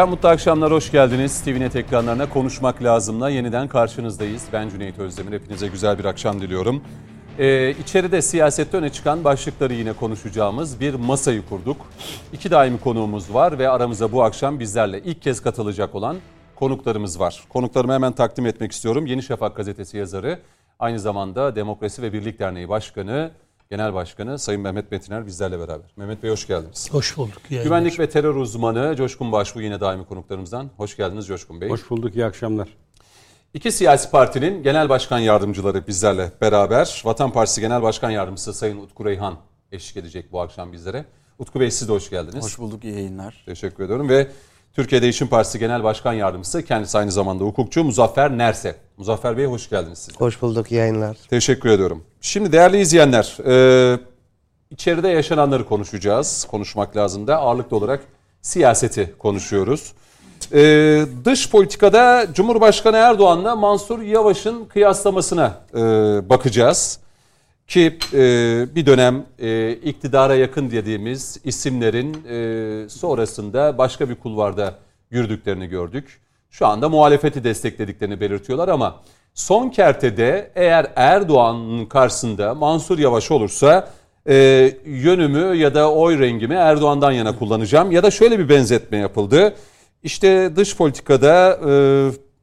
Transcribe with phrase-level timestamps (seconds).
[0.00, 1.42] Efendim mutlu akşamlar, hoş geldiniz.
[1.42, 4.44] TVNet ekranlarına konuşmak lazımla yeniden karşınızdayız.
[4.52, 6.82] Ben Cüneyt Özdemir, hepinize güzel bir akşam diliyorum.
[7.38, 11.76] Ee, içeride siyasette öne çıkan başlıkları yine konuşacağımız bir masayı kurduk.
[12.32, 16.16] İki daimi konuğumuz var ve aramıza bu akşam bizlerle ilk kez katılacak olan
[16.56, 17.44] konuklarımız var.
[17.48, 19.06] Konuklarımı hemen takdim etmek istiyorum.
[19.06, 20.38] Yeni Şafak gazetesi yazarı,
[20.78, 23.30] aynı zamanda Demokrasi ve Birlik Derneği Başkanı,
[23.70, 25.86] Genel Başkanı Sayın Mehmet Metiner bizlerle beraber.
[25.96, 26.88] Mehmet Bey hoş geldiniz.
[26.92, 27.42] Hoş bulduk.
[27.50, 27.64] Yayınlar.
[27.64, 30.70] Güvenlik ve terör uzmanı Coşkun Başbu yine daimi konuklarımızdan.
[30.76, 31.68] Hoş geldiniz Coşkun Bey.
[31.68, 32.68] Hoş bulduk, iyi akşamlar.
[33.54, 37.02] İki siyasi partinin genel başkan yardımcıları bizlerle beraber.
[37.04, 39.36] Vatan Partisi Genel Başkan Yardımcısı Sayın Utku Reyhan
[39.72, 41.04] eşlik edecek bu akşam bizlere.
[41.38, 42.44] Utku Bey siz de hoş geldiniz.
[42.44, 43.42] Hoş bulduk, iyi yayınlar.
[43.46, 44.30] Teşekkür ediyorum ve
[44.74, 48.76] Türkiye Değişim Partisi Genel Başkan Yardımcısı kendisi aynı zamanda hukukçu Muzaffer Nerse.
[48.96, 50.20] Muzaffer Bey hoş geldiniz siz.
[50.20, 51.16] Hoş bulduk, yayınlar.
[51.30, 52.04] Teşekkür ediyorum.
[52.20, 53.98] Şimdi değerli izleyenler, e,
[54.70, 56.46] içeride yaşananları konuşacağız.
[56.50, 58.00] Konuşmak lazım da ağırlıklı olarak
[58.42, 59.92] siyaseti konuşuyoruz.
[60.52, 65.78] Ee, dış politikada Cumhurbaşkanı Erdoğan'la Mansur Yavaş'ın kıyaslamasına e,
[66.28, 66.98] bakacağız.
[67.70, 68.18] Ki e,
[68.74, 74.74] bir dönem e, iktidara yakın dediğimiz isimlerin e, sonrasında başka bir kulvarda
[75.10, 76.20] yürüdüklerini gördük.
[76.50, 79.00] Şu anda muhalefeti desteklediklerini belirtiyorlar ama
[79.34, 83.88] son kertede eğer Erdoğan'ın karşısında Mansur Yavaş olursa
[84.28, 84.34] e,
[84.84, 87.90] yönümü ya da oy rengimi Erdoğan'dan yana kullanacağım.
[87.92, 89.54] Ya da şöyle bir benzetme yapıldı.
[90.02, 91.72] İşte dış politikada e,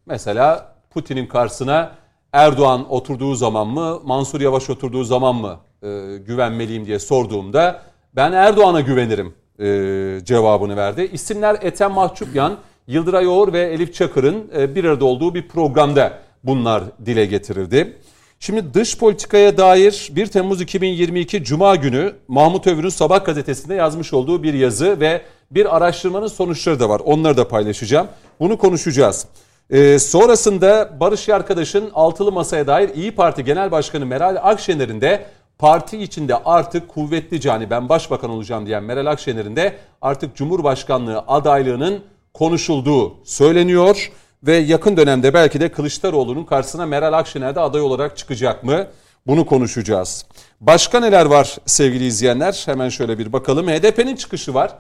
[0.05, 1.92] mesela Putin'in karşısına
[2.38, 7.82] Erdoğan oturduğu zaman mı, Mansur Yavaş oturduğu zaman mı e, güvenmeliyim diye sorduğumda
[8.16, 11.10] ben Erdoğan'a güvenirim e, cevabını verdi.
[11.14, 12.58] İsimler Ethem Mahçupyan,
[12.88, 17.98] Yıldıray Oğur ve Elif Çakır'ın e, bir arada olduğu bir programda bunlar dile getirildi.
[18.40, 24.44] Şimdi dış politikaya dair 1 Temmuz 2022 Cuma günü Mahmut Övür'ün Sabah gazetesinde yazmış olduğu
[24.44, 27.02] bir yazı ve bir araştırmanın sonuçları da var.
[27.06, 28.08] Onları da paylaşacağım.
[28.40, 29.28] Bunu konuşacağız.
[29.70, 35.26] Ee, sonrasında Barış Arkadaş'ın altılı masaya dair İyi Parti Genel Başkanı Meral Akşener'in de
[35.60, 42.00] parti içinde artık kuvvetli cani ben başbakan olacağım diyen Meral Akşener'in de artık Cumhurbaşkanlığı adaylığının
[42.33, 44.11] konuşulduğu söyleniyor
[44.44, 48.88] ve yakın dönemde belki de Kılıçdaroğlu'nun karşısına Meral Akşener de aday olarak çıkacak mı?
[49.28, 50.26] Bunu konuşacağız.
[50.61, 52.64] Başka neler var sevgili izleyenler?
[52.66, 53.67] Hemen şöyle bir bakalım.
[53.67, 54.76] HDP'nin çıkışı var.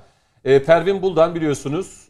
[0.45, 2.07] E, Pervin Buldan biliyorsunuz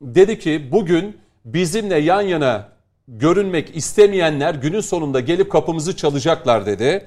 [0.00, 1.16] dedi ki bugün
[1.52, 2.68] bizimle yan yana
[3.08, 7.06] görünmek istemeyenler günün sonunda gelip kapımızı çalacaklar dedi.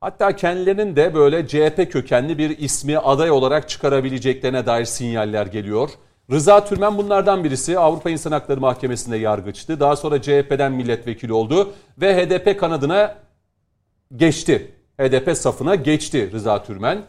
[0.00, 5.90] Hatta kendilerinin de böyle CHP kökenli bir ismi aday olarak çıkarabileceklerine dair sinyaller geliyor.
[6.30, 7.78] Rıza Türmen bunlardan birisi.
[7.78, 9.80] Avrupa İnsan Hakları Mahkemesi'nde yargıçtı.
[9.80, 13.16] Daha sonra CHP'den milletvekili oldu ve HDP kanadına
[14.16, 14.72] geçti.
[15.00, 17.02] HDP safına geçti Rıza Türmen.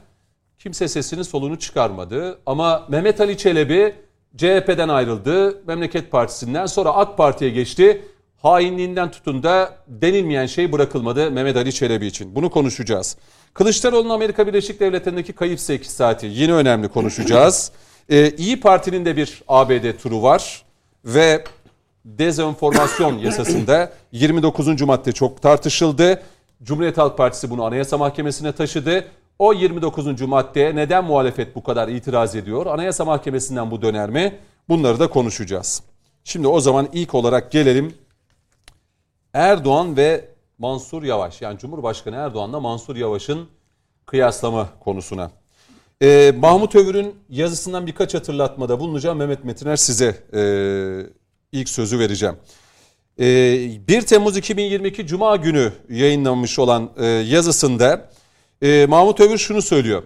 [0.59, 3.95] Kimse sesini solunu çıkarmadı ama Mehmet Ali Çelebi
[4.38, 5.62] CHP'den ayrıldı.
[5.68, 8.01] Memleket Partisi'nden sonra AK Parti'ye geçti.
[8.41, 12.35] Hainliğinden tutun da denilmeyen şey bırakılmadı Mehmet Ali Çelebi için.
[12.35, 13.18] Bunu konuşacağız.
[13.53, 17.72] Kılıçdaroğlu'nun Amerika Birleşik Devletleri'ndeki kayıp 8 saati yine önemli konuşacağız.
[18.09, 20.63] Ee, İyi Parti'nin de bir ABD turu var
[21.06, 21.44] ve
[22.06, 24.81] dezenformasyon yasasında 29.
[24.81, 26.22] madde çok tartışıldı.
[26.63, 29.06] Cumhuriyet Halk Partisi bunu Anayasa Mahkemesi'ne taşıdı.
[29.40, 30.22] O 29.
[30.22, 32.66] maddeye neden muhalefet bu kadar itiraz ediyor?
[32.66, 34.40] Anayasa Mahkemesi'nden bu döner mi?
[34.69, 35.84] Bunları da konuşacağız.
[36.23, 37.94] Şimdi o zaman ilk olarak gelelim
[39.34, 43.47] Erdoğan ve Mansur Yavaş yani Cumhurbaşkanı Erdoğan'la Mansur Yavaş'ın
[44.06, 45.31] kıyaslama konusuna.
[46.01, 49.18] Ee, Mahmut Övür'ün yazısından birkaç hatırlatmada bulunacağım.
[49.18, 50.41] Mehmet Metiner size e,
[51.51, 52.35] ilk sözü vereceğim.
[53.18, 58.10] E, ee, 1 Temmuz 2022 Cuma günü yayınlanmış olan e, yazısında
[58.62, 60.04] e, Mahmut Övür şunu söylüyor.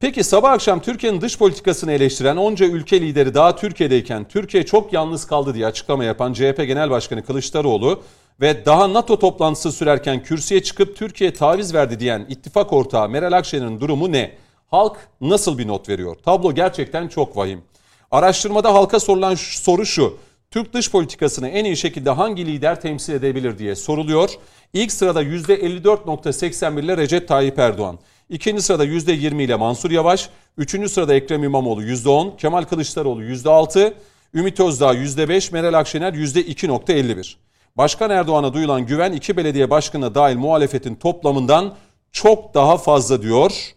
[0.00, 5.26] Peki sabah akşam Türkiye'nin dış politikasını eleştiren onca ülke lideri daha Türkiye'deyken Türkiye çok yalnız
[5.26, 8.02] kaldı diye açıklama yapan CHP Genel Başkanı Kılıçdaroğlu
[8.40, 13.80] ve daha NATO toplantısı sürerken kürsüye çıkıp Türkiye taviz verdi diyen ittifak ortağı Meral Akşener'in
[13.80, 14.32] durumu ne?
[14.70, 16.16] Halk nasıl bir not veriyor?
[16.24, 17.62] Tablo gerçekten çok vahim.
[18.10, 20.16] Araştırmada halka sorulan soru şu.
[20.50, 24.30] Türk dış politikasını en iyi şekilde hangi lider temsil edebilir diye soruluyor.
[24.72, 27.98] İlk sırada %54.81 ile Recep Tayyip Erdoğan.
[28.28, 30.30] İkinci sırada %20 ile Mansur Yavaş.
[30.56, 32.36] Üçüncü sırada Ekrem İmamoğlu %10.
[32.36, 33.94] Kemal Kılıçdaroğlu %6.
[34.34, 35.52] Ümit Özdağ %5.
[35.52, 37.36] Meral Akşener %2.51.
[37.76, 41.74] Başkan Erdoğan'a duyulan güven iki belediye başkanına dahil muhalefetin toplamından
[42.12, 43.74] çok daha fazla diyor.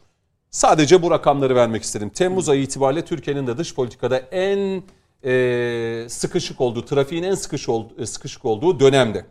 [0.51, 2.10] Sadece bu rakamları vermek istedim.
[2.10, 4.83] Temmuz ayı itibariyle Türkiye'nin de dış politikada en
[5.25, 9.25] e, sıkışık olduğu, trafiğin en sıkışık, ol, e, sıkışık olduğu dönemde.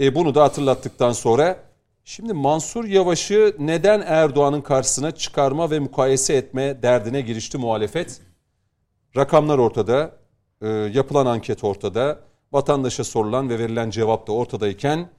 [0.00, 1.56] E, bunu da hatırlattıktan sonra
[2.04, 8.20] şimdi Mansur Yavaş'ı neden Erdoğan'ın karşısına çıkarma ve mukayese etme derdine girişti muhalefet?
[9.16, 10.24] Rakamlar ortada.
[10.92, 12.20] yapılan anket ortada,
[12.52, 15.10] vatandaşa sorulan ve verilen cevap da ortadayken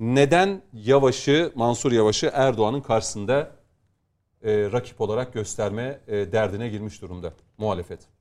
[0.00, 3.50] neden Yavaş'ı, Mansur Yavaş'ı Erdoğan'ın karşısında
[4.42, 8.13] e, rakip olarak gösterme e, derdine girmiş durumda muhalefet?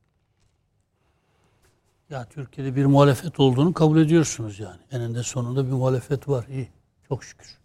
[2.09, 4.79] Ya Türkiye'de bir muhalefet olduğunu kabul ediyorsunuz yani.
[4.91, 6.45] Eninde sonunda bir muhalefet var.
[6.49, 6.69] İyi.
[7.07, 7.57] Çok şükür.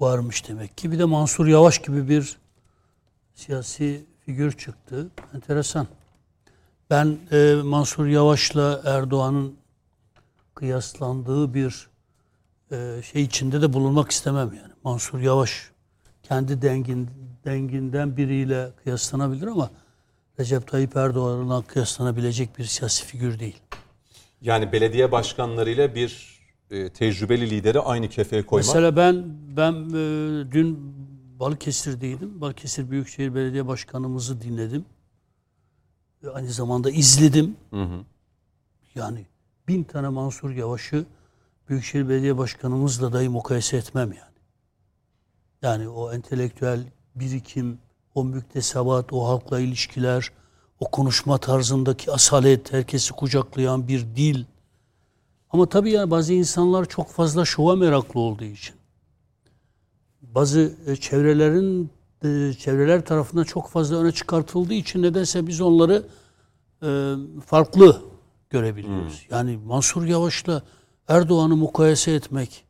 [0.00, 0.92] Varmış demek ki.
[0.92, 2.38] Bir de Mansur Yavaş gibi bir
[3.34, 5.10] siyasi figür çıktı.
[5.34, 5.86] Enteresan.
[6.90, 9.56] Ben e, Mansur Yavaş'la Erdoğan'ın
[10.54, 11.88] kıyaslandığı bir
[12.72, 14.72] e, şey içinde de bulunmak istemem yani.
[14.84, 15.70] Mansur Yavaş
[16.22, 17.10] kendi dengin,
[17.44, 19.70] denginden biriyle kıyaslanabilir ama
[20.40, 23.60] Recep Tayyip Erdoğan'la kıyaslanabilecek bir siyasi figür değil.
[24.40, 26.40] Yani belediye başkanlarıyla bir
[26.70, 28.66] e, tecrübeli lideri aynı kefeye koymak.
[28.66, 29.24] Mesela ben
[29.56, 30.94] ben e, dün
[31.40, 32.40] Balıkesir'deydim.
[32.40, 34.84] Balıkesir Büyükşehir Belediye Başkanımızı dinledim.
[36.22, 37.56] Ve aynı zamanda izledim.
[37.70, 38.04] Hı hı.
[38.94, 39.26] Yani
[39.68, 41.06] bin tane Mansur Yavaş'ı
[41.68, 44.36] Büyükşehir Belediye Başkanımızla dahi mukayese etmem yani.
[45.62, 46.80] Yani o entelektüel
[47.14, 47.78] birikim,
[48.16, 50.32] o müktesebat, o halkla ilişkiler,
[50.80, 54.44] o konuşma tarzındaki asalet, herkesi kucaklayan bir dil.
[55.50, 58.74] Ama tabii yani bazı insanlar çok fazla şova meraklı olduğu için,
[60.22, 61.90] bazı e, çevrelerin
[62.24, 66.02] e, çevreler tarafından çok fazla öne çıkartıldığı için nedense biz onları
[66.82, 67.14] e,
[67.46, 68.02] farklı
[68.50, 69.26] görebiliyoruz.
[69.30, 70.62] Yani Mansur Yavaş'la
[71.08, 72.65] Erdoğan'ı mukayese etmek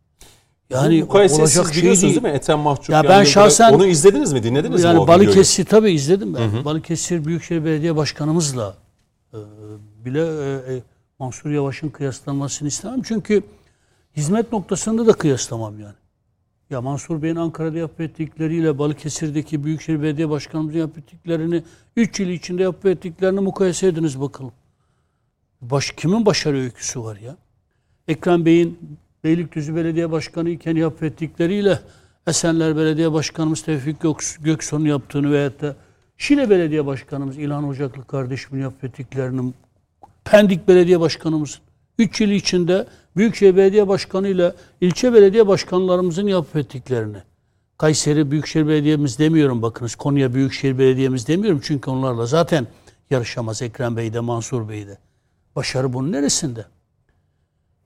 [0.71, 2.23] yani olacak siz şey biliyorsunuz değil.
[2.23, 2.39] değil mi?
[2.39, 2.91] Ethem Mahçup.
[2.91, 4.43] Ya ben şahsen- Onu izlediniz mi?
[4.43, 5.21] Dinlediniz mi yani o videoyu?
[5.21, 6.65] Balıkesir tabii izledim ben.
[6.65, 8.77] Balıkesir Büyükşehir Belediye Başkanımızla
[9.35, 9.39] e,
[10.05, 10.83] bile e, e,
[11.19, 13.03] Mansur Yavaş'ın kıyaslanmasını istemem.
[13.03, 13.43] Çünkü
[14.17, 15.95] hizmet noktasında da kıyaslamam yani.
[16.71, 21.63] Ya Mansur Bey'in Ankara'da yapıp ettikleriyle Balıkesir'deki Büyükşehir Belediye Başkanımızın yapıp ettiklerini
[21.97, 24.53] 3 yıl içinde yapıp ettiklerini mukayese ediniz bakalım.
[25.61, 27.37] Baş, kimin başarı öyküsü var ya?
[28.09, 28.99] Ekrem Bey'in
[29.31, 31.79] Beylikdüzü Belediye Başkanı iken yapıp ettikleriyle
[32.27, 35.77] Esenler Belediye Başkanımız Tevfik Göks- Göksu'nun yaptığını veyahut da
[36.17, 39.53] Şile Belediye Başkanımız İlhan Ocaklı kardeşimin yapıp ettiklerini
[40.25, 41.61] Pendik Belediye Başkanımızın
[41.99, 42.87] 3 yıl içinde
[43.17, 47.19] Büyükşehir Belediye Başkanı ile ilçe belediye başkanlarımızın yapıp ettiklerini.
[47.79, 49.95] Kayseri Büyükşehir Belediye'miz demiyorum bakınız.
[49.95, 51.61] Konya Büyükşehir Belediye'miz demiyorum.
[51.65, 52.67] Çünkü onlarla zaten
[53.11, 54.99] yarışamaz Ekrem Bey de Mansur Bey de.
[55.57, 56.65] Başarı bunun neresinde?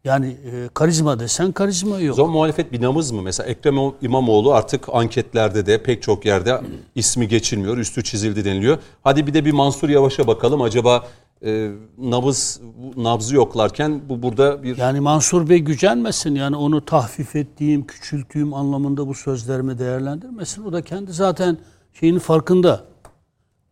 [0.04, 2.16] Yani e, karizma desen karizma yok.
[2.16, 3.22] Zaman muhalefet bir namız mı?
[3.22, 6.60] Mesela Ekrem İmamoğlu artık anketlerde de pek çok yerde
[6.94, 8.78] ismi geçilmiyor, üstü çizildi deniliyor.
[9.02, 10.62] Hadi bir de bir Mansur Yavaş'a bakalım.
[10.62, 11.04] Acaba
[11.44, 12.60] e, nabız
[12.96, 16.34] nabzı yoklarken bu burada bir Yani Mansur Bey gücenmesin.
[16.34, 20.64] Yani onu tahfif ettiğim, küçülttüğüm anlamında bu sözlerimi değerlendirmesin.
[20.64, 21.58] O da kendi zaten
[21.92, 22.84] şeyinin farkında.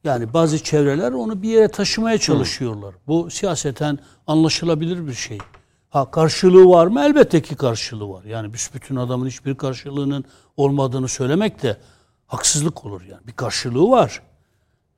[0.05, 2.95] Yani bazı çevreler onu bir yere taşımaya çalışıyorlar.
[3.07, 5.39] Bu siyaseten anlaşılabilir bir şey.
[5.91, 7.01] Ha karşılığı var mı?
[7.01, 8.25] Elbette ki karşılığı var.
[8.25, 10.25] Yani büsbütün adamın hiçbir karşılığının
[10.57, 11.77] olmadığını söylemek de
[12.27, 13.27] haksızlık olur yani.
[13.27, 14.23] Bir karşılığı var.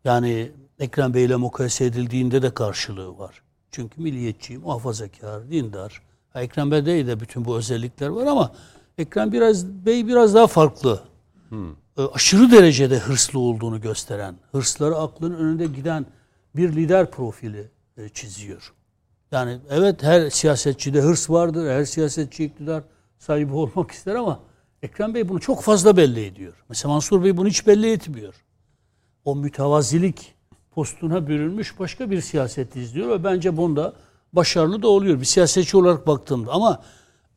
[0.04, 3.42] Yani Ekrem Bey ile mukayese edildiğinde de karşılığı var.
[3.70, 6.02] Çünkü milliyetçi, muhafazakar, dindar.
[6.32, 8.52] Ha, Ekrem Bey'de de bütün bu özellikler var ama
[8.98, 11.02] Ekrem biraz Bey biraz daha farklı.
[11.98, 16.06] E, Aşırı derecede hırslı olduğunu gösteren, hırsları aklın önünde giden
[16.56, 18.72] bir lider profili e, çiziyor.
[19.32, 21.70] Yani evet her siyasetçide hırs vardır.
[21.70, 22.82] Her siyasetçi iktidar
[23.18, 24.40] sahibi olmak ister ama
[24.82, 26.52] Ekrem Bey bunu çok fazla belli ediyor.
[26.68, 28.34] Mesela Mansur Bey bunu hiç belli etmiyor.
[29.24, 30.34] O mütevazilik
[30.74, 33.92] postuna bürünmüş başka bir siyaset izliyor ve bence bunda
[34.32, 36.52] başarılı da oluyor bir siyasetçi olarak baktığımda.
[36.52, 36.82] Ama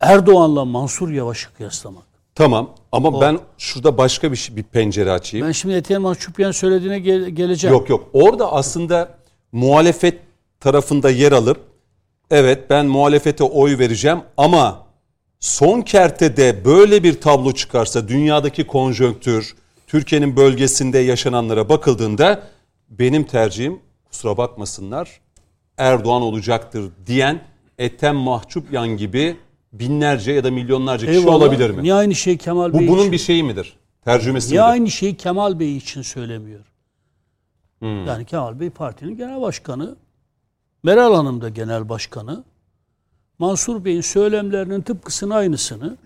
[0.00, 2.02] Erdoğan'la Mansur Yavaş'ı kıyaslamak.
[2.34, 5.46] tamam ama ben şurada başka bir, şey- bir pencere açayım.
[5.46, 7.74] Ben şimdi Etiyen Mahçupyan söylediğine gel- geleceğim.
[7.76, 8.08] Yok yok.
[8.12, 9.14] Orada aslında
[9.52, 10.20] muhalefet
[10.60, 11.60] tarafında yer alıp
[12.34, 14.86] evet ben muhalefete oy vereceğim ama
[15.40, 19.54] son kertede böyle bir tablo çıkarsa dünyadaki konjonktür,
[19.86, 22.42] Türkiye'nin bölgesinde yaşananlara bakıldığında
[22.90, 25.20] benim tercihim kusura bakmasınlar
[25.78, 27.40] Erdoğan olacaktır diyen
[27.78, 29.36] Ethem Mahçupyan gibi
[29.72, 31.34] binlerce ya da milyonlarca kişi Eyvallah.
[31.36, 31.82] olabilir mi?
[31.82, 33.12] Niye aynı şey Kemal Bu Bey bunun için?
[33.12, 33.76] bir şeyi midir?
[34.04, 34.70] Tercümesi Niye midir?
[34.72, 36.60] aynı şeyi Kemal Bey için söylemiyor?
[37.78, 38.06] Hmm.
[38.06, 39.96] Yani Kemal Bey partinin genel başkanı.
[40.84, 42.44] Meral Hanım da genel başkanı.
[43.38, 45.96] Mansur Bey'in söylemlerinin tıpkısını aynısını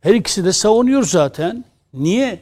[0.00, 1.64] her ikisi de savunuyor zaten.
[1.92, 2.40] Niye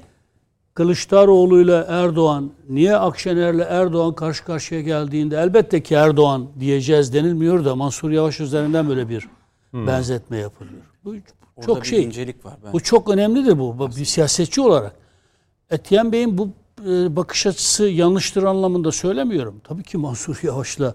[0.75, 7.77] Kılıçdaroğlu ile Erdoğan, niye Akşener'le Erdoğan karşı karşıya geldiğinde elbette ki Erdoğan diyeceğiz denilmiyor da
[7.77, 9.29] Mansur Yavaş üzerinden böyle bir
[9.73, 10.83] benzetme yapılıyor.
[11.05, 11.15] Bu
[11.57, 12.05] Orada çok şey.
[12.05, 12.55] incelik var.
[12.65, 14.95] Ben Bu çok önemlidir bu bu bir siyasetçi olarak.
[15.71, 16.49] Etiyen Bey'in bu
[16.87, 19.61] e, bakış açısı yanlıştır anlamında söylemiyorum.
[19.65, 20.95] Tabii ki Mansur Yavaş'la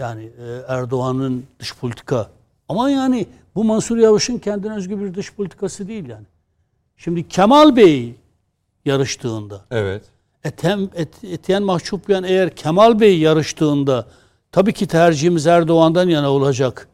[0.00, 2.30] Yani e, Erdoğan'ın dış politika.
[2.68, 6.26] Ama yani bu Mansur Yavaş'ın kendine özgü bir dış politikası değil yani.
[6.96, 8.14] Şimdi Kemal Bey
[8.84, 10.02] yarıştığında Evet.
[10.44, 14.06] Etem, Et, Etiyen Mahçupyan eğer Kemal Bey yarıştığında
[14.52, 16.88] tabii ki tercihimiz Erdoğan'dan yana olacak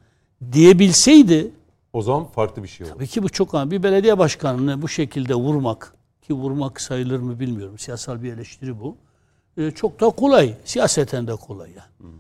[0.53, 1.51] diyebilseydi
[1.93, 2.95] O zaman farklı bir şey olur.
[2.95, 3.71] tabii ki bu çok önemli.
[3.71, 7.79] Bir belediye başkanını bu şekilde vurmak ki vurmak sayılır mı bilmiyorum.
[7.79, 8.97] Siyasal bir eleştiri bu.
[9.59, 10.55] Ee, çok da kolay.
[10.65, 12.13] Siyaseten de kolay yani.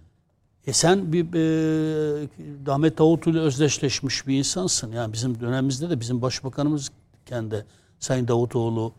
[0.66, 4.92] E sen bir e, Ahmet Davutoğlu ile özdeşleşmiş bir insansın.
[4.92, 7.64] Yani bizim dönemimizde de bizim başbakanımızken de
[7.98, 8.92] Sayın Davutoğlu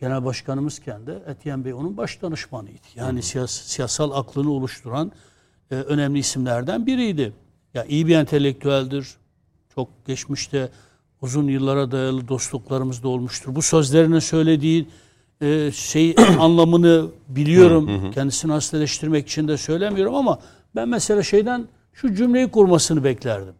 [0.00, 2.86] genel başkanımızken de Etiyen Bey onun baş danışmanıydı.
[2.94, 5.12] Yani siyas, siyasal aklını oluşturan
[5.70, 7.32] e, önemli isimlerden biriydi.
[7.74, 9.08] Ya iyi bir entelektüeldir.
[9.74, 10.70] Çok geçmişte
[11.22, 13.54] uzun yıllara dayalı dostluklarımız da olmuştur.
[13.54, 14.88] Bu sözlerinin söylediği
[15.40, 18.10] e, şey anlamını biliyorum.
[18.10, 20.38] Kendisini hastaneştirmek için de söylemiyorum ama
[20.76, 23.54] ben mesela şeyden şu cümleyi kurmasını beklerdim.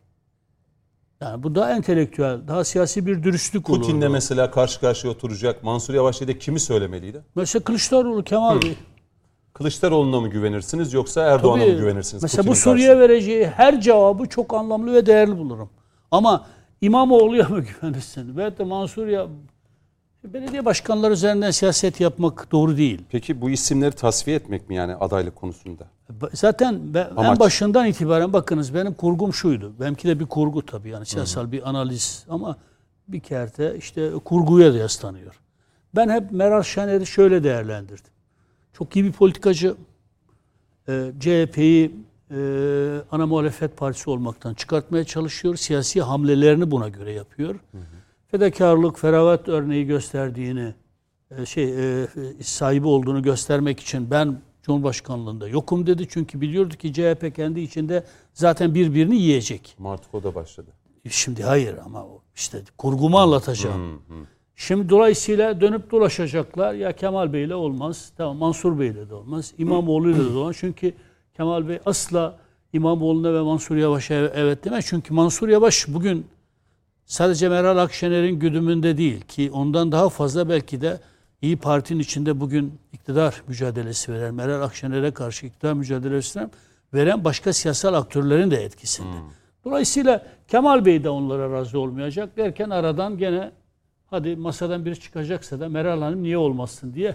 [1.20, 3.80] Yani bu daha entelektüel, daha siyasi bir dürüstlük olurdu.
[3.82, 5.62] Putin'le mesela karşı karşıya oturacak.
[5.62, 7.22] Mansur Yavaş dedi kimi söylemeliydi?
[7.34, 8.76] Mesela Kılıçdaroğlu, Kemal Bey.
[9.52, 12.22] Kılıçdaroğlu'na mı güvenirsiniz yoksa Erdoğan'a mı güvenirsiniz?
[12.22, 13.08] Mesela bu Putin'in soruya karşısında?
[13.08, 15.70] vereceği her cevabı çok anlamlı ve değerli bulurum.
[16.10, 16.46] Ama
[16.80, 18.36] İmamoğlu'ya mı güvenirsin?
[18.36, 19.26] Veyahut da Mansur ya
[20.32, 23.02] belediye başkanları üzerinden siyaset yapmak doğru değil.
[23.10, 25.86] Peki bu isimleri tasfiye etmek mi yani adaylık konusunda?
[26.32, 27.40] Zaten ben, en Amaç.
[27.40, 29.72] başından itibaren bakınız benim kurgum şuydu.
[29.80, 32.56] Benimki de bir kurgu tabii yani siyasal bir analiz ama
[33.08, 35.40] bir kerte işte kurguya da yaslanıyor.
[35.96, 38.12] Ben hep Meral Şener'i şöyle değerlendirdim.
[38.72, 39.74] Çok iyi bir politikacı.
[40.88, 41.96] Ee, CHP'yi
[42.30, 42.36] e,
[43.12, 45.56] ana muhalefet partisi olmaktan çıkartmaya çalışıyor.
[45.56, 47.54] Siyasi hamlelerini buna göre yapıyor.
[48.34, 50.74] Fedakarlık, feragat örneği gösterdiğini,
[51.30, 51.64] e, şey
[52.02, 52.06] e,
[52.42, 56.06] sahibi olduğunu göstermek için ben Cumhurbaşkanlığında yokum dedi.
[56.08, 59.76] Çünkü biliyordu ki CHP kendi içinde zaten birbirini yiyecek.
[59.78, 60.70] Martko da başladı.
[61.08, 64.02] Şimdi hayır ama o işte kurgumu anlatacağım.
[64.56, 66.74] Şimdi dolayısıyla dönüp dolaşacaklar.
[66.74, 68.12] Ya Kemal Bey'le olmaz.
[68.16, 69.52] Tamam Mansur Bey'le de olmaz.
[69.58, 70.56] İmamoğlu'yla da olmaz.
[70.58, 70.92] Çünkü
[71.36, 72.38] Kemal Bey asla
[72.72, 74.86] İmamoğlu'na ve Mansur Yavaş'a evet demez.
[74.88, 76.26] Çünkü Mansur Yavaş bugün
[77.06, 81.00] sadece Meral Akşener'in güdümünde değil ki ondan daha fazla belki de
[81.42, 86.50] İyi Parti'nin içinde bugün iktidar mücadelesi veren, Meral Akşener'e karşı iktidar mücadelesi veren,
[86.94, 89.16] veren başka siyasal aktörlerin de etkisinde.
[89.64, 93.50] Dolayısıyla Kemal Bey de onlara razı olmayacak derken aradan gene
[94.06, 97.14] hadi masadan biri çıkacaksa da Meral Hanım niye olmasın diye.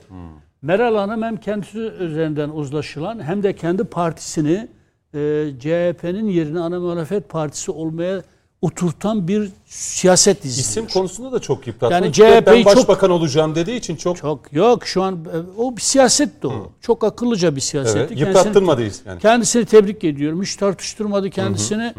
[0.62, 4.67] Meral Hanım hem kendisi üzerinden uzlaşılan hem de kendi partisini
[5.13, 8.22] e, CHP'nin yerine ana muhalefet partisi olmaya
[8.62, 10.68] oturtan bir siyaset izliyor.
[10.68, 11.94] İsim konusunda da çok yıprattı.
[11.94, 15.78] Yani Ben CHP'yi çok- başbakan olacağım dediği için çok, Çok yok şu an e, o
[15.78, 16.72] bir siyaset de o.
[16.82, 18.00] Çok akıllıca bir siyasetti.
[18.00, 19.20] evet, Kendisini- yıprattırmadıyız yani.
[19.22, 20.42] Kendisini tebrik ediyorum.
[20.42, 21.94] Hiç tartıştırmadı kendisini.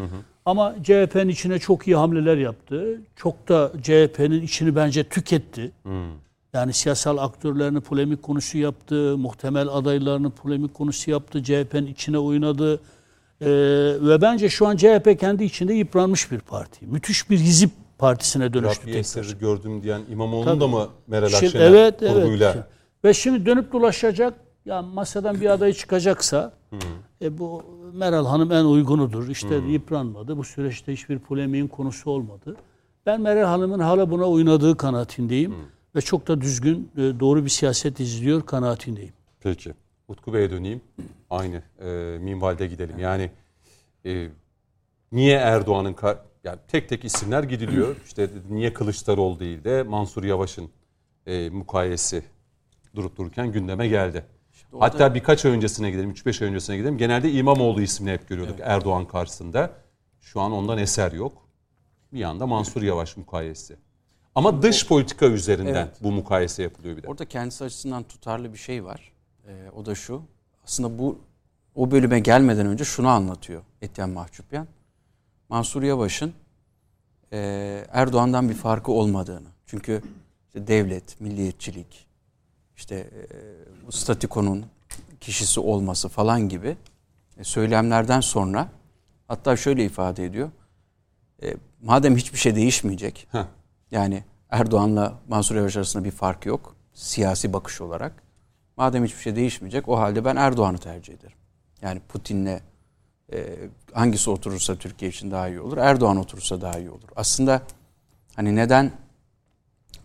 [0.45, 3.01] Ama CHP'nin içine çok iyi hamleler yaptı.
[3.17, 5.73] Çok da CHP'nin içini bence tüketti.
[6.53, 9.19] Yani siyasal aktörlerini polemik konusu yaptı.
[9.19, 11.43] Muhtemel adaylarını polemik konusu yaptı.
[11.43, 12.81] CHP'nin içine oynadı.
[13.41, 13.47] Ee,
[14.01, 16.87] ve bence şu an CHP kendi içinde yıpranmış bir parti.
[16.87, 19.39] Müthiş bir hizip partisine dönüştü Rabbi tekrar.
[19.39, 20.61] gördüm diyen İmamoğlu'nu Tabii.
[20.61, 22.53] da mı Meral Şimdi- Akşener evet, kurguyla?
[22.55, 22.65] evet.
[23.05, 24.35] Ve şimdi dönüp dolaşacak.
[24.65, 26.53] Ya masadan bir aday çıkacaksa
[27.23, 27.63] e, bu
[27.95, 29.29] Meral Hanım en uygunudur.
[29.29, 30.37] İşte yıpranmadı.
[30.37, 32.57] Bu süreçte hiçbir polemiğin konusu olmadı.
[33.07, 35.55] Ben Meral Hanım'ın hala buna oynadığı kanaatindeyim.
[35.97, 39.13] Ve çok da düzgün, e, doğru bir siyaset izliyor kanaatindeyim.
[39.41, 39.75] Peki.
[40.11, 40.81] Utku Bey'e döneyim.
[41.31, 42.99] Aynı e, minvalde gidelim.
[42.99, 43.31] Yani
[44.07, 44.29] e,
[45.13, 45.97] niye Erdoğan'ın
[46.45, 47.97] yani tek tek isimler gidiliyor.
[48.07, 50.71] İşte niye Kılıçdaroğlu değil de Mansur Yavaş'ın
[51.27, 52.23] e, mukayesi
[52.95, 54.25] durup dururken gündeme geldi.
[54.73, 56.99] orada- Hatta birkaç ay öncesine gidelim, 3-5 ay öncesine gidelim.
[56.99, 59.71] Genelde İmamoğlu ismini hep görüyorduk Erdoğan karşısında.
[60.21, 61.33] Şu an ondan eser yok.
[62.13, 63.77] Bir yanda Mansur Yavaş mukayesi.
[64.35, 65.97] Ama dış politika üzerinden Evet.
[66.03, 67.09] bu mukayese yapılıyor bir de.
[67.09, 69.10] Orada kendisi açısından tutarlı bir şey var.
[69.47, 70.23] Ee, o da şu.
[70.65, 71.19] Aslında bu
[71.75, 74.67] o bölüme gelmeden önce şunu anlatıyor Etyen Mahçupyan.
[75.49, 76.33] Mansur Yavaş'ın
[77.33, 77.39] e,
[77.93, 79.49] Erdoğan'dan bir farkı olmadığını.
[79.67, 80.03] Çünkü
[80.47, 82.07] işte devlet, milliyetçilik,
[82.77, 83.23] işte e,
[83.87, 84.67] bu statikonun
[85.21, 86.77] kişisi olması falan gibi
[87.39, 88.69] e, söylemlerden sonra
[89.29, 90.51] hatta şöyle ifade ediyor.
[91.43, 93.45] E, madem hiçbir şey değişmeyecek, Heh.
[93.91, 98.23] yani Erdoğan'la Mansur Yavaş arasında bir fark yok siyasi bakış olarak.
[98.81, 101.37] Madem hiçbir şey değişmeyecek o halde ben Erdoğan'ı tercih ederim.
[101.83, 102.61] Yani Putin'le
[103.33, 103.57] e,
[103.93, 105.77] hangisi oturursa Türkiye için daha iyi olur.
[105.77, 107.09] Erdoğan oturursa daha iyi olur.
[107.17, 107.63] Aslında
[108.37, 108.93] hani neden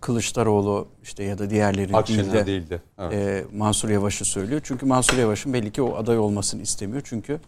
[0.01, 2.82] Kılıçdaroğlu işte ya da diğerleri değil Akşener de değildi.
[3.00, 3.13] Evet.
[3.13, 4.62] e, Mansur Yavaş'ı söylüyor.
[4.63, 7.01] Çünkü Mansur Yavaş'ın belli ki o aday olmasını istemiyor.
[7.05, 7.39] Çünkü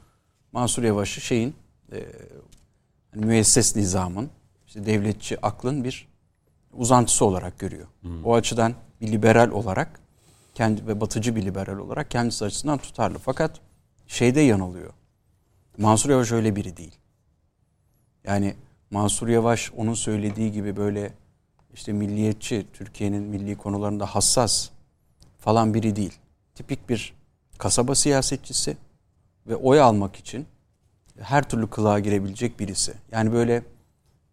[0.51, 1.55] Mansur Yavaş'ı şeyin
[1.91, 2.05] e,
[3.13, 4.29] hani müesses nizamın,
[4.67, 6.07] işte devletçi aklın bir
[6.74, 7.88] uzantısı olarak görüyor.
[8.24, 10.07] O açıdan bir liberal olarak
[10.58, 13.20] kendi ve batıcı bir liberal olarak kendisi açısından tutarlı.
[13.20, 13.60] Fakat
[14.08, 14.94] şeyde yanılıyor.
[15.78, 16.96] Mansur Yavaş öyle biri değil.
[18.24, 18.56] Yani
[18.92, 21.14] Mansur Yavaş onun söylediği gibi böyle
[21.74, 24.70] işte milliyetçi, Türkiye'nin milli konularında hassas
[25.40, 26.14] falan biri değil.
[26.56, 27.14] Tipik bir
[27.58, 28.78] kasaba siyasetçisi
[29.48, 30.48] ve oy almak için
[31.20, 32.94] her türlü kılığa girebilecek birisi.
[33.12, 33.64] Yani böyle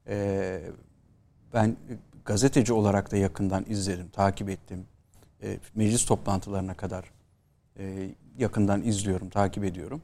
[0.08, 0.60] e,
[1.54, 1.76] ben
[2.24, 4.86] gazeteci olarak da yakından izledim, takip ettim.
[5.44, 7.04] E, meclis toplantılarına kadar
[7.78, 10.02] e, yakından izliyorum, takip ediyorum.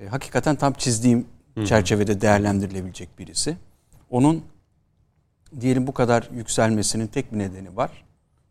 [0.00, 1.26] E, hakikaten tam çizdiğim
[1.66, 3.56] çerçevede değerlendirilebilecek birisi.
[4.10, 4.42] Onun
[5.60, 8.04] diyelim bu kadar yükselmesinin tek bir nedeni var.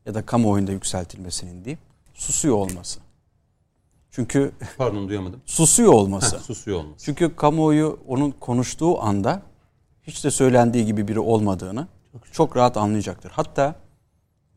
[0.05, 1.79] Ya da kamuoyunda yükseltilmesinin diyeyim.
[2.13, 2.99] Susuyor olması.
[4.11, 5.41] Çünkü Pardon duyamadım.
[5.45, 6.37] susuyor olması.
[6.37, 7.05] Heh, susuyor olması.
[7.05, 9.41] Çünkü kamuoyu onun konuştuğu anda
[10.03, 11.87] hiç de söylendiği gibi biri olmadığını
[12.31, 13.31] çok rahat anlayacaktır.
[13.31, 13.75] Hatta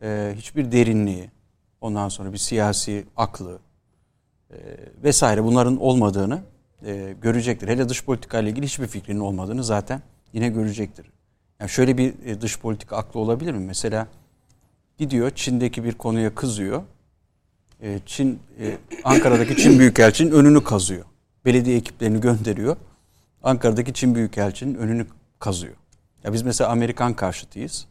[0.02, 1.30] e, hiçbir derinliği,
[1.80, 3.58] ondan sonra bir siyasi aklı
[4.50, 4.56] e,
[5.02, 6.42] vesaire bunların olmadığını
[6.86, 7.68] e, görecektir.
[7.68, 11.06] Hele dış politika ile ilgili hiçbir fikrinin olmadığını zaten yine görecektir.
[11.60, 13.66] Yani şöyle bir e, dış politika aklı olabilir mi?
[13.66, 14.06] Mesela
[14.98, 16.82] gidiyor Çin'deki bir konuya kızıyor.
[17.82, 21.04] E, Çin e, Ankara'daki Çin Büyükelçinin önünü kazıyor.
[21.44, 22.76] Belediye ekiplerini gönderiyor.
[23.42, 25.06] Ankara'daki Çin Büyükelçinin önünü
[25.38, 25.74] kazıyor.
[26.24, 27.86] Ya biz mesela Amerikan karşıtıyız.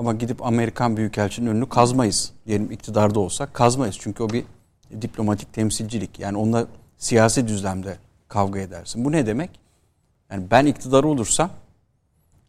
[0.00, 2.32] Ama gidip Amerikan Büyükelçinin önünü kazmayız.
[2.46, 3.96] Diyelim iktidarda olsak kazmayız.
[4.00, 4.44] Çünkü o bir
[5.02, 6.18] diplomatik temsilcilik.
[6.18, 6.66] Yani onunla
[6.98, 7.96] siyasi düzlemde
[8.28, 9.04] kavga edersin.
[9.04, 9.50] Bu ne demek?
[10.30, 11.50] Yani ben iktidar olursam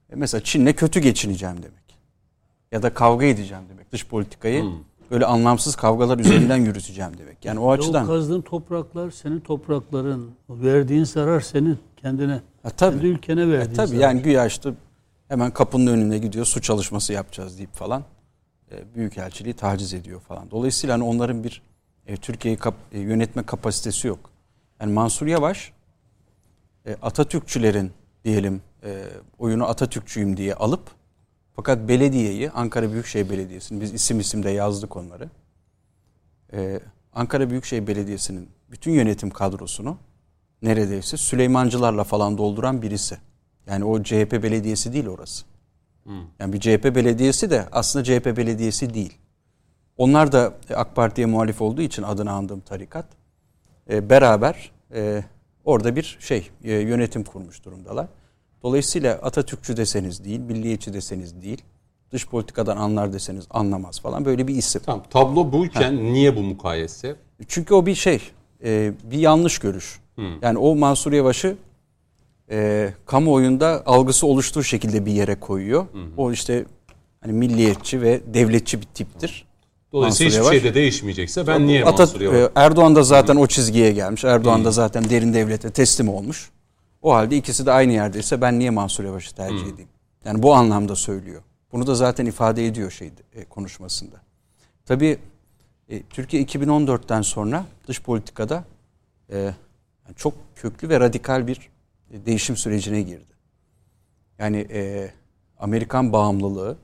[0.09, 1.97] e, mesela Çin'le kötü geçineceğim demek.
[2.71, 3.91] Ya da kavga edeceğim demek.
[3.91, 4.65] Dış politikayı
[5.11, 7.45] böyle anlamsız kavgalar üzerinden yürüteceğim demek.
[7.45, 10.31] Yani o O açıdan kazdığın topraklar senin toprakların.
[10.49, 12.41] O verdiğin zarar senin kendine.
[12.63, 12.95] Ha, tabii.
[12.95, 14.01] Kendi ülkene verdiğin E, tabii zarar.
[14.01, 14.73] yani güya işte
[15.31, 18.03] hemen kapının önüne gidiyor su çalışması yapacağız deyip falan
[18.71, 20.51] e, büyükelçiliği taciz ediyor falan.
[20.51, 21.61] Dolayısıyla hani onların bir
[22.07, 24.29] e, Türkiye'yi kap- e, yönetme kapasitesi yok.
[24.81, 25.71] Yani Mansur Yavaş
[26.85, 27.91] e, Atatürkçülerin
[28.25, 29.03] diyelim e,
[29.39, 30.91] oyunu Atatürkçüyüm diye alıp
[31.55, 35.29] fakat belediyeyi Ankara Büyükşehir Belediyesi'nin biz isim isim de yazdık onları.
[36.53, 36.79] E,
[37.13, 39.97] Ankara Büyükşehir Belediyesi'nin bütün yönetim kadrosunu
[40.61, 43.17] neredeyse Süleymancılarla falan dolduran birisi.
[43.67, 45.45] Yani o CHP belediyesi değil orası.
[46.39, 49.17] Yani bir CHP belediyesi de aslında CHP belediyesi değil.
[49.97, 53.05] Onlar da AK Parti'ye muhalif olduğu için adını andığım tarikat
[53.89, 55.23] e, beraber e,
[55.65, 58.07] orada bir şey e, yönetim kurmuş durumdalar.
[58.63, 61.61] Dolayısıyla Atatürkçü deseniz değil, milliyetçi deseniz değil,
[62.11, 64.81] dış politikadan anlar deseniz anlamaz falan böyle bir isim.
[64.85, 67.15] Tamam tablo buyken niye bu mukayese?
[67.47, 68.21] Çünkü o bir şey,
[68.63, 69.99] e, bir yanlış görüş.
[70.41, 71.57] Yani o Mansur Yavaş'ı
[72.51, 75.85] e, kamuoyunda algısı oluştuğu şekilde bir yere koyuyor.
[76.17, 76.65] O işte
[77.21, 79.45] hani milliyetçi ve devletçi bir tiptir.
[79.93, 80.61] Dolayısıyla Mansur hiçbir Yavaş.
[80.61, 82.37] şey de değişmeyecekse ben niye Atat- Mansur Yavaş?
[82.37, 84.23] e, Erdoğan da zaten o çizgiye gelmiş.
[84.23, 86.49] Erdoğan da zaten derin devlete teslim olmuş.
[87.01, 89.89] O halde ikisi de aynı yerdeyse ben niye Mansur Yavaş'ı tercih edeyim?
[90.25, 91.41] Yani bu anlamda söylüyor.
[91.71, 94.15] Bunu da zaten ifade ediyor şey e, konuşmasında.
[94.85, 95.17] Tabii
[95.89, 98.63] e, Türkiye 2014'ten sonra dış politikada
[99.31, 99.51] e,
[100.15, 101.69] çok köklü ve radikal bir
[102.11, 103.33] değişim sürecine girdi.
[104.39, 105.11] Yani e,
[105.57, 106.77] Amerikan bağımlılığı,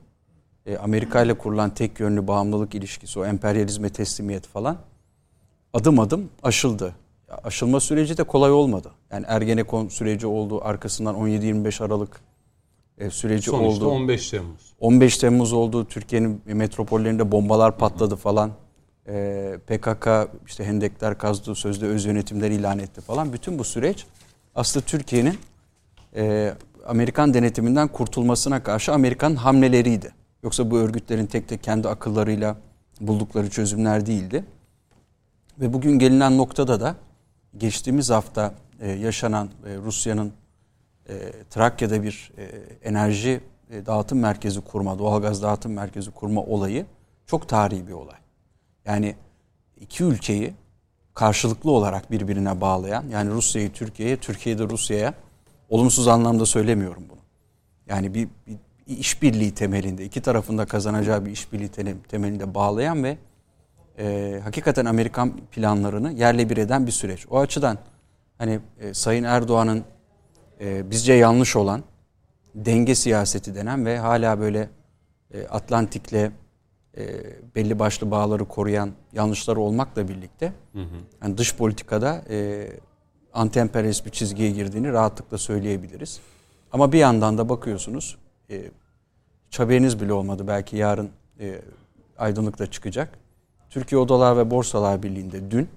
[0.66, 4.78] e, Amerika ile kurulan tek yönlü bağımlılık ilişkisi, o emperyalizme teslimiyet falan
[5.72, 6.94] adım adım aşıldı.
[7.44, 8.90] Aşılma süreci de kolay olmadı.
[9.12, 12.20] Yani Ergenekon süreci oldu, arkasından 17-25 Aralık
[12.98, 13.94] e, süreci Sonuçta oldu.
[13.94, 14.74] 15 Temmuz.
[14.80, 15.84] 15 Temmuz oldu.
[15.84, 18.50] Türkiye'nin metropollerinde bombalar patladı falan.
[19.08, 20.08] Ee, PKK
[20.46, 23.32] işte hendekler kazdı, sözde öz yönetimler ilan etti falan.
[23.32, 24.06] Bütün bu süreç
[24.58, 25.38] aslında Türkiye'nin
[26.16, 26.54] e,
[26.86, 30.12] Amerikan denetiminden kurtulmasına karşı Amerikan hamleleriydi.
[30.42, 32.56] Yoksa bu örgütlerin tek tek kendi akıllarıyla
[33.00, 34.44] buldukları çözümler değildi.
[35.60, 36.96] Ve bugün gelinen noktada da
[37.56, 40.32] geçtiğimiz hafta e, yaşanan e, Rusya'nın
[41.08, 42.44] e, Trakya'da bir e,
[42.88, 43.40] enerji
[43.70, 46.86] e, dağıtım merkezi kurma, doğalgaz dağıtım merkezi kurma olayı
[47.26, 48.18] çok tarihi bir olay.
[48.84, 49.14] Yani
[49.80, 50.54] iki ülkeyi
[51.18, 55.14] karşılıklı olarak birbirine bağlayan, yani Rusya'yı Türkiye'ye, Türkiye'yi de Rusya'ya
[55.68, 57.18] olumsuz anlamda söylemiyorum bunu.
[57.86, 58.28] Yani bir,
[58.86, 63.18] bir işbirliği temelinde, iki tarafında kazanacağı bir işbirliği te- temelinde bağlayan ve
[63.98, 67.26] e, hakikaten Amerikan planlarını yerle bir eden bir süreç.
[67.30, 67.78] O açıdan
[68.38, 69.84] hani e, Sayın Erdoğan'ın
[70.60, 71.82] e, bizce yanlış olan
[72.54, 74.68] denge siyaseti denen ve hala böyle
[75.34, 76.30] e, Atlantik'le
[76.98, 77.04] e,
[77.54, 80.52] belli başlı bağları koruyan yanlışları olmakla birlikte
[81.22, 82.68] yani dış politikada e,
[83.34, 86.20] anti-emperyalist bir çizgiye girdiğini rahatlıkla söyleyebiliriz.
[86.72, 88.18] Ama bir yandan da bakıyorsunuz
[88.50, 88.70] e,
[89.56, 91.60] haberiniz bile olmadı belki yarın e,
[92.18, 93.18] aydınlıkta çıkacak.
[93.70, 95.68] Türkiye Odalar ve Borsalar Birliği'nde dün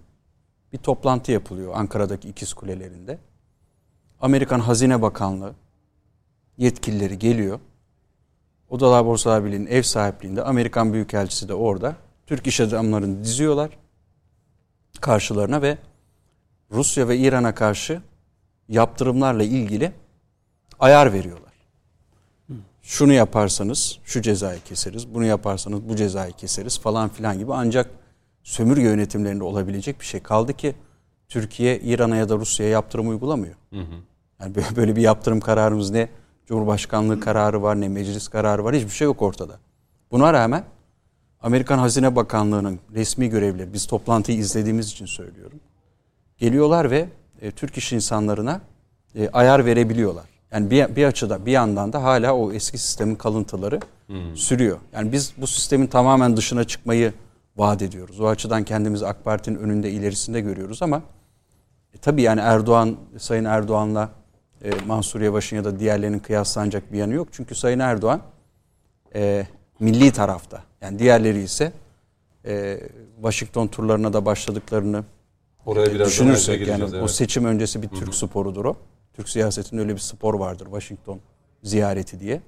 [0.73, 3.17] bir toplantı yapılıyor Ankara'daki ikiz kulelerinde.
[4.21, 5.53] Amerikan Hazine Bakanlığı
[6.57, 7.59] yetkilileri geliyor.
[8.71, 11.95] Odalar Borsalar Birliği'nin ev sahipliğinde Amerikan Büyükelçisi de orada.
[12.27, 13.69] Türk iş adamlarını diziyorlar
[15.01, 15.77] karşılarına ve
[16.71, 18.01] Rusya ve İran'a karşı
[18.69, 19.91] yaptırımlarla ilgili
[20.79, 21.51] ayar veriyorlar.
[22.81, 27.89] Şunu yaparsanız şu cezayı keseriz, bunu yaparsanız bu cezayı keseriz falan filan gibi ancak
[28.43, 30.75] sömürge yönetimlerinde olabilecek bir şey kaldı ki
[31.29, 33.55] Türkiye İran'a ya da Rusya'ya yaptırım uygulamıyor.
[33.73, 33.95] Hı hı.
[34.41, 36.09] Yani böyle bir yaptırım kararımız ne
[36.51, 39.59] Cumhurbaşkanlığı kararı var ne meclis kararı var hiçbir şey yok ortada.
[40.11, 40.63] Buna rağmen
[41.41, 45.59] Amerikan Hazine Bakanlığı'nın resmi görevlileri biz toplantıyı izlediğimiz için söylüyorum.
[46.37, 47.09] Geliyorlar ve
[47.41, 48.61] e, Türk iş insanlarına
[49.15, 50.25] e, ayar verebiliyorlar.
[50.51, 54.37] Yani bir, bir açıda bir yandan da hala o eski sistemin kalıntıları hmm.
[54.37, 54.77] sürüyor.
[54.93, 57.13] Yani biz bu sistemin tamamen dışına çıkmayı
[57.57, 58.19] vaat ediyoruz.
[58.19, 61.01] O açıdan kendimizi AK Parti'nin önünde ilerisinde görüyoruz ama
[61.93, 64.20] e, tabii yani Erdoğan, Sayın Erdoğan'la
[64.63, 67.27] e, Mansur Yavaş'ın ya da diğerlerinin kıyaslanacak bir yanı yok.
[67.31, 68.21] Çünkü Sayın Erdoğan
[69.15, 69.47] e,
[69.79, 70.63] milli tarafta.
[70.81, 71.73] Yani diğerleri ise
[72.45, 72.79] e,
[73.15, 75.03] Washington turlarına da başladıklarını
[75.65, 77.03] Oraya biraz düşünürsek yani evet.
[77.03, 78.17] o seçim öncesi bir Türk Hı-hı.
[78.17, 78.75] sporudur o.
[79.13, 81.19] Türk siyasetinde öyle bir spor vardır Washington
[81.63, 82.41] ziyareti diye.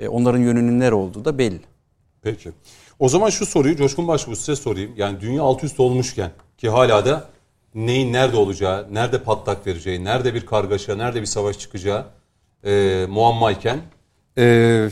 [0.00, 1.60] E, onların yönünün nere olduğu da belli.
[2.22, 2.52] Peki.
[2.98, 4.92] O zaman şu soruyu Coşkun Başbuğ size sorayım.
[4.96, 7.28] Yani dünya alt üst olmuşken ki hala da
[7.74, 12.06] neyin nerede olacağı, nerede patlak vereceği, nerede bir kargaşa, nerede bir savaş çıkacağı
[12.64, 13.80] e, muammayken
[14.38, 14.88] e,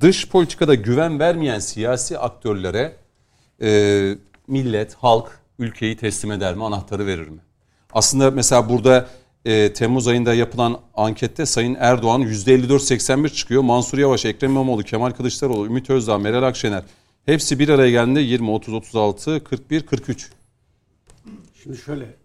[0.00, 2.96] dış politikada güven vermeyen siyasi aktörlere
[3.62, 4.14] e,
[4.46, 7.40] millet, halk ülkeyi teslim eder mi, anahtarı verir mi?
[7.92, 9.08] Aslında mesela burada
[9.44, 13.62] e, Temmuz ayında yapılan ankette Sayın Erdoğan %54-81 çıkıyor.
[13.62, 16.82] Mansur Yavaş, Ekrem İmamoğlu, Kemal Kılıçdaroğlu, Ümit Özdağ, Meral Akşener
[17.26, 20.30] hepsi bir araya geldiğinde 20, 30, 36, 41, 43.
[21.70, 22.16] Şimdi şöyle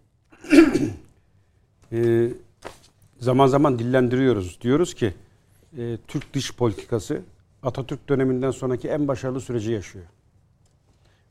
[1.92, 2.30] e,
[3.20, 4.60] zaman zaman dillendiriyoruz.
[4.60, 5.14] Diyoruz ki
[5.78, 7.22] e, Türk dış politikası
[7.62, 10.04] Atatürk döneminden sonraki en başarılı süreci yaşıyor.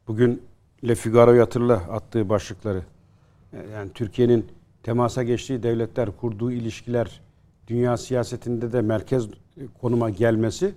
[0.07, 0.41] Bugün
[0.87, 2.83] Le Figaro'yu hatırla attığı başlıkları.
[3.73, 4.45] Yani Türkiye'nin
[4.83, 7.21] temasa geçtiği devletler, kurduğu ilişkiler,
[7.67, 9.27] dünya siyasetinde de merkez
[9.81, 10.73] konuma gelmesi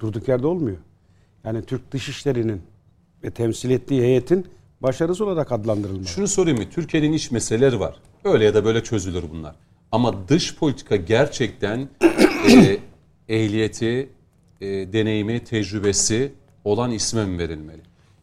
[0.00, 0.78] durduk yerde olmuyor.
[1.44, 2.62] Yani Türk dışişlerinin
[3.24, 4.46] ve temsil ettiği heyetin
[4.84, 6.06] başarısı olarak adlandırılmalı.
[6.06, 6.64] Şunu sorayım mı?
[6.70, 7.96] Türkiye'nin iç meseleleri var.
[8.24, 9.54] Öyle ya da böyle çözülür bunlar.
[9.92, 11.88] Ama dış politika gerçekten
[12.48, 12.78] e,
[13.28, 14.08] ehliyeti,
[14.60, 16.32] e, deneyimi, tecrübesi
[16.64, 17.80] olan isme mi verilmeli?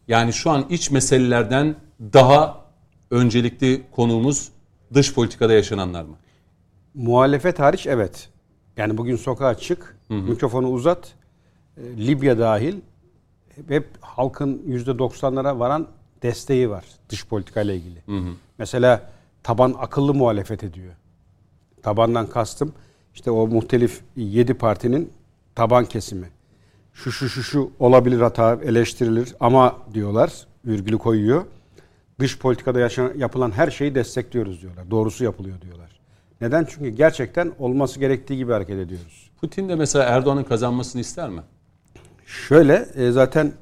[0.08, 2.64] Yani şu an iç meselelerden daha
[3.10, 4.48] öncelikli konuğumuz
[4.94, 6.16] dış politikada yaşananlar mı?
[6.94, 8.28] Muhalefet hariç evet.
[8.76, 10.22] Yani bugün sokağa çık, hı hı.
[10.22, 11.12] mikrofonu uzat.
[11.76, 12.76] E, Libya dahil
[13.68, 15.88] hep halkın %90'lara varan
[16.22, 18.02] desteği var dış politikayla ilgili.
[18.06, 18.32] Hı hı.
[18.58, 19.10] Mesela
[19.42, 20.94] taban akıllı muhalefet ediyor.
[21.82, 22.72] Tabandan kastım
[23.14, 25.12] işte o muhtelif 7 partinin
[25.54, 26.28] taban kesimi.
[26.94, 31.44] Şu şu şu şu olabilir hata eleştirilir ama diyorlar virgülü koyuyor.
[32.20, 34.90] Dış politikada yaşanan, yapılan her şeyi destekliyoruz diyorlar.
[34.90, 36.00] Doğrusu yapılıyor diyorlar.
[36.40, 36.66] Neden?
[36.70, 39.30] Çünkü gerçekten olması gerektiği gibi hareket ediyoruz.
[39.40, 41.42] Putin de mesela Erdoğan'ın kazanmasını ister mi?
[42.26, 43.52] Şöyle e, zaten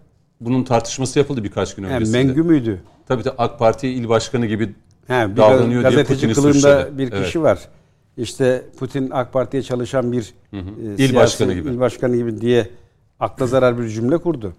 [0.40, 2.18] bunun tartışması yapıldı birkaç gün öncesinde.
[2.18, 2.82] Yani Mengü müydü?
[3.08, 4.74] Tabii de AK Parti il başkanı gibi
[5.06, 7.36] He, bir davranıyor diye Putin'i kılığında bir kişi evet.
[7.36, 7.68] var.
[8.16, 10.60] İşte Putin AK Parti'ye çalışan bir hı hı.
[10.60, 11.68] E, il siyasi, başkanı gibi.
[11.68, 12.70] il başkanı gibi diye
[13.20, 14.54] akla zarar bir cümle kurdu.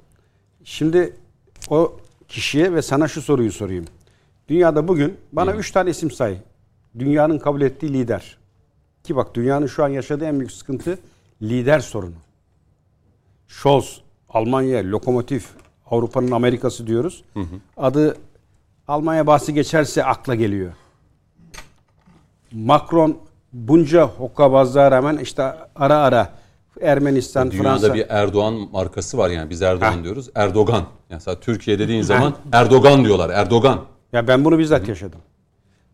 [0.64, 1.14] Şimdi
[1.70, 3.86] o kişiye ve sana şu soruyu sorayım.
[4.48, 5.58] Dünyada bugün bana hı.
[5.58, 6.38] üç tane isim say.
[7.00, 8.38] Dünyanın kabul ettiği lider.
[9.04, 10.98] Ki bak dünyanın şu an yaşadığı en büyük sıkıntı
[11.42, 12.16] lider sorunu.
[13.48, 15.50] Scholz, Almanya, lokomotif,
[15.92, 17.24] Avrupa'nın Amerika'sı diyoruz.
[17.34, 17.56] Hı hı.
[17.78, 18.18] Adı
[18.88, 20.74] Almanya bahsi geçerse akla geliyor.
[22.52, 23.18] Macron
[23.54, 25.44] bunca hokkabazlığa rağmen işte
[25.76, 26.34] ara ara
[26.82, 27.94] Ermenistan, Dünyada Fransa.
[27.94, 30.04] bir Erdoğan markası var yani biz Erdoğan ha.
[30.04, 30.30] diyoruz.
[30.36, 30.84] Erdogan.
[31.10, 33.30] Yani Türkiye dediğin zaman Erdogan diyorlar.
[33.30, 33.82] Erdogan.
[34.14, 34.90] Ya ben bunu bizzat Hı-hı.
[34.90, 35.20] yaşadım.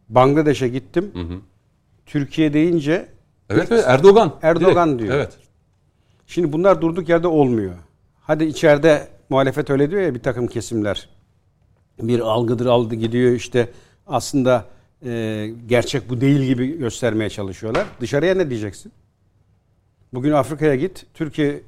[0.09, 1.11] Bangladeş'e gittim.
[1.13, 1.39] Hı-hı.
[2.05, 3.09] Türkiye deyince
[3.49, 4.33] Evet evet Erdogan.
[4.41, 5.01] Erdogan Direkt.
[5.03, 5.15] diyor.
[5.15, 5.37] Evet.
[6.27, 7.73] Şimdi bunlar durduk yerde olmuyor.
[8.21, 11.09] Hadi içeride muhalefet öyle diyor ya bir takım kesimler.
[12.01, 13.69] Bir algıdır aldı gidiyor işte
[14.07, 14.65] aslında
[15.05, 17.85] e, gerçek bu değil gibi göstermeye çalışıyorlar.
[18.01, 18.91] Dışarıya ne diyeceksin?
[20.13, 21.05] Bugün Afrika'ya git.
[21.13, 21.61] Türkiye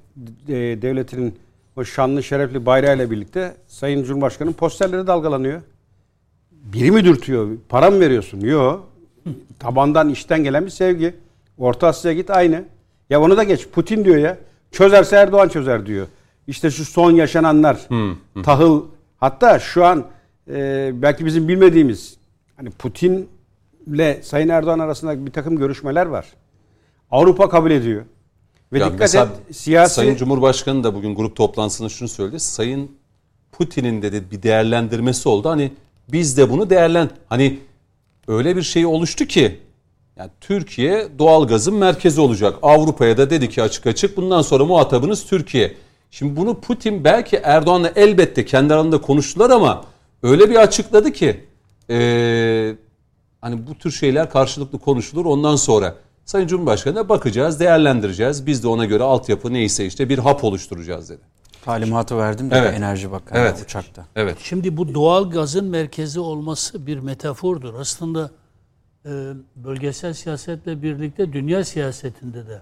[0.47, 1.35] e, devletinin
[1.75, 5.61] o şanlı şerefli bayrağıyla birlikte Sayın Cumhurbaşkanı'nın posterleri dalgalanıyor.
[6.51, 7.57] Biri mi dürtüyor?
[7.69, 8.39] Para mı veriyorsun?
[8.39, 8.89] Yok.
[9.59, 11.15] tabandan işten gelen bir sevgi.
[11.57, 12.63] Orta Asya'ya git aynı.
[13.09, 13.67] Ya onu da geç.
[13.67, 14.37] Putin diyor ya.
[14.71, 16.07] Çözerse Erdoğan çözer diyor.
[16.49, 17.87] İşte şu son yaşananlar.
[18.43, 18.83] Tahıl.
[19.17, 20.05] Hatta şu an
[20.49, 22.17] e, belki bizim bilmediğimiz
[22.57, 26.25] hani Putin'le Sayın Erdoğan arasında bir takım görüşmeler var.
[27.11, 28.05] Avrupa kabul ediyor.
[28.73, 32.39] Ve Ya dikkat et siyasi Sayın Cumhurbaşkanı da bugün grup toplantısında şunu söyledi.
[32.39, 32.91] Sayın
[33.51, 35.49] Putin'in dedi bir değerlendirmesi oldu.
[35.49, 35.71] Hani
[36.11, 37.59] biz de bunu değerlen hani
[38.27, 39.59] öyle bir şey oluştu ki
[40.17, 42.55] yani Türkiye doğalgazın merkezi olacak.
[42.61, 45.75] Avrupa'ya da dedi ki açık açık bundan sonra muhatabınız Türkiye.
[46.11, 49.85] Şimdi bunu Putin belki Erdoğan'la elbette kendi aralarında konuştular ama
[50.23, 51.45] öyle bir açıkladı ki
[51.89, 52.75] eee,
[53.41, 55.95] hani bu tür şeyler karşılıklı konuşulur ondan sonra.
[56.25, 58.45] Sayın Cumhurbaşkanı'na bakacağız, değerlendireceğiz.
[58.45, 61.21] Biz de ona göre altyapı neyse işte bir hap oluşturacağız dedi.
[61.65, 62.73] Talimatı verdim de Evet.
[62.77, 63.61] Enerji Bakanı Evet.
[63.65, 64.05] uçakta.
[64.15, 64.37] Evet.
[64.43, 67.73] Şimdi bu doğal gazın merkezi olması bir metafordur.
[67.73, 68.31] Aslında
[69.05, 69.09] e,
[69.55, 72.61] bölgesel siyasetle birlikte dünya siyasetinde de e,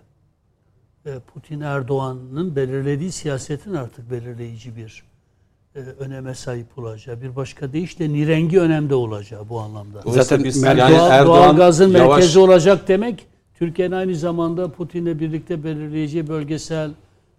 [1.34, 5.04] Putin Erdoğan'ın belirlediği siyasetin artık belirleyici bir
[5.76, 7.22] e, öneme sahip olacağı.
[7.22, 10.02] Bir başka deyişle nirengi önemde olacağı bu anlamda.
[10.06, 13.28] Zaten biz yani doğal, Erdoğan doğalgazın yavaş merkezi olacak demek
[13.60, 16.92] Türkiye'nin aynı zamanda Putin'le birlikte belirleyeceği bölgesel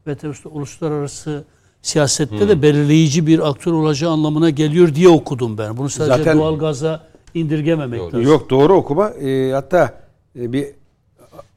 [0.07, 1.45] ve tabii uluslararası
[1.83, 5.77] siyasette de belirleyici bir aktör olacağı anlamına geliyor diye okudum ben.
[5.77, 8.07] Bunu sadece Zaten- doğalgaza indirgememek Doğru.
[8.07, 8.23] lazım.
[8.23, 9.11] Yok doğru okuma.
[9.11, 10.01] Ee, hatta
[10.37, 10.67] e, bir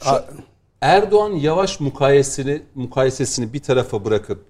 [0.03, 0.09] Şu
[0.81, 4.45] Erdoğan yavaş mukayesini mukayesesini bir tarafa bırakıp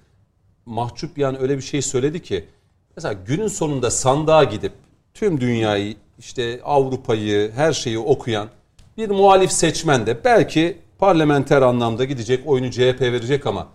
[0.66, 2.46] mahcup yani öyle bir şey söyledi ki
[2.98, 4.74] mesela günün sonunda sandığa gidip
[5.14, 8.50] tüm dünyayı işte Avrupa'yı her şeyi okuyan
[8.98, 13.68] bir muhalif seçmen de belki parlamenter anlamda gidecek oyunu CHP verecek ama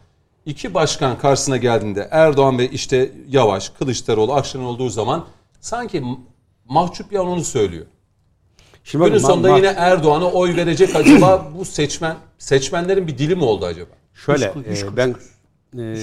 [0.47, 5.25] iki başkan karşısına geldiğinde Erdoğan ve işte Yavaş, Kılıçdaroğlu, Akşener olduğu zaman
[5.61, 6.03] sanki
[6.65, 7.87] mahcup yan onu söylüyor.
[8.85, 13.65] şimdi Günün sonunda yine Erdoğan'a oy verecek acaba bu seçmen seçmenlerin bir dili mi oldu
[13.65, 13.91] acaba?
[14.15, 15.15] Şöyle Üç- üç e, ben
[15.79, 15.97] e,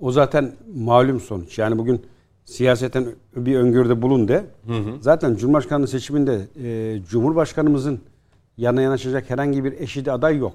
[0.00, 1.58] o zaten malum sonuç.
[1.58, 2.02] Yani bugün
[2.44, 3.06] siyaseten
[3.36, 4.44] bir öngörüde bulun de.
[5.00, 8.00] Zaten Cumhurbaşkanlığı seçiminde e, Cumhurbaşkanımızın
[8.56, 10.54] yanına yanaşacak herhangi bir eşidi aday yok.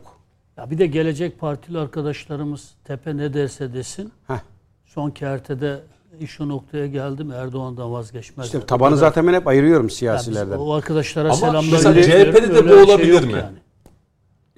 [0.58, 4.40] Ya bir de gelecek partili arkadaşlarımız tepe ne derse desin Heh.
[4.86, 5.80] son kertede
[6.20, 8.46] iş o noktaya geldi mi Erdoğan'dan vazgeçmez.
[8.46, 10.58] İşte tabanı zaten ben hep ayırıyorum siyasilerden.
[10.58, 12.04] o arkadaşlara Ama selamlar.
[12.04, 13.46] CHP'de de bu şey olabilir yok mi?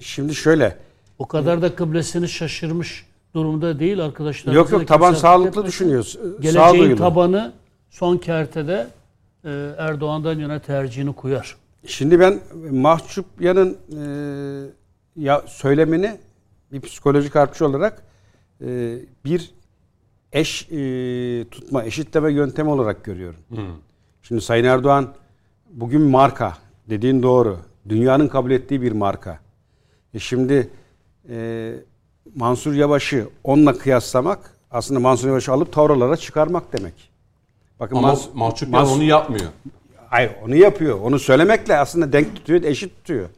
[0.04, 0.76] Şimdi şöyle.
[1.18, 4.52] O kadar da kıblesini şaşırmış durumda değil arkadaşlar.
[4.52, 6.18] Yok yok taban sağlıklı düşünüyoruz.
[6.22, 6.96] Geleceğin Sağduyulu.
[6.96, 7.52] tabanı
[7.90, 8.86] son kertede
[9.44, 11.56] e, Erdoğan'dan yana tercihini koyar.
[11.86, 12.40] Şimdi ben
[12.70, 14.02] mahcup yanın e,
[15.16, 16.16] ya söylemini
[16.72, 18.02] bir psikolojik harpçı olarak
[18.60, 19.50] e, bir
[20.32, 23.40] eş e, tutma, eşitleme yöntemi olarak görüyorum.
[24.22, 25.14] Şimdi Sayın Erdoğan
[25.70, 26.58] bugün marka
[26.90, 27.58] dediğin doğru.
[27.88, 29.43] Dünyanın kabul ettiği bir marka.
[30.14, 30.70] E şimdi
[31.28, 31.72] e,
[32.34, 37.10] Mansur Yavaş'ı onunla kıyaslamak aslında Mansur Yavaş'ı alıp tavralara çıkarmak demek.
[37.80, 39.46] Bakın Ama mahcup yan Mans- onu yapmıyor.
[40.10, 41.00] Hayır onu yapıyor.
[41.00, 43.28] Onu söylemekle aslında denk tutuyor, eşit tutuyor.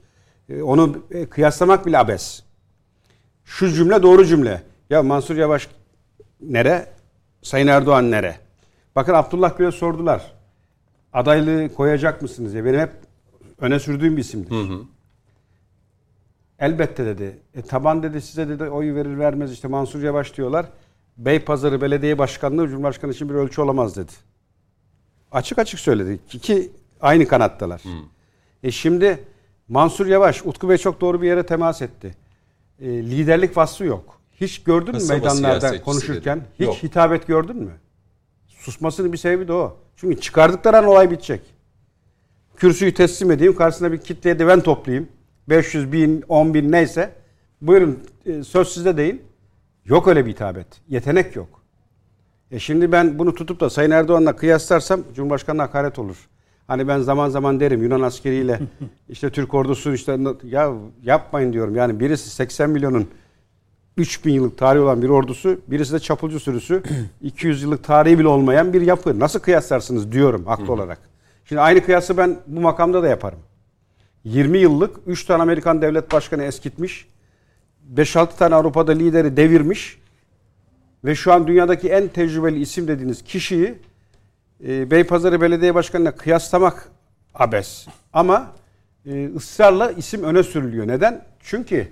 [0.49, 2.43] E, Onu e, kıyaslamak bile abes.
[3.45, 4.63] Şu cümle doğru cümle.
[4.91, 5.69] Ya Mansur Yavaş
[6.41, 6.87] nere?
[7.43, 8.37] Sayın Erdoğan nere?
[8.97, 10.33] Bakın Abdullah Gül'e sordular.
[11.13, 12.65] Adaylığı koyacak mısınız diye.
[12.65, 12.91] Benim hep
[13.59, 14.51] öne sürdüğüm bir isimdir.
[16.59, 17.39] Elbette dedi.
[17.55, 20.67] E, taban dedi size dedi oy verir vermez işte Mansur Yavaş diyorlar.
[21.17, 24.13] Beypazarı Belediye Başkanlığı Cumhurbaşkanı için bir ölçü olamaz dedi.
[25.33, 26.19] Açık açık söyledi.
[26.33, 27.83] İki aynı kanattalar.
[28.63, 29.25] E şimdi
[29.69, 32.15] Mansur Yavaş, Utku Bey çok doğru bir yere temas etti.
[32.81, 34.21] E, liderlik vasfı yok.
[34.41, 36.39] Hiç gördün mü meydanlarda konuşurken?
[36.39, 36.49] dedi.
[36.55, 36.83] Hiç Yok.
[36.83, 37.73] hitabet gördün mü?
[38.47, 39.77] Susmasının bir sebebi de o.
[39.97, 41.41] Çünkü çıkardıkları an olay bitecek.
[42.57, 45.09] Kürsüyü teslim edeyim, karşısına bir kitleye de ben toplayayım.
[45.49, 47.11] 500 bin, 10 bin neyse.
[47.63, 49.23] Buyurun e, söz sizde deyin.
[49.85, 50.67] Yok öyle bir hitabet.
[50.89, 51.63] Yetenek yok.
[52.51, 56.17] E şimdi ben bunu tutup da Sayın Erdoğan'la kıyaslarsam Cumhurbaşkanı'na hakaret olur.
[56.67, 58.61] Hani ben zaman zaman derim Yunan askeriyle
[59.09, 61.77] işte Türk ordusu işte ya yapmayın diyorum.
[61.77, 63.09] Yani birisi 80 milyonun
[63.97, 66.83] 3000 yıllık tarihi olan bir ordusu, birisi de çapulcu sürüsü
[67.23, 69.21] 200 yıllık tarihi bile olmayan bir yapı.
[69.21, 70.99] Nasıl kıyaslarsınız diyorum haklı olarak.
[71.45, 73.39] Şimdi aynı kıyası ben bu makamda da yaparım.
[74.27, 77.09] 20 yıllık 3 tane Amerikan devlet başkanı eskitmiş.
[77.95, 79.99] 5-6 tane Avrupa'da lideri devirmiş.
[81.05, 83.75] Ve şu an dünyadaki en tecrübeli isim dediğiniz kişiyi
[84.67, 86.91] e, Beypazarı Belediye Başkanı'na kıyaslamak
[87.35, 87.87] abes.
[88.13, 88.53] Ama
[89.07, 90.89] e, ısrarla isim öne sürülüyor.
[90.89, 91.25] Neden?
[91.41, 91.89] Çünkü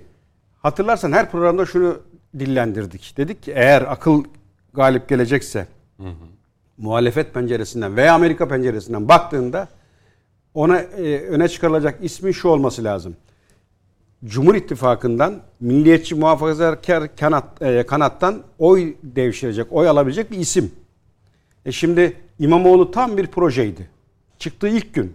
[0.61, 1.99] hatırlarsan her programda şunu
[2.39, 3.13] dillendirdik.
[3.17, 4.23] Dedik ki eğer akıl
[4.73, 5.67] galip gelecekse
[6.77, 9.67] muhalefet penceresinden veya Amerika penceresinden baktığında
[10.55, 13.15] ona e, öne çıkarılacak ismi şu olması lazım.
[14.25, 20.71] Cumhur İttifakı'ndan milliyetçi muhafazakar kanat, e, kanattan oy devşirecek, oy alabilecek bir isim.
[21.65, 23.89] E şimdi İmamoğlu tam bir projeydi.
[24.39, 25.13] Çıktığı ilk gün.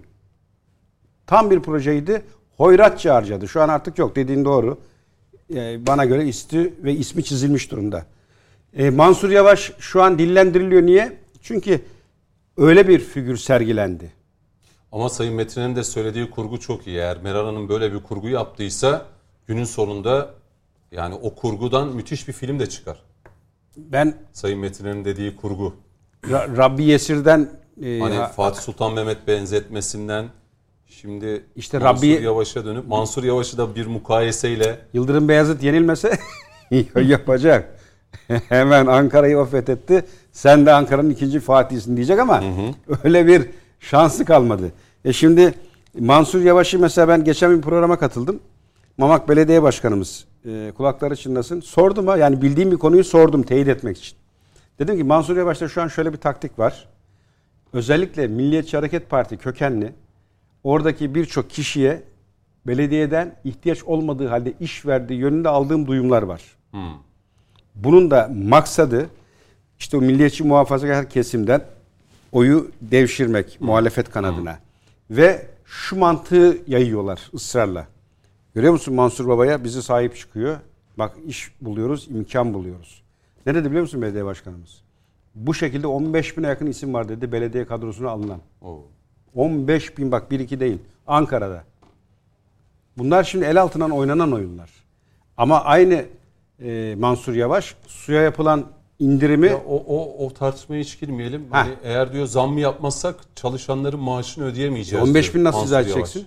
[1.26, 2.22] Tam bir projeydi.
[2.56, 3.48] Hoyratça harcadı.
[3.48, 4.78] Şu an artık yok dediğin doğru.
[5.54, 8.06] E, bana göre isti ve ismi çizilmiş durumda.
[8.74, 10.82] E, Mansur Yavaş şu an dillendiriliyor.
[10.82, 11.18] Niye?
[11.42, 11.80] Çünkü
[12.56, 14.19] öyle bir figür sergilendi.
[14.92, 16.96] Ama Sayın Metin'in de söylediği kurgu çok iyi.
[16.96, 19.02] Eğer Meral Hanım böyle bir kurgu yaptıysa
[19.46, 20.30] günün sonunda
[20.92, 23.02] yani o kurgudan müthiş bir film de çıkar.
[23.76, 25.74] Ben Sayın Metin'in dediği kurgu.
[26.24, 27.50] Ra- Rabbi Yesir'den
[27.84, 30.26] e, Hani ha- Fatih Sultan Mehmet benzetmesinden
[30.86, 36.18] şimdi İşte Mansur Rabbi- Yavaş'a dönüp Mansur Yavaş'ı da bir mukayeseyle Yıldırım Beyazıt yenilmese
[37.04, 37.80] yapacak.
[38.48, 40.04] Hemen Ankara'yı o fethetti.
[40.32, 42.42] Sen de Ankara'nın ikinci Fatih'sin diyecek ama
[43.04, 43.50] öyle bir
[43.80, 44.72] şansı kalmadı.
[45.04, 45.54] E şimdi
[45.98, 48.40] Mansur Yavaş'ı mesela ben geçen bir programa katıldım.
[48.98, 51.60] Mamak Belediye Başkanımız e, kulakları çınlasın.
[51.60, 54.16] Sordum ha yani bildiğim bir konuyu sordum teyit etmek için.
[54.78, 56.88] Dedim ki Mansur Yavaş'ta şu an şöyle bir taktik var.
[57.72, 59.92] Özellikle Milliyetçi Hareket Parti kökenli
[60.64, 62.02] oradaki birçok kişiye
[62.66, 66.42] belediyeden ihtiyaç olmadığı halde iş verdiği yönünde aldığım duyumlar var.
[67.74, 69.10] Bunun da maksadı
[69.78, 71.62] işte o milliyetçi muhafazakar kesimden
[72.32, 74.58] oyu devşirmek muhalefet kanadına.
[75.10, 77.86] Ve şu mantığı yayıyorlar ısrarla.
[78.54, 80.58] Görüyor musun Mansur Baba'ya bizi sahip çıkıyor.
[80.98, 83.02] Bak iş buluyoruz, imkan buluyoruz.
[83.46, 84.82] Ne dedi biliyor musun belediye başkanımız?
[85.34, 88.40] Bu şekilde 15 bine yakın isim var dedi belediye kadrosuna alınan.
[88.62, 88.84] o
[89.34, 90.78] 15 bin bak 1-2 değil.
[91.06, 91.64] Ankara'da.
[92.98, 94.70] Bunlar şimdi el altından oynanan oyunlar.
[95.36, 96.04] Ama aynı
[96.62, 98.66] e, Mansur Yavaş suya yapılan
[99.00, 101.46] indirimi Ya o, o, o tartışmaya hiç girmeyelim.
[101.50, 101.58] Ha.
[101.58, 105.08] Hani eğer diyor zam mı yapmazsak çalışanların maaşını ödeyemeyeceğiz.
[105.08, 106.26] 15 diyor bin nasıl izah edeceksin?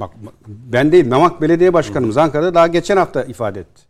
[0.00, 0.10] Bak
[0.46, 3.82] ben değil Mamak Belediye Başkanımız Ankara'da daha geçen hafta ifade etti.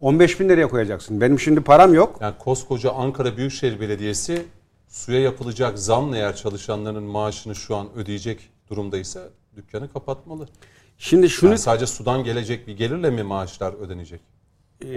[0.00, 1.20] 15 bin liraya koyacaksın.
[1.20, 2.18] Benim şimdi param yok.
[2.20, 4.44] Yani koskoca Ankara Büyükşehir Belediyesi
[4.88, 9.20] suya yapılacak zamla eğer çalışanların maaşını şu an ödeyecek durumdaysa
[9.56, 10.48] dükkanı kapatmalı.
[10.98, 14.20] Şimdi şunu Yani sadece sudan gelecek bir gelirle mi maaşlar ödenecek?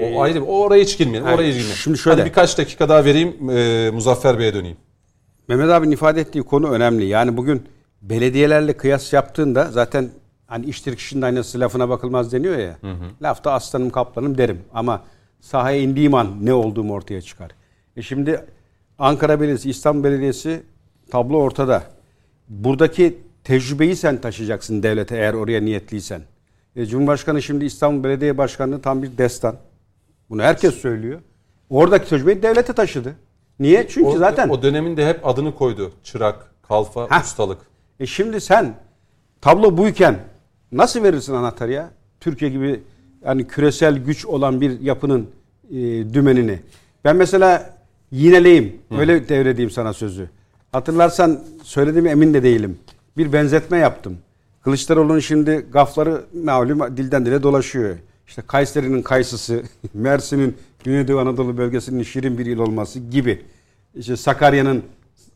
[0.01, 1.27] O ayrı o oraya hiç girmeyelim.
[1.27, 1.75] Oraya girmeyelim.
[1.75, 2.21] şimdi şöyle.
[2.21, 3.49] Hadi birkaç dakika daha vereyim.
[3.49, 4.77] e, Muzaffer Bey'e döneyim.
[5.47, 7.05] Mehmet abinin ifade ettiği konu önemli.
[7.05, 7.63] Yani bugün
[8.01, 10.09] belediyelerle kıyas yaptığında zaten
[10.47, 12.77] hani iştir kişinin aynası lafına bakılmaz deniyor ya.
[13.21, 14.61] Lafta aslanım kaplanım derim.
[14.73, 15.03] Ama
[15.41, 17.51] sahaya indiğim an ne olduğum ortaya çıkar.
[17.97, 18.45] E şimdi
[18.99, 20.63] Ankara Belediyesi, İstanbul Belediyesi
[21.11, 21.83] tablo ortada.
[22.49, 26.21] Buradaki tecrübeyi sen taşıyacaksın devlete eğer oraya niyetliysen.
[26.75, 29.55] E, Cumhurbaşkanı şimdi İstanbul Belediye Başkanlığı tam bir destan.
[30.29, 31.21] Bunu herkes söylüyor.
[31.69, 33.15] Oradaki tecrübeyi devlete taşıdı.
[33.59, 33.87] Niye?
[33.87, 35.91] Çünkü O, zaten o döneminde hep adını koydu.
[36.03, 37.23] Çırak, kalfa, Heh.
[37.23, 37.57] ustalık.
[37.99, 38.75] E şimdi sen
[39.41, 40.19] tablo buyken
[40.71, 41.89] nasıl verirsin anahtarı ya?
[42.19, 42.83] Türkiye gibi
[43.25, 45.29] yani küresel güç olan bir yapının
[45.69, 45.73] e,
[46.13, 46.59] dümenini.
[47.03, 47.73] Ben mesela
[48.11, 48.79] yineleyim.
[48.97, 50.29] Öyle devredeyim sana sözü.
[50.71, 52.79] Hatırlarsan söylediğime emin de değilim.
[53.17, 54.17] Bir benzetme yaptım.
[54.61, 57.95] Kılıçdaroğlu'nun şimdi gafları malum dilden dile dolaşıyor.
[58.27, 63.41] İşte Kayseri'nin kayısısı, Mersin'in Güneydoğu Anadolu bölgesinin şirin bir il olması gibi.
[63.95, 64.83] İşte Sakarya'nın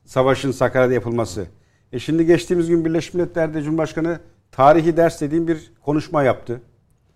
[0.06, 1.46] savaşın Sakarya'da yapılması.
[1.94, 4.20] E şimdi geçtiğimiz gün Birleşmiş Milletler'de Cumhurbaşkanı
[4.52, 6.62] tarihi ders dediğim bir konuşma yaptı.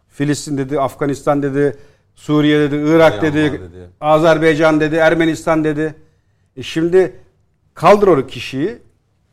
[0.09, 1.77] Filistin dedi, Afganistan dedi,
[2.15, 3.61] Suriye dedi, Irak dedi, dedi.
[4.01, 5.95] Azerbaycan dedi, Ermenistan dedi.
[6.57, 7.15] E şimdi
[7.73, 8.77] kaldır o kişiyi,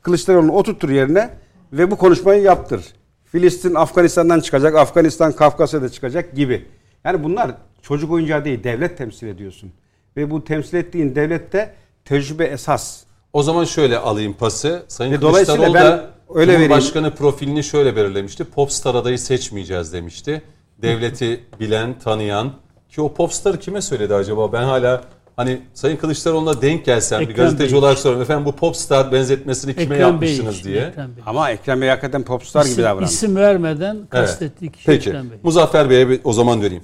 [0.02, 1.30] Kılıçdaroğlu'nu oturtur yerine
[1.72, 2.84] ve bu konuşmayı yaptır.
[3.32, 6.64] Filistin Afganistan'dan çıkacak, Afganistan Kafkasya'da çıkacak gibi.
[7.04, 7.50] Yani bunlar
[7.82, 9.72] çocuk oyuncağı değil, devlet temsil ediyorsun.
[10.16, 11.74] Ve bu temsil ettiğin devlette
[12.04, 13.00] tecrübe esas.
[13.32, 14.82] O zaman şöyle alayım pası.
[14.88, 16.68] Sayın Ve Kılıçdaroğlu da öyle vereyim.
[16.68, 18.44] Cumhurbaşkanı profilini şöyle belirlemişti.
[18.44, 20.42] Popstar adayı seçmeyeceğiz demişti.
[20.82, 22.52] Devleti bilen, tanıyan.
[22.88, 24.52] Ki o popstarı kime söyledi acaba?
[24.52, 25.04] Ben hala
[25.40, 27.78] hani Sayın Kılıçdaroğlu'na denk gelsem bir Ekrem gazeteci Bey.
[27.78, 28.22] olarak soruyorum.
[28.22, 30.82] Efendim bu popstar benzetmesini kime Ekrem Bey yapmışsınız işte, diye.
[30.82, 31.22] Ekrem Bey.
[31.26, 33.04] Ama Ekrem Bey hakikaten popstar gibi İsim, davrandı.
[33.10, 35.10] isim vermeden kastettiği kişi Peki.
[35.10, 35.38] Ekrem Bey.
[35.42, 36.82] Muzaffer Bey'e bir- o zaman vereyim.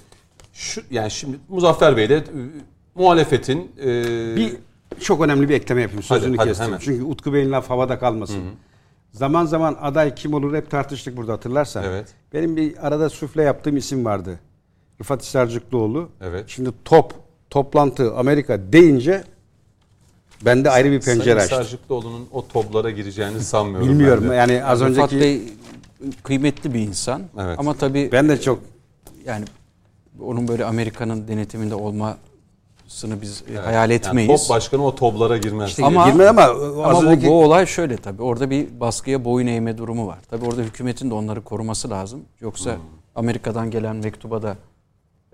[0.53, 2.23] Şu, yani şimdi Muzaffer Bey de e,
[2.95, 3.87] muhalefetin e,
[4.37, 4.53] Bir
[5.01, 6.03] çok önemli bir ekleme yapayım.
[6.03, 6.67] Sözünü Hadi, hadi, kestim.
[6.67, 6.79] hemen.
[6.79, 8.43] Çünkü Utku Bey'in laf havada kalmasın.
[9.13, 11.85] Zaman zaman aday kim olur hep tartıştık burada hatırlarsan.
[11.85, 12.07] Evet.
[12.35, 14.39] Benim bir arada sufle yaptığım isim vardı.
[15.01, 16.09] Rıfat Hisarcıklıoğlu.
[16.21, 16.45] Evet.
[16.49, 17.15] Şimdi top,
[17.51, 19.25] toplantı, Amerika deyince
[20.45, 21.55] bende ayrı bir pencere Sayın açtı.
[21.57, 23.89] Sarcıklıoğlu'nun o toplara gireceğini sanmıyorum.
[23.89, 24.35] Bilmiyorum ben de.
[24.35, 25.43] yani az Rıfat önceki Bey
[26.23, 27.23] kıymetli bir insan.
[27.41, 27.59] Evet.
[27.59, 28.59] Ama tabii ben de çok
[29.27, 29.45] yani
[30.21, 32.17] onun böyle Amerika'nın denetiminde olma
[32.89, 34.29] sını biz e, hayal etmeyiz.
[34.31, 35.69] Yani top başkanı o toplara girmez.
[35.71, 38.23] İşte Ama- girmez ama, Ama az bu, önceki- bu olay şöyle tabii.
[38.23, 40.19] Orada bir baskıya boyun eğme durumu var.
[40.31, 42.21] Tabii orada hükümetin de onları koruması lazım.
[42.41, 42.77] Yoksa
[43.15, 44.57] Amerika'dan gelen mektuba da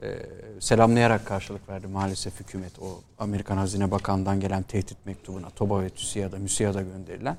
[0.02, 0.18] e,
[0.60, 2.72] selamlayarak karşılık verdi maalesef hükümet.
[2.82, 7.36] O Amerikan Hazine Bakanı'ndan gelen tehdit mektubuna TOBA ve TÜSİAD'a, MÜSİAD'a gönderilen.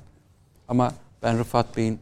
[0.68, 0.92] Ama
[1.22, 1.98] ben Rıfat Bey'in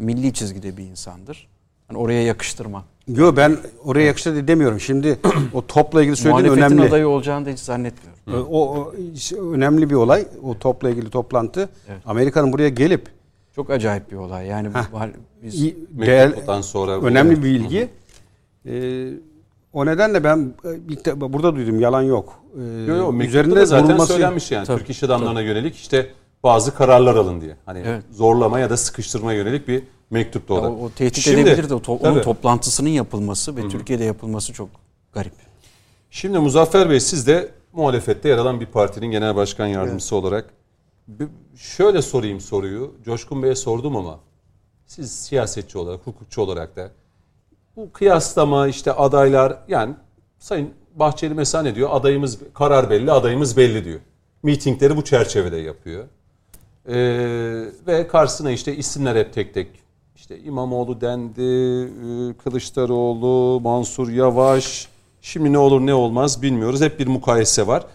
[0.00, 1.48] milli çizgide bir insandır.
[1.90, 2.84] Yani oraya yakıştırma.
[3.08, 4.80] Yo ben oraya yakıştı demiyorum.
[4.80, 5.18] Şimdi
[5.52, 6.88] o topla ilgili söylediğin Muhalefetin önemli.
[6.88, 8.46] adayı olacağını da hiç zannetmiyorum.
[8.52, 10.26] O, o iş- önemli bir olay.
[10.42, 11.68] O topla ilgili toplantı.
[11.88, 12.02] Evet.
[12.06, 13.06] Amerika'nın buraya gelip
[13.56, 14.46] Çok acayip bir olay.
[14.46, 15.10] Yani bu- var-
[15.42, 16.32] biz değer,
[16.62, 17.88] sonra önemli bir bilgi.
[18.66, 19.10] Ee,
[19.72, 22.38] o nedenle ben e, ilk de, burada duydum yalan yok.
[22.58, 24.66] Ee, Yo, yo, üzerinde zaten durulması söylenmiş yani.
[24.66, 26.10] Tabii, Türk iş adamlarına yönelik işte
[26.42, 27.56] bazı kararlar alın diye.
[27.66, 28.04] Hani Evet.
[28.10, 30.70] zorlama ya da sıkıştırma yönelik bir mektup da Ya o da.
[30.70, 32.22] o, o tehdit Şimdi- edebilir de o to- onun Tabii.
[32.24, 34.68] toplantısının yapılması ve Türkiye'de yapılması çok
[35.12, 35.32] garip.
[36.10, 40.44] Şimdi Muzaffer Bey siz de muhalefette yer alan bir partinin genel başkan yardımcısı olarak
[41.08, 42.94] bir- şöyle sorayım soruyu.
[43.04, 44.18] Coşkun Bey'e sordum ama
[44.86, 46.90] siz siyasetçi olarak, hukukçu olarak da
[47.76, 49.94] bu kıyaslama işte adaylar yani
[50.38, 51.88] Sayın Bahçeli mesela ne diyor?
[51.92, 54.00] Adayımız karar belli, adayımız belli diyor.
[54.42, 56.04] Mitingleri bu çerçevede yapıyor.
[56.88, 56.94] Ee,
[57.86, 59.68] ve karşısına işte isimler hep tek tek
[60.16, 64.88] işte İmamoğlu dendi, e, Kılıçdaroğlu, Mansur Yavaş.
[65.22, 66.80] Şimdi ne olur ne olmaz bilmiyoruz.
[66.80, 67.86] Hep bir mukayese var.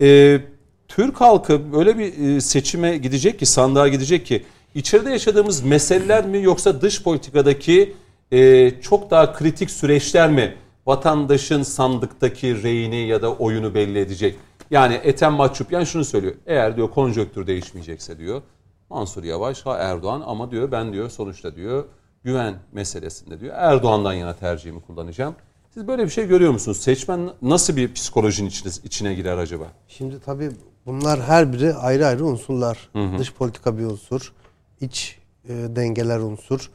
[0.00, 0.40] Ee,
[0.88, 6.42] Türk halkı öyle bir e, seçime gidecek ki, sandığa gidecek ki içeride yaşadığımız meseleler mi
[6.42, 7.94] yoksa dış politikadaki
[8.32, 10.54] e, çok daha kritik süreçler mi
[10.86, 14.36] vatandaşın sandıktaki reyini ya da oyunu belli edecek?
[14.70, 16.34] Yani Ethem Mahçupyan şunu söylüyor.
[16.46, 18.42] Eğer diyor konjonktür değişmeyecekse diyor
[18.90, 21.84] Mansur Yavaş ha Erdoğan ama diyor ben diyor sonuçta diyor
[22.24, 25.34] güven meselesinde diyor Erdoğan'dan yana tercihimi kullanacağım.
[25.70, 26.80] Siz böyle bir şey görüyor musunuz?
[26.80, 29.64] Seçmen nasıl bir psikolojinin içine, içine girer acaba?
[29.88, 30.50] Şimdi tabii
[30.86, 32.90] bunlar her biri ayrı ayrı unsurlar.
[33.18, 34.32] Dış politika bir unsur,
[34.80, 35.18] iç
[35.48, 36.70] e, dengeler unsur.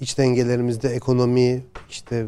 [0.00, 2.26] İç dengelerimizde ekonomi, işte e,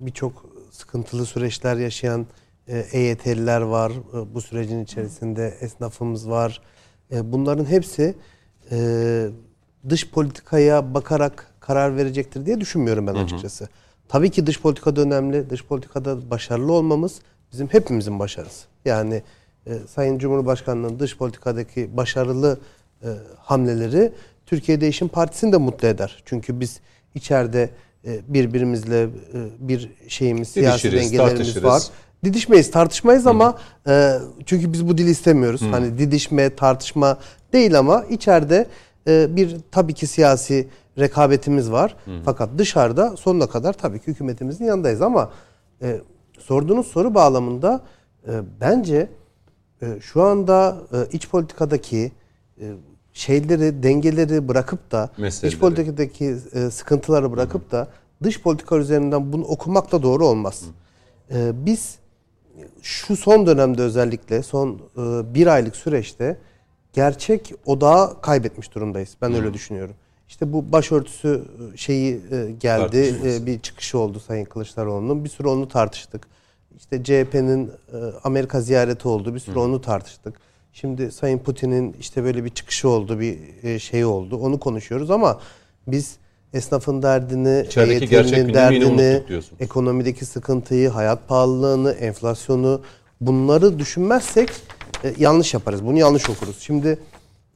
[0.00, 2.26] birçok sıkıntılı süreçler yaşayan
[2.68, 3.92] e, EYT'liler var.
[3.92, 6.62] E, bu sürecin içerisinde esnafımız var.
[7.12, 8.14] E, bunların hepsi
[8.70, 9.28] e,
[9.88, 13.68] dış politikaya bakarak karar verecektir diye düşünmüyorum ben açıkçası.
[14.08, 15.50] Tabii ki dış politikada önemli.
[15.50, 17.20] Dış politikada başarılı olmamız
[17.52, 18.66] bizim hepimizin başarısı.
[18.84, 19.22] Yani
[19.66, 22.60] e, Sayın Cumhurbaşkanı'nın dış politikadaki başarılı
[23.02, 24.12] e, hamleleri
[24.46, 26.22] Türkiye Değişim Partisi'ni de mutlu eder.
[26.24, 26.80] Çünkü biz
[27.14, 27.70] içeride
[28.06, 29.08] e, birbirimizle e,
[29.58, 31.82] bir şeyimiz, siyasi dengelerimiz var.
[32.24, 33.58] Didişmeyiz, tartışmayız ama
[33.88, 35.62] e, çünkü biz bu dili istemiyoruz.
[35.70, 37.18] Hani didişme, tartışma
[37.52, 38.66] değil ama içeride
[39.08, 41.96] e, bir tabii ki siyasi rekabetimiz var.
[42.24, 45.32] Fakat dışarıda sonuna kadar tabii ki hükümetimizin yanındayız ama
[45.82, 46.00] e,
[46.38, 47.80] sorduğunuz soru bağlamında
[48.28, 49.08] e, bence
[49.82, 52.12] e, şu anda e, iç politikadaki
[52.60, 52.64] e,
[53.12, 55.54] şeyleri, dengeleri bırakıp da Meseleleri.
[55.54, 57.88] iç politikadaki e, sıkıntıları bırakıp da
[58.22, 60.62] dış politika üzerinden bunu okumak da doğru olmaz.
[61.30, 61.98] E, biz
[62.82, 66.38] şu son dönemde özellikle son e, bir aylık süreçte
[66.92, 69.16] gerçek odağı kaybetmiş durumdayız.
[69.22, 69.94] Ben öyle düşünüyorum.
[70.28, 71.44] İşte bu başörtüsü
[71.74, 73.14] e, şeyi e, geldi.
[73.24, 75.24] E, bir çıkışı oldu Sayın Kılıçdaroğlu'nun.
[75.24, 76.26] Bir süre onu tartıştık.
[76.76, 79.34] İşte CHP'nin e, Amerika ziyareti oldu.
[79.34, 80.34] Bir süre onu tartıştık.
[80.72, 83.38] Şimdi Sayın Putin'in işte böyle bir çıkışı oldu, bir
[83.78, 84.36] şey oldu.
[84.36, 85.40] Onu konuşuyoruz ama
[85.86, 86.16] biz
[86.54, 87.66] esnafın derdini,
[88.36, 89.22] yine derdini,
[89.60, 92.82] ekonomideki sıkıntıyı, hayat pahalılığını, enflasyonu
[93.20, 94.50] bunları düşünmezsek
[95.04, 95.86] e, yanlış yaparız.
[95.86, 96.56] Bunu yanlış okuruz.
[96.60, 96.98] Şimdi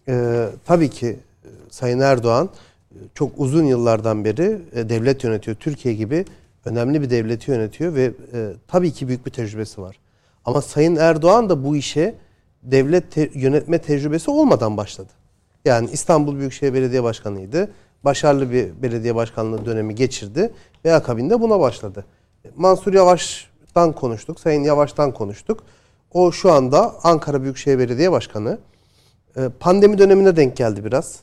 [0.09, 1.07] e, tabii ki
[1.45, 2.51] e, Sayın Erdoğan
[2.91, 5.57] e, çok uzun yıllardan beri e, devlet yönetiyor.
[5.57, 6.25] Türkiye gibi
[6.65, 9.99] önemli bir devleti yönetiyor ve e, tabii ki büyük bir tecrübesi var.
[10.45, 12.15] Ama Sayın Erdoğan da bu işe
[12.65, 15.09] devlet te- yönetme tecrübesi olmadan başladı.
[15.65, 17.71] Yani İstanbul Büyükşehir Belediye Başkanı'ydı.
[18.05, 20.53] Başarılı bir belediye başkanlığı dönemi geçirdi
[20.85, 22.05] ve akabinde buna başladı.
[22.57, 25.63] Mansur Yavaş'tan konuştuk, Sayın Yavaş'tan konuştuk.
[26.13, 28.59] O şu anda Ankara Büyükşehir Belediye Başkanı.
[29.37, 31.21] Ee, Pandemi dönemine denk geldi biraz.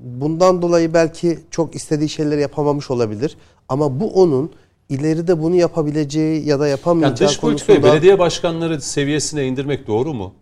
[0.00, 3.36] Bundan dolayı belki çok istediği şeyleri yapamamış olabilir.
[3.68, 4.52] Ama bu onun
[4.88, 7.94] ileride bunu yapabileceği ya da Yani yapamayacağı dış politikayı konusunda...
[7.94, 10.34] belediye başkanları seviyesine indirmek doğru mu?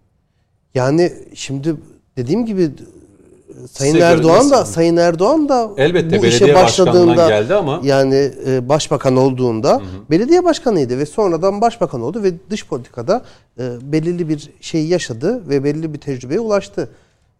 [0.76, 1.76] Yani şimdi
[2.16, 2.70] dediğim gibi
[3.70, 4.72] Sayın Size Erdoğan da nasıl?
[4.72, 10.98] Sayın Erdoğan da Elbette bu işe başladığında geldi ama- yani e, başbakan olduğunda belediye başkanıydı
[10.98, 13.22] ve sonradan başbakan oldu ve dış politikada
[13.58, 16.88] e, belirli bir şey yaşadı ve belirli bir tecrübeye ulaştı.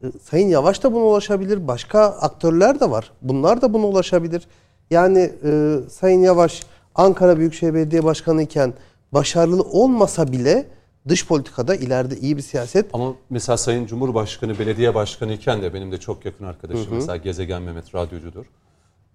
[0.02, 1.68] E, Sayın Yavaş da buna ulaşabilir.
[1.68, 3.12] Başka aktörler de var.
[3.22, 4.42] Bunlar da buna ulaşabilir.
[4.90, 6.62] Yani e, Sayın Yavaş
[6.94, 8.74] Ankara Büyükşehir Belediye Başkanı iken
[9.12, 10.66] başarılı olmasa bile
[11.08, 15.92] dış politikada ileride iyi bir siyaset Ama mesela Sayın Cumhurbaşkanı belediye başkanı iken de benim
[15.92, 18.46] de çok yakın arkadaşım mesela Gezegen Mehmet radyocudur.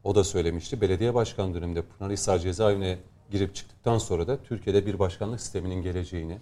[0.03, 0.81] O da söylemişti.
[0.81, 2.97] Belediye başkan döneminde Pınarhisar cezaevine
[3.31, 6.37] girip çıktıktan sonra da Türkiye'de bir başkanlık sisteminin geleceğini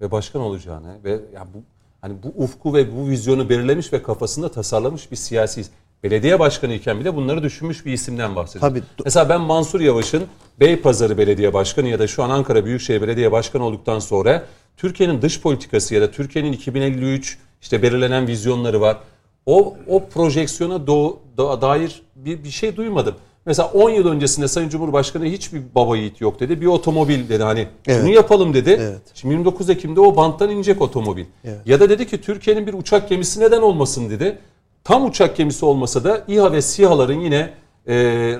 [0.00, 1.62] ve başkan olacağını ve ya bu
[2.00, 5.64] hani bu ufku ve bu vizyonu belirlemiş ve kafasında tasarlamış bir siyasi
[6.02, 8.74] belediye başkanı iken bile bunları düşünmüş bir isimden bahsediyorum.
[8.74, 9.02] Tabii.
[9.04, 10.24] Mesela ben Mansur Yavaş'ın
[10.60, 14.44] Beypazarı Belediye Başkanı ya da şu an Ankara Büyükşehir Belediye Başkanı olduktan sonra
[14.76, 18.96] Türkiye'nin dış politikası ya da Türkiye'nin 2053 işte belirlenen vizyonları var.
[19.46, 23.14] O o projeksiyona do- da- dair bir, bir şey duymadım.
[23.46, 26.60] Mesela 10 yıl öncesinde Sayın Cumhurbaşkanı hiçbir baba yiğit yok dedi.
[26.60, 28.02] Bir otomobil dedi hani Evet.
[28.02, 28.76] bunu yapalım dedi.
[28.80, 29.00] Evet.
[29.14, 31.24] Şimdi 29 Ekim'de o banttan inecek otomobil.
[31.66, 34.38] Ya da dedi ki Türkiye'nin bir uçak gemisi neden olmasın dedi.
[34.84, 37.50] Tam uçak gemisi olmasa da İHA ve SİHA'ların yine
[37.86, 37.94] e,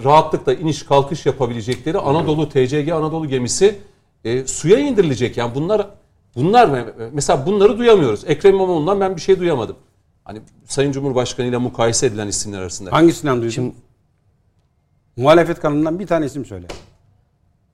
[0.05, 3.75] rahatlıkla iniş kalkış yapabilecekleri Anadolu TCG Anadolu gemisi
[4.25, 5.37] e, suya indirilecek.
[5.37, 5.87] Yani bunlar
[6.37, 8.25] bunlar mesela bunları duyamıyoruz.
[8.27, 9.77] Ekrem İmamoğlu'ndan ben bir şey duyamadım.
[10.25, 12.93] Hani Sayın Cumhurbaşkanı ile mukayese edilen isimler arasında.
[12.93, 13.75] Hangisinden duydun?
[15.17, 16.67] Muhalefet kanalından bir tane isim söyle.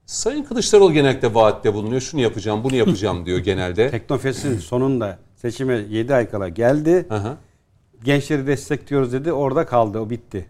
[0.07, 2.01] Sayın Kılıçdaroğlu genellikle vaatte bulunuyor.
[2.01, 3.91] Şunu yapacağım, bunu yapacağım diyor genelde.
[3.91, 7.07] Teknofest'in sonunda seçime 7 ay kala geldi.
[7.09, 7.37] Hı hı.
[8.05, 9.33] Gençleri destekliyoruz dedi.
[9.33, 9.99] Orada kaldı.
[9.99, 10.47] O bitti.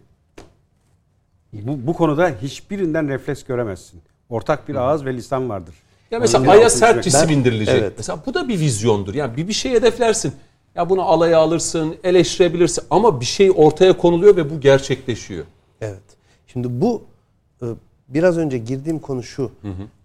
[1.53, 4.01] Bu, bu konuda hiçbirinden refleks göremezsin.
[4.29, 5.75] Ortak bir ağız ve lisan vardır.
[6.11, 7.75] Ya mesela Ay'a sert cisim indirilecek.
[7.79, 7.93] Evet.
[7.97, 9.13] Mesela bu da bir vizyondur.
[9.13, 10.33] Yani bir, bir şey hedeflersin.
[10.75, 15.45] Ya bunu alaya alırsın, eleştirebilirsin ama bir şey ortaya konuluyor ve bu gerçekleşiyor.
[15.81, 16.01] Evet.
[16.47, 17.01] Şimdi bu
[17.61, 17.65] e,
[18.07, 19.51] biraz önce girdiğim konu şu.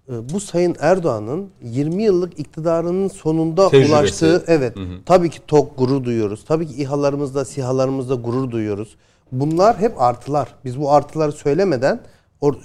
[0.08, 3.92] E, Bu Sayın Erdoğan'ın 20 yıllık iktidarının sonunda Tecrübesi.
[3.92, 4.76] ulaştığı evet.
[5.06, 6.44] Tabii ki tok gurur duyuyoruz.
[6.44, 8.96] Tabii ki İHA'larımızda, SİHA'larımızda gurur duyuyoruz.
[9.32, 10.48] Bunlar hep artılar.
[10.64, 12.00] Biz bu artıları söylemeden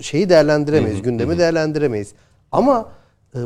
[0.02, 2.12] şeyi değerlendiremeyiz, gündemi değerlendiremeyiz.
[2.52, 2.86] Ama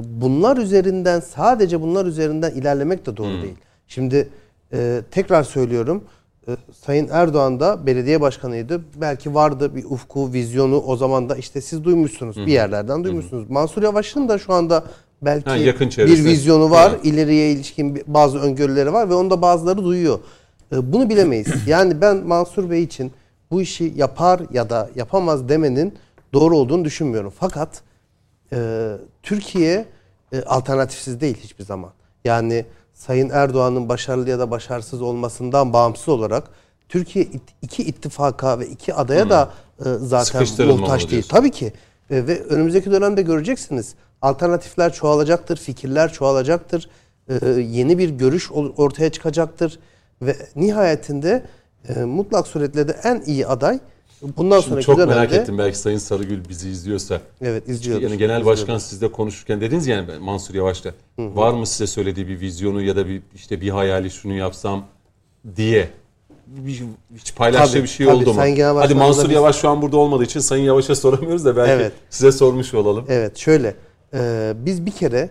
[0.03, 3.55] bunlar üzerinden sadece bunlar üzerinden ilerlemek de doğru değil.
[3.87, 4.29] Şimdi
[4.73, 6.03] e, tekrar söylüyorum.
[6.47, 6.51] e,
[6.85, 8.81] Sayın Erdoğan da belediye başkanıydı.
[8.95, 12.37] Belki vardı bir ufku, vizyonu o zaman da işte siz duymuşsunuz.
[12.37, 13.49] Bir yerlerden duymuşsunuz.
[13.49, 14.83] Mansur Yavaş'ın da şu anda
[15.21, 16.91] belki Ha, yakın bir vizyonu var.
[16.95, 17.05] Evet.
[17.05, 20.19] ileriye ilişkin bazı öngörüleri var ve onu da bazıları duyuyor.
[20.71, 21.47] E, Bunu bilemeyiz.
[21.67, 23.11] yani ben Mansur Bey için
[23.51, 25.93] bu işi yapar ya da yapamaz demenin
[26.33, 27.33] doğru olduğunu düşünmüyorum.
[27.39, 27.81] Fakat
[28.55, 28.91] e,
[29.23, 29.85] Türkiye
[30.33, 31.91] e, alternatifsiz değil hiçbir zaman.
[32.25, 36.43] Yani Sayın Erdoğan'ın başarılı ya da başarısız olmasından bağımsız olarak
[36.89, 37.27] Türkiye
[37.61, 41.25] iki ittifaka ve iki adaya da e, zaten muhtaç değil.
[41.29, 41.73] Tabii ki.
[42.09, 43.95] E, ve önümüzdeki dönemde göreceksiniz.
[44.21, 46.89] Alternatifler çoğalacaktır, fikirler çoğalacaktır.
[47.29, 49.79] E, yeni bir görüş ortaya çıkacaktır
[50.21, 51.45] ve nihayetinde
[51.89, 53.79] e, mutlak suretle de en iyi aday
[54.37, 57.21] bundan Şimdi sonraki çok dönemde merak ettim belki Sayın Sarıgül bizi izliyorsa.
[57.41, 58.03] Evet izliyoruz.
[58.03, 58.61] Yani genel İzliyoruz.
[58.61, 63.07] başkan sizle konuşurken dediniz yani Mansur Yavaş'ta var mı size söylediği bir vizyonu ya da
[63.07, 64.85] bir işte bir hayali şunu yapsam
[65.55, 65.89] diye
[66.47, 66.83] bir,
[67.15, 68.15] hiç paylaştığı Tabii, bir şey tabii.
[68.15, 68.41] oldu mu?
[68.79, 71.91] Hadi Mansur biz- Yavaş şu an burada olmadığı için Sayın Yavaş'a soramıyoruz da belki Evet.
[72.09, 73.05] size sormuş olalım.
[73.09, 73.75] Evet şöyle
[74.13, 75.29] e, biz bir kere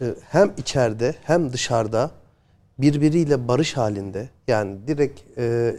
[0.00, 2.10] e, hem içeride hem dışarıda
[2.78, 5.76] birbiriyle barış halinde yani direkt e,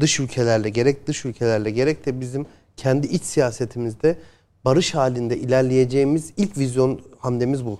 [0.00, 4.16] dış ülkelerle gerek dış ülkelerle gerek de bizim kendi iç siyasetimizde
[4.64, 7.78] barış halinde ilerleyeceğimiz ilk vizyon hamlemiz bu.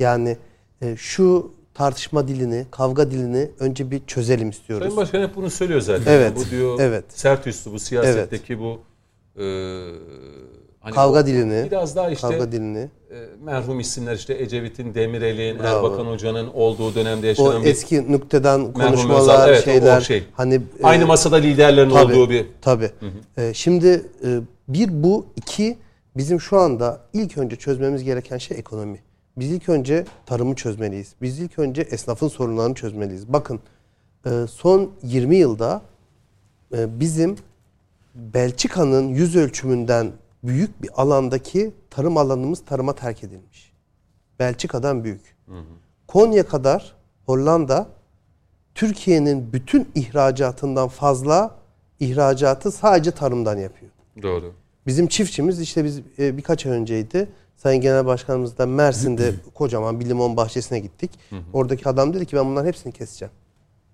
[0.00, 0.36] Yani
[0.82, 4.84] e, şu tartışma dilini, kavga dilini önce bir çözelim istiyoruz.
[4.86, 6.12] Sayın Başkan hep bunu söylüyor zaten.
[6.12, 7.04] Evet, Bu diyor evet.
[7.08, 8.80] sert üstü bu siyasetteki bu
[9.36, 9.44] e,
[10.86, 12.78] hani Kavga o- dilini, biraz daha işte kavga dilini.
[12.78, 12.88] e,
[13.44, 15.86] merhum isimler işte Ecevit'in, Demirel'in, Bravo.
[15.86, 20.00] Erbakan Hoca'nın olduğu dönemde O yaşanan bir eski nükteden Özal, konuşmalar, evet, o- o şeyler
[20.00, 20.22] şey.
[20.32, 22.90] hani e, aynı masada liderlerin Tabii, olduğu bir Tabii.
[23.38, 23.88] Ee, şimdi
[24.24, 24.28] e,
[24.68, 25.78] bir bu, iki
[26.16, 28.98] bizim şu anda ilk önce çözmemiz gereken şey ekonomi.
[29.36, 31.12] Biz ilk önce tarımı çözmeliyiz.
[31.22, 33.32] Biz ilk önce esnafın sorunlarını çözmeliyiz.
[33.32, 33.60] Bakın
[34.26, 35.82] e, son 20 yılda
[36.76, 37.36] e, bizim
[38.14, 40.10] Belçika'nın yüz ölçümünden
[40.46, 43.72] büyük bir alandaki tarım alanımız tarıma terk edilmiş.
[44.38, 45.36] Belçika'dan büyük.
[46.06, 46.94] Konya kadar
[47.26, 47.88] Hollanda
[48.74, 51.54] Türkiye'nin bütün ihracatından fazla
[52.00, 53.90] ihracatı sadece tarımdan yapıyor.
[54.22, 54.52] doğru.
[54.86, 57.28] Bizim çiftçimiz işte biz e, birkaç ay önceydi.
[57.56, 61.10] Sayın Genel Başkanımız da Mersin'de kocaman bir limon bahçesine gittik.
[61.52, 63.32] Oradaki adam dedi ki ben bunların hepsini keseceğim.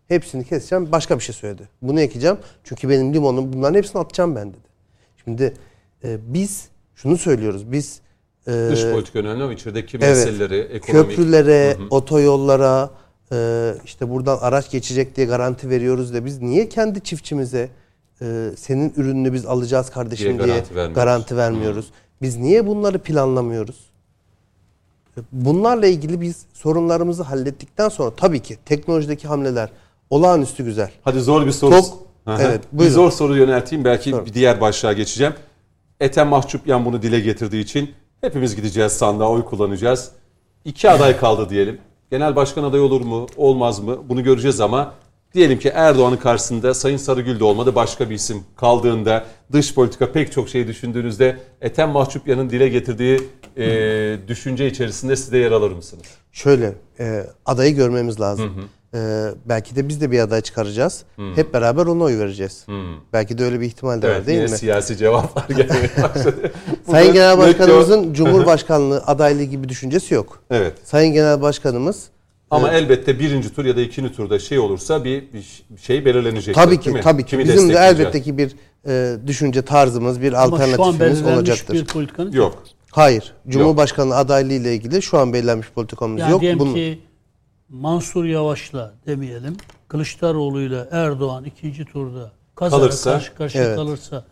[0.09, 0.92] Hepsini keseceğim.
[0.92, 1.68] Başka bir şey söyledi.
[1.82, 2.36] Bunu ekeceğim.
[2.64, 4.68] Çünkü benim limonum bunların hepsini atacağım ben dedi.
[5.24, 5.55] Şimdi
[6.05, 7.72] e, biz şunu söylüyoruz.
[7.72, 8.00] Biz
[8.46, 10.09] e, Dış politika önemli ama içerideki Evet.
[10.09, 11.09] meseleleri, ekonomik.
[11.11, 12.90] köprülere, otoyollara,
[13.32, 17.68] e, işte buradan araç geçecek diye garanti veriyoruz da biz niye kendi çiftçimize
[18.22, 21.36] e, senin ürününü biz alacağız kardeşim Diye diye, garanti garanti vermiyoruz.
[21.36, 21.86] vermiyoruz?
[22.22, 23.76] Biz niye bunları planlamıyoruz?
[25.32, 29.68] Bunlarla ilgili biz sorunlarımızı hallettikten sonra tabii ki teknolojideki hamleler
[30.11, 30.90] olağanüstü güzel.
[31.03, 31.70] Hadi zor bir soru.
[31.74, 32.42] Çok- Hı hı.
[32.42, 32.94] evet, bir buyurun.
[32.94, 33.84] zor soru yönelteyim.
[33.84, 34.26] Belki Sorun.
[34.26, 35.32] bir diğer başlığa geçeceğim.
[36.03, 37.90] Ethem Mahçupyan bunu dile getirdiği için
[38.20, 40.11] hepimiz gideceğiz sandığa oy kullanacağız.
[40.64, 41.78] İki aday kaldı diyelim.
[42.11, 43.98] Genel başkan adayı olur mu, olmaz mı?
[44.09, 44.94] Bunu göreceğiz ama
[45.34, 50.32] diyelim ki Erdoğan'ın karşısında Sayın Sarıgül de olmadı başka bir isim kaldığında dış politika pek
[50.32, 53.20] çok şey düşündüğünüzde Ethem Mahçupyan'ın dile getirdiği
[53.57, 56.07] e, düşünce içerisinde siz de yer alır mısınız?
[56.32, 58.68] Şöyle e, adayı görmemiz lazım.
[58.95, 61.03] E, belki de biz de bir aday çıkaracağız.
[61.34, 62.66] Hep beraber ona oy vereceğiz.
[63.12, 64.59] Belki de öyle bir ihtimal de var Evet, değil yine mi?
[64.59, 66.53] siyasi cevaplar gelmeye başladı.
[66.90, 70.38] Sayın Genel Başkanımızın Cumhurbaşkanlığı adaylığı gibi düşüncesi yok.
[70.51, 70.72] Evet.
[70.84, 72.05] Sayın Genel Başkanımız
[72.51, 76.55] Ama elbette birinci tur ya da ikinci turda şey olursa bir, bir şey belirlenecek.
[76.55, 77.01] tabii değil ki mi?
[77.01, 78.53] tabii ki Kimi bizim de elbette ki bir
[78.88, 81.74] e, düşünce tarzımız, bir Ama şu an alternatifimiz belirlenmiş olacaktır.
[81.74, 82.62] bir politikanız Yok.
[82.90, 83.34] Hayır.
[83.49, 86.40] Cumhurbaşkanlığı adaylığı ile ilgili şu an belirlenmiş politikamız Yani yok.
[86.40, 87.01] diyelim Bunun- ki
[87.72, 89.56] Mansur Yavaş'la demeyelim
[89.88, 93.76] Kılıçdaroğlu'yla Erdoğan ikinci turda kazara Kalırsa, karşı karşıya evet.
[93.76, 94.24] kalırsa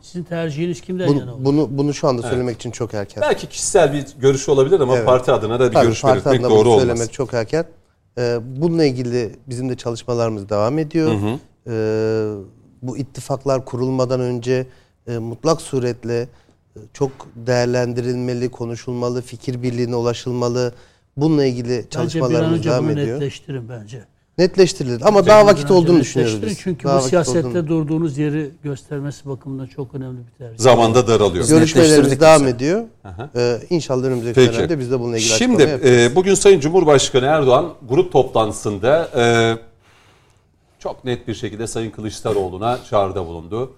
[0.00, 1.44] sizin tercihiniz kimden bunu, yana olur?
[1.44, 3.22] bunu bunu şu anda söylemek için çok erken.
[3.22, 5.06] Belki kişisel bir görüş olabilir ama Evet.
[5.06, 6.80] parti adına da bir Tabii, görüş belirtmek doğru olmaz.
[6.80, 7.64] söylemek çok erken.
[8.18, 11.12] Ee, bununla ilgili bizim de çalışmalarımız devam ediyor.
[11.66, 12.34] Ee,
[12.82, 14.66] bu ittifaklar kurulmadan önce
[15.06, 16.28] e, mutlak suretle e,
[16.92, 20.72] çok değerlendirilmeli, konuşulmalı, fikir birliğine ulaşılmalı.
[21.20, 23.14] Bununla ilgili Bence çalışmalarımız devam ediyor.
[23.16, 24.04] netleştirin bence.
[24.38, 26.58] Netleştirilir ama Bir daha vakit olduğunu düşünüyoruz biz.
[26.60, 30.58] Çünkü Daha bu siyasette olduğunu- durduğunuz yeri göstermesi bakımından çok önemli bir tercih.
[30.58, 31.48] Zamanda daralıyor.
[31.48, 32.56] Görüşmelerimiz devam mesela.
[32.56, 32.84] ediyor.
[33.36, 34.52] Ee, inşallah önümüzdeki Peki.
[34.58, 39.24] dönemde biz de bununla ilgili Şimdi e, bugün Sayın Cumhurbaşkanı Erdoğan grup toplantısında e,
[40.78, 43.72] çok net bir şekilde Sayın Kılıçdaroğlu'na çağrıda bulundu.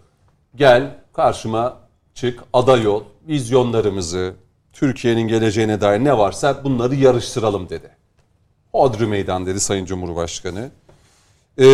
[0.57, 1.77] Gel karşıma
[2.15, 4.35] çık aday ol vizyonlarımızı
[4.73, 7.91] Türkiye'nin geleceğine dair ne varsa bunları yarıştıralım dedi.
[8.73, 10.71] Hodri meydan dedi Sayın Cumhurbaşkanı.
[11.59, 11.67] E,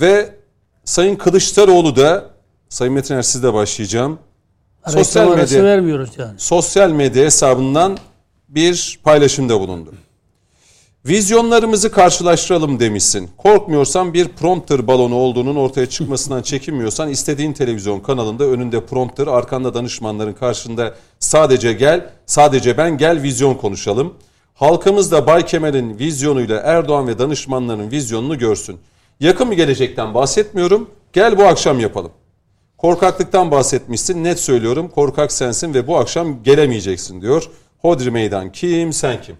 [0.00, 0.34] ve
[0.84, 2.24] Sayın Kılıçdaroğlu da
[2.68, 4.18] Sayın Metiner sizle başlayacağım.
[4.86, 6.34] Sosyal medya vermiyoruz yani.
[6.38, 7.98] sosyal medya hesabından
[8.48, 9.94] bir paylaşımda bulundu.
[11.06, 13.30] Vizyonlarımızı karşılaştıralım demişsin.
[13.36, 20.32] Korkmuyorsan bir prompter balonu olduğunun ortaya çıkmasından çekinmiyorsan istediğin televizyon kanalında önünde prompter, arkanda danışmanların
[20.32, 24.14] karşında sadece gel, sadece ben gel vizyon konuşalım.
[24.54, 28.76] Halkımız da Bay Kemal'in vizyonuyla Erdoğan ve danışmanların vizyonunu görsün.
[29.20, 30.90] Yakın bir gelecekten bahsetmiyorum.
[31.12, 32.10] Gel bu akşam yapalım.
[32.78, 34.24] Korkaklıktan bahsetmişsin.
[34.24, 34.88] Net söylüyorum.
[34.88, 37.50] Korkak sensin ve bu akşam gelemeyeceksin diyor.
[37.78, 39.36] Hodri meydan kim sen kim?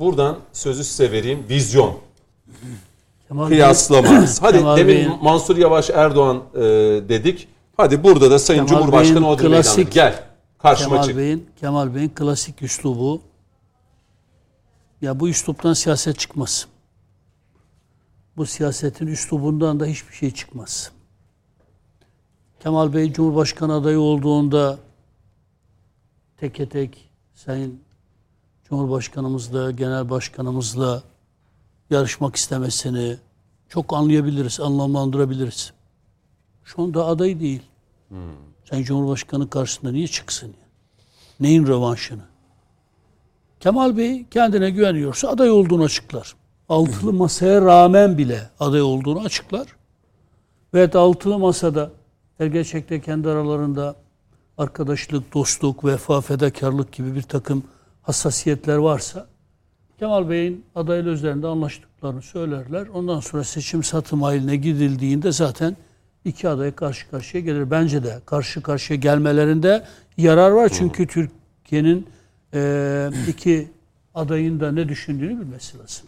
[0.00, 1.44] Buradan sözü size vereyim.
[1.48, 1.98] Vizyon.
[3.28, 4.08] Kemal Kıyaslama.
[4.40, 6.60] Hadi Kemal demin Bey'in- Mansur Yavaş Erdoğan e,
[7.08, 7.48] dedik.
[7.76, 9.62] Hadi burada da Sayın Kemal Cumhurbaşkanı Bey'in meydanı.
[9.62, 10.24] klasik- Gel.
[10.58, 11.16] Karşıma Kemal çık.
[11.16, 13.20] Bey'in Kemal Bey'in klasik üslubu
[15.02, 16.66] ya bu üsluptan siyaset çıkmaz.
[18.36, 20.92] Bu siyasetin üslubundan da hiçbir şey çıkmaz.
[22.60, 24.78] Kemal Bey Cumhurbaşkanı adayı olduğunda
[26.36, 27.80] teke tek Sayın
[28.70, 31.02] Cumhurbaşkanımızla, Genel Başkanımızla
[31.90, 33.16] yarışmak istemesini
[33.68, 35.72] çok anlayabiliriz, anlamlandırabiliriz.
[36.64, 37.62] Şu anda aday değil.
[38.70, 40.46] Sayın Cumhurbaşkanı karşısında niye çıksın?
[40.46, 40.66] ya?
[41.40, 42.22] Neyin rövanşını?
[43.60, 46.34] Kemal Bey kendine güveniyorsa aday olduğunu açıklar.
[46.68, 49.66] Altılı masaya rağmen bile aday olduğunu açıklar.
[50.74, 51.90] Ve altılı masada
[52.38, 53.96] gerçekte kendi aralarında
[54.58, 57.64] arkadaşlık, dostluk, vefa, fedakarlık gibi bir takım
[58.10, 59.26] hassasiyetler varsa
[59.98, 62.86] Kemal Bey'in adaylı üzerinde anlaştıklarını söylerler.
[62.86, 65.76] Ondan sonra seçim satım haline gidildiğinde zaten
[66.24, 67.70] iki aday karşı karşıya gelir.
[67.70, 69.84] Bence de karşı karşıya gelmelerinde
[70.16, 70.70] yarar var.
[70.74, 72.06] Çünkü Türkiye'nin
[72.54, 73.68] e, iki
[74.14, 76.06] adayın da ne düşündüğünü bilmesi lazım.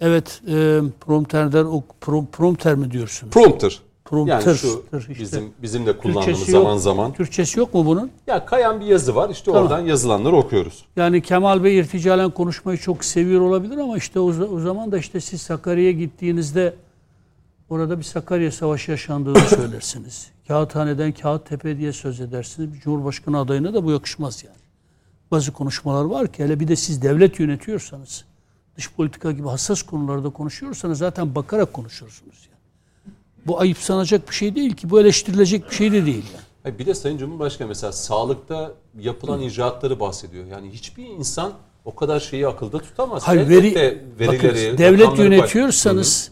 [0.00, 1.66] Evet, e, prompterden
[2.00, 3.32] prom, prompter mi diyorsunuz?
[3.32, 3.82] Prompter.
[4.12, 4.46] Prompter.
[4.46, 4.82] Yani şu
[5.12, 5.22] işte.
[5.22, 6.62] bizim bizim de kullandığımız Türkçesi yok.
[6.62, 7.12] zaman zaman.
[7.12, 8.10] Türkçesi yok mu bunun?
[8.26, 9.30] Ya kayan bir yazı var.
[9.30, 9.62] İşte Tamam.
[9.62, 10.84] oradan yazılanları okuyoruz.
[10.96, 15.20] Yani Kemal Bey irticalen konuşmayı çok seviyor olabilir ama işte o, o zaman da işte
[15.20, 16.74] siz Sakarya'ya gittiğinizde
[17.70, 20.30] orada bir Sakarya Savaşı yaşandığını söylersiniz.
[20.48, 22.74] Kağıthaneden Kağıttepe diye söz edersiniz.
[22.74, 24.56] Bir Cumhurbaşkanı adayına da bu yakışmaz yani.
[25.30, 28.24] Bazı konuşmalar var ki hele bir de siz devlet yönetiyorsanız,
[28.76, 32.51] dış politika gibi hassas konularda konuşuyorsanız zaten bakarak konuşursunuz yani.
[33.46, 34.90] Bu ayıp sanacak bir şey değil ki.
[34.90, 36.78] Bu eleştirilecek bir şey de değil yani.
[36.78, 40.46] Bir de Sayın Cumhurbaşkanı mesela sağlıkta yapılan icraatları bahsediyor.
[40.46, 41.52] Yani hiçbir insan
[41.84, 43.22] o kadar şeyi akılda tutamaz.
[43.22, 43.74] Hayır, veri,
[44.18, 46.30] verileri, bakın, devlet yönetiyorsanız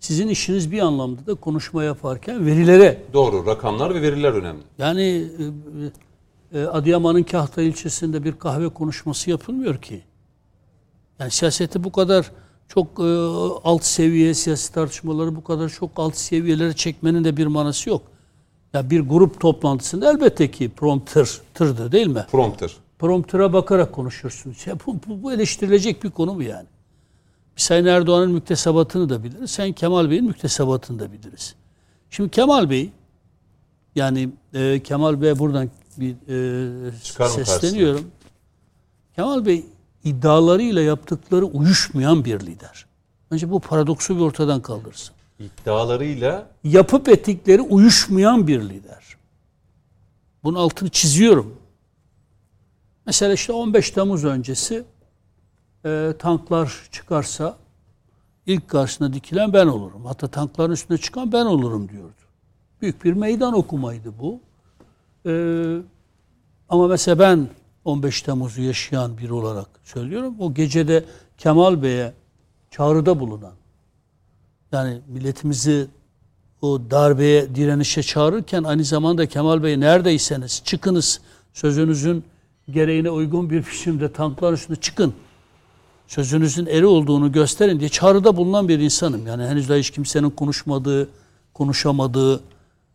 [0.00, 3.46] sizin işiniz bir anlamda da konuşma yaparken verilere Doğru.
[3.46, 4.62] Rakamlar ve veriler önemli.
[4.78, 5.24] yani
[6.54, 10.02] e, Adıyaman'ın Kahta ilçesinde bir kahve konuşması yapılmıyor ki.
[11.18, 12.30] Yani siyaseti bu kadar
[12.68, 13.02] çok e,
[13.64, 18.02] alt seviye siyasi tartışmaları bu kadar çok alt seviyelere çekmenin de bir manası yok.
[18.72, 22.26] Ya bir grup toplantısında elbette ki prompter tırdı değil mi?
[22.30, 22.72] Prompter.
[22.98, 24.66] Prompter'a bakarak konuşursunuz.
[24.66, 26.66] Ya bu, bu, bu eleştirilecek bir konu mu yani?
[27.56, 29.50] Biz Sayın Erdoğan'ın müktesebatını da biliriz.
[29.50, 31.54] Sayın Kemal Bey'in müktesebatını da biliriz.
[32.10, 32.90] Şimdi Kemal Bey
[33.94, 38.10] yani e, Kemal Bey buradan bir e, Çıkar sesleniyorum.
[39.16, 39.66] Kemal Bey
[40.08, 42.86] iddialarıyla yaptıkları uyuşmayan bir lider.
[43.30, 45.14] Önce bu paradoksu bir ortadan kaldırsın.
[45.38, 49.16] İddialarıyla Yapıp ettikleri uyuşmayan bir lider.
[50.44, 51.56] Bunun altını çiziyorum.
[53.06, 54.84] Mesela işte 15 Temmuz öncesi
[55.84, 57.56] e, tanklar çıkarsa
[58.46, 60.04] ilk karşısına dikilen ben olurum.
[60.04, 62.12] Hatta tankların üstüne çıkan ben olurum diyordu.
[62.82, 64.40] Büyük bir meydan okumaydı bu.
[65.26, 65.32] E,
[66.68, 67.48] ama mesela ben
[67.88, 70.34] 15 Temmuz'u yaşayan biri olarak söylüyorum.
[70.38, 71.04] O gecede
[71.38, 72.12] Kemal Bey'e
[72.70, 73.52] çağrıda bulunan
[74.72, 75.86] yani milletimizi
[76.62, 81.20] o darbeye, direnişe çağırırken aynı zamanda Kemal Bey neredeyseniz çıkınız
[81.52, 82.24] sözünüzün
[82.70, 85.14] gereğine uygun bir biçimde tanklar üstüne çıkın.
[86.06, 89.26] Sözünüzün eri olduğunu gösterin diye çağrıda bulunan bir insanım.
[89.26, 91.08] Yani henüz daha hiç kimsenin konuşmadığı,
[91.54, 92.40] konuşamadığı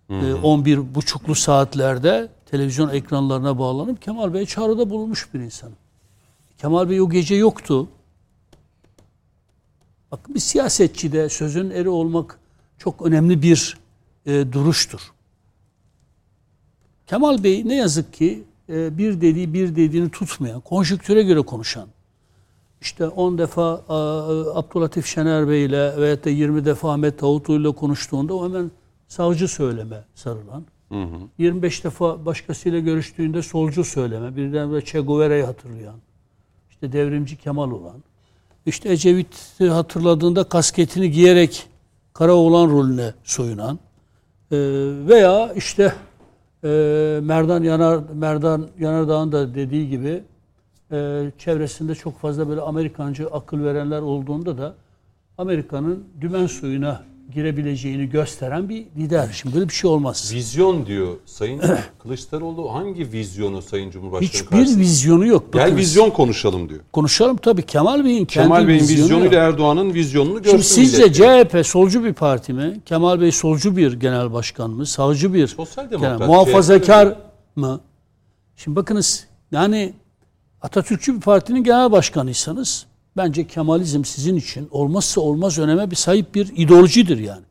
[0.09, 5.75] e, 11 buçuklu saatlerde televizyon ekranlarına bağlanıp Kemal Bey çağrıda bulunmuş bir insanım.
[6.57, 7.87] Kemal Bey o gece yoktu.
[10.11, 12.39] Bak bir siyasetçide sözün eri olmak
[12.77, 13.77] çok önemli bir
[14.25, 14.99] e, duruştur.
[17.07, 21.87] Kemal Bey ne yazık ki e, bir dediği bir dediğini tutmayan, konjüktüre göre konuşan,
[22.81, 23.93] işte 10 defa e,
[24.59, 28.71] Abdülatif Şener Bey ile veyahut da 20 defa Ahmet Davutoğlu ile konuştuğunda o hemen
[29.07, 30.65] savcı söyleme sarılan,
[31.37, 35.95] 25 defa başkasıyla görüştüğünde solcu söyleme, birden de Che Guevara'yı hatırlayan,
[36.71, 38.03] işte devrimci Kemal olan,
[38.65, 41.67] işte Ecevit'i hatırladığında kasketini giyerek
[42.13, 43.79] Karaoğlan rolüne soyunan
[44.51, 44.57] e,
[45.07, 45.93] veya işte
[46.63, 46.67] e,
[47.23, 50.23] Merdan Yanar Merdan Yanardağ'ın da dediği gibi
[50.91, 54.75] e, çevresinde çok fazla böyle Amerikancı akıl verenler olduğunda da
[55.37, 57.03] Amerika'nın dümen suyuna
[57.33, 59.29] girebileceğini gösteren bir lider.
[59.33, 60.31] Şimdi böyle bir şey olmaz.
[60.35, 61.61] vizyon diyor Sayın
[62.03, 62.73] Kılıçdaroğlu.
[62.73, 64.79] Hangi vizyonu Sayın Cumhurbaşkanı Hiçbir karşısında?
[64.79, 65.53] vizyonu yok.
[65.53, 66.79] Gel Bakınız, vizyon konuşalım diyor.
[66.93, 69.33] konuşalım tabii Kemal Bey'in kendi Kemal Bey'in vizyonu yok.
[69.33, 71.13] Erdoğan'ın vizyonunu görsün Şimdi sizce.
[71.13, 72.79] CHP solcu bir parti mi?
[72.85, 74.85] Kemal Bey solcu bir genel başkan mı?
[74.85, 77.15] Savcı bir Sosyal genel- demokrat, muhafazakar
[77.55, 77.81] mı?
[78.55, 79.93] Şimdi bakınız yani
[80.61, 82.85] Atatürkçü bir partinin genel başkanıysanız
[83.17, 87.43] bence Kemalizm sizin için olmazsa olmaz öneme bir sahip bir ideolojidir yani.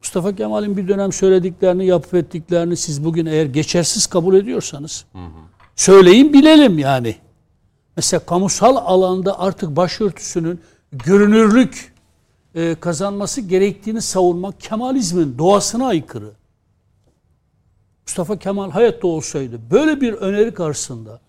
[0.00, 5.04] Mustafa Kemal'in bir dönem söylediklerini, yapıp ettiklerini siz bugün eğer geçersiz kabul ediyorsanız
[5.76, 7.16] söyleyin bilelim yani.
[7.96, 10.60] Mesela kamusal alanda artık başörtüsünün
[10.92, 11.92] görünürlük
[12.54, 16.30] e, kazanması gerektiğini savunmak Kemalizmin doğasına aykırı.
[18.06, 21.20] Mustafa Kemal hayatta olsaydı böyle bir öneri karşısında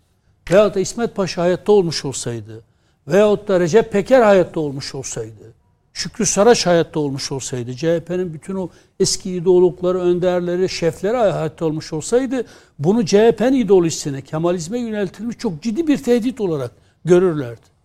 [0.52, 2.64] veyahut da İsmet Paşa hayatta olmuş olsaydı
[3.08, 5.54] veyahut da Recep Peker hayatta olmuş olsaydı
[5.96, 12.46] Şükrü Saraç hayatta olmuş olsaydı CHP'nin bütün o eski ideologları, önderleri, şefleri hayatta olmuş olsaydı
[12.80, 16.72] bunu CHP'nin ideolojisine, Kemalizme yöneltilmiş çok ciddi bir tehdit olarak
[17.06, 17.76] görürlerdi.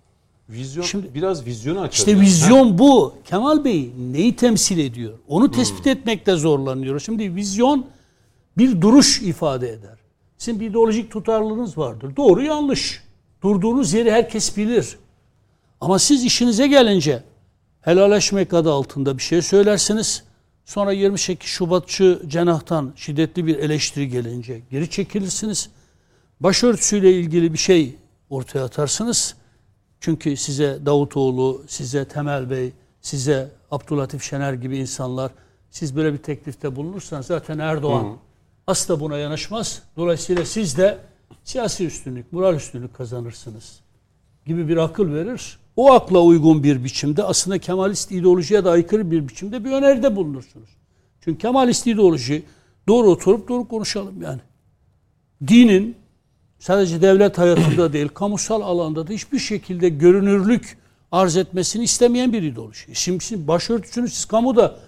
[0.48, 1.90] Vizyon, Şimdi- biraz vizyonu açalım.
[1.92, 3.14] İşte vizyon bu.
[3.24, 5.12] Kemal Bey neyi temsil ediyor?
[5.28, 7.00] Onu tespit etmekte zorlanıyor.
[7.00, 7.86] Şimdi vizyon
[8.58, 9.98] bir duruş ifade eder.
[10.38, 12.16] Sizin bir ideolojik tutarlılığınız vardır.
[12.16, 13.04] Doğru yanlış.
[13.42, 14.96] Durduğunuz yeri herkes bilir.
[15.80, 17.22] Ama siz işinize gelince
[17.80, 20.24] helalleşmek adı altında bir şey söylersiniz.
[20.64, 25.70] Sonra 28 Şubatçı cenahtan şiddetli bir eleştiri gelince geri çekilirsiniz.
[26.40, 27.96] Başörtüsüyle ilgili bir şey
[28.30, 29.34] ortaya atarsınız.
[30.00, 35.32] Çünkü size Davutoğlu, size Temel Bey, size Abdülatif Şener gibi insanlar
[35.70, 38.16] siz böyle bir teklifte bulunursanız zaten Erdoğan
[38.66, 39.82] asla buna yanaşmaz.
[39.96, 40.98] Dolayısıyla siz de
[41.44, 43.80] siyasi üstünlük, moral üstünlük kazanırsınız
[44.46, 45.59] gibi bir akıl verir.
[45.76, 50.68] O akla uygun bir biçimde aslında Kemalist ideolojiye de aykırı bir biçimde bir öneride bulunursunuz.
[51.20, 52.42] Çünkü Kemalist ideoloji
[52.88, 54.40] doğru oturup doğru konuşalım yani.
[55.46, 55.96] Dinin
[56.58, 60.78] sadece devlet hayatında değil, kamusal alanda da hiçbir şekilde görünürlük
[61.12, 62.94] arz etmesini istemeyen bir ideoloji.
[62.94, 64.78] Şimdi, şimdi başörtüsünü siz kamuda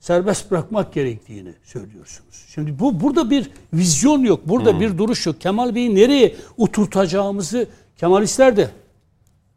[0.00, 2.44] serbest bırakmak gerektiğini söylüyorsunuz.
[2.54, 5.40] Şimdi bu burada bir vizyon yok, burada bir duruş yok.
[5.40, 7.66] Kemal Bey'i nereye oturtacağımızı
[7.96, 8.70] Kemalistler de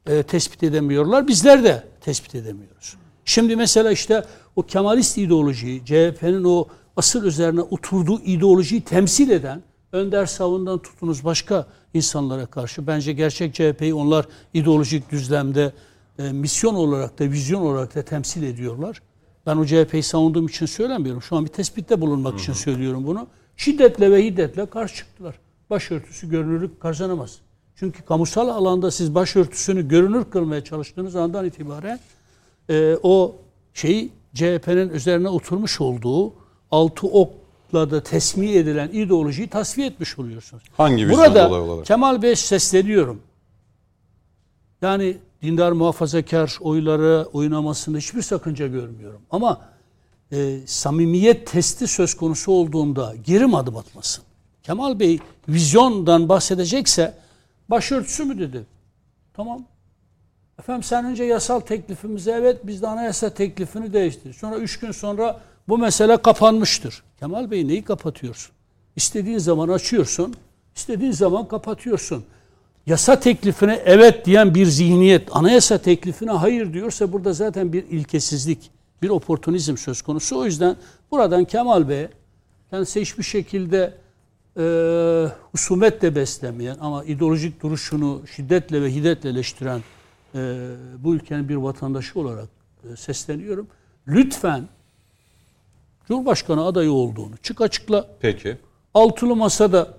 [0.08, 2.96] e, tespit edemiyorlar, bizler de tespit edemiyoruz.
[3.26, 4.24] Şimdi mesela işte
[4.56, 11.68] o Kemalist ideolojiyi, CHP'nin o asıl üzerine oturduğu ideolojiyi temsil eden Önder Savun'dan tutunuz başka
[11.94, 12.88] insanlara karşı.
[12.88, 15.74] Bence gerçek CHP'yi onlar ideolojik düzlemde
[16.20, 19.02] e, misyon olarak da vizyon olarak da temsil ediyorlar.
[19.46, 21.22] Ben o CHP'yi savunduğum için söylemiyorum.
[21.22, 23.28] Şu an bir tespitte bulunmak için söylüyorum bunu.
[23.58, 25.36] Şiddetle ve hiddetle karşı çıktılar.
[25.70, 27.40] Başörtüsü görünürlük kazanamaz.
[27.76, 32.00] Çünkü kamusal alanda siz başörtüsünü görünür kılmaya çalıştığınız andan itibaren
[32.70, 33.36] e, o
[33.74, 36.34] şeyi CHP'nin üzerine oturmuş olduğu
[36.72, 40.64] altı okla da tesmiye edilen ideolojiyi tasfiye etmiş oluyorsunuz.
[40.78, 41.86] Hangi Burada olarak?
[41.86, 43.22] Kemal Bey sesleniyorum.
[44.82, 49.22] Yani dindar muhafazakar oyları oynamasında hiçbir sakınca görmüyorum.
[49.32, 49.62] Ama
[50.32, 54.24] e, samimiyet testi söz konusu olduğunda geri adım atmasın.
[54.64, 55.20] Kemal Bey
[55.50, 57.23] vizyondan bahsedecekse
[57.74, 58.66] başörtüsü mü dedi?
[59.34, 59.66] Tamam.
[60.60, 64.34] Efendim sen önce yasal teklifimize evet biz de anayasa teklifini değiştir.
[64.34, 67.04] Sonra üç gün sonra bu mesele kapanmıştır.
[67.20, 68.52] Kemal Bey neyi kapatıyorsun?
[68.96, 70.36] İstediğin zaman açıyorsun,
[70.76, 72.26] istediğin zaman kapatıyorsun.
[72.86, 78.72] Yasa teklifine evet diyen bir zihniyet, anayasa teklifine hayır diyorsa burada zaten bir ilkesizlik,
[79.02, 80.40] bir oportunizm söz konusu.
[80.40, 80.76] O yüzden
[81.12, 82.08] buradan Kemal Bey
[82.70, 83.94] kendisi hiçbir şekilde
[84.58, 84.64] e,
[85.52, 89.82] husumetle beslemeyen ama ideolojik duruşunu şiddetle ve hiddetle eleştiren
[90.36, 92.50] e, bu ülkenin bir vatandaşı olarak
[92.92, 93.68] e, sesleniyorum.
[94.08, 94.68] Lütfen
[96.08, 98.08] Cumhurbaşkanı adayı olduğunu çık açıkla.
[98.20, 98.58] Peki.
[98.94, 99.98] Altılı masada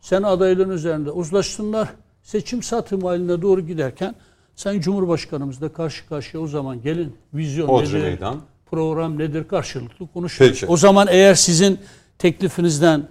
[0.00, 1.88] sen adaylığın üzerinde uzlaşsınlar.
[2.22, 4.14] Seçim satım haline doğru giderken
[4.56, 7.16] sen Cumhurbaşkanımızla karşı karşıya o zaman gelin.
[7.34, 8.02] Vizyon Hodri nedir?
[8.02, 8.40] meydan.
[8.70, 9.48] Program nedir?
[9.48, 10.50] Karşılıklı konuşuruz.
[10.50, 10.66] Peki.
[10.66, 11.78] O zaman eğer sizin
[12.18, 13.08] teklifinizden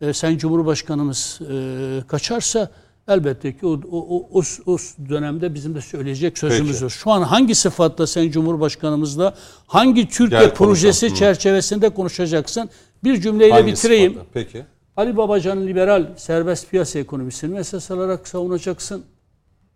[0.00, 2.70] e, Sayın Cumhurbaşkanımız e, kaçarsa
[3.08, 4.76] elbette ki o, o, o, o, o
[5.08, 6.88] dönemde bizim de söyleyecek sözümüz var.
[6.88, 9.34] Şu an hangi sıfatla Sayın Cumhurbaşkanımızla
[9.66, 11.18] hangi Türkiye Gel projesi konuşalım.
[11.18, 12.70] Çerçevesinde konuşacaksın?
[13.04, 14.12] Bir cümleyle Hangi bitireyim.
[14.12, 14.30] sıfatla?
[14.34, 14.64] Peki.
[14.96, 19.04] Ali Babacan'ın liberal serbest piyasa ekonomisini esas alarak savunacaksın.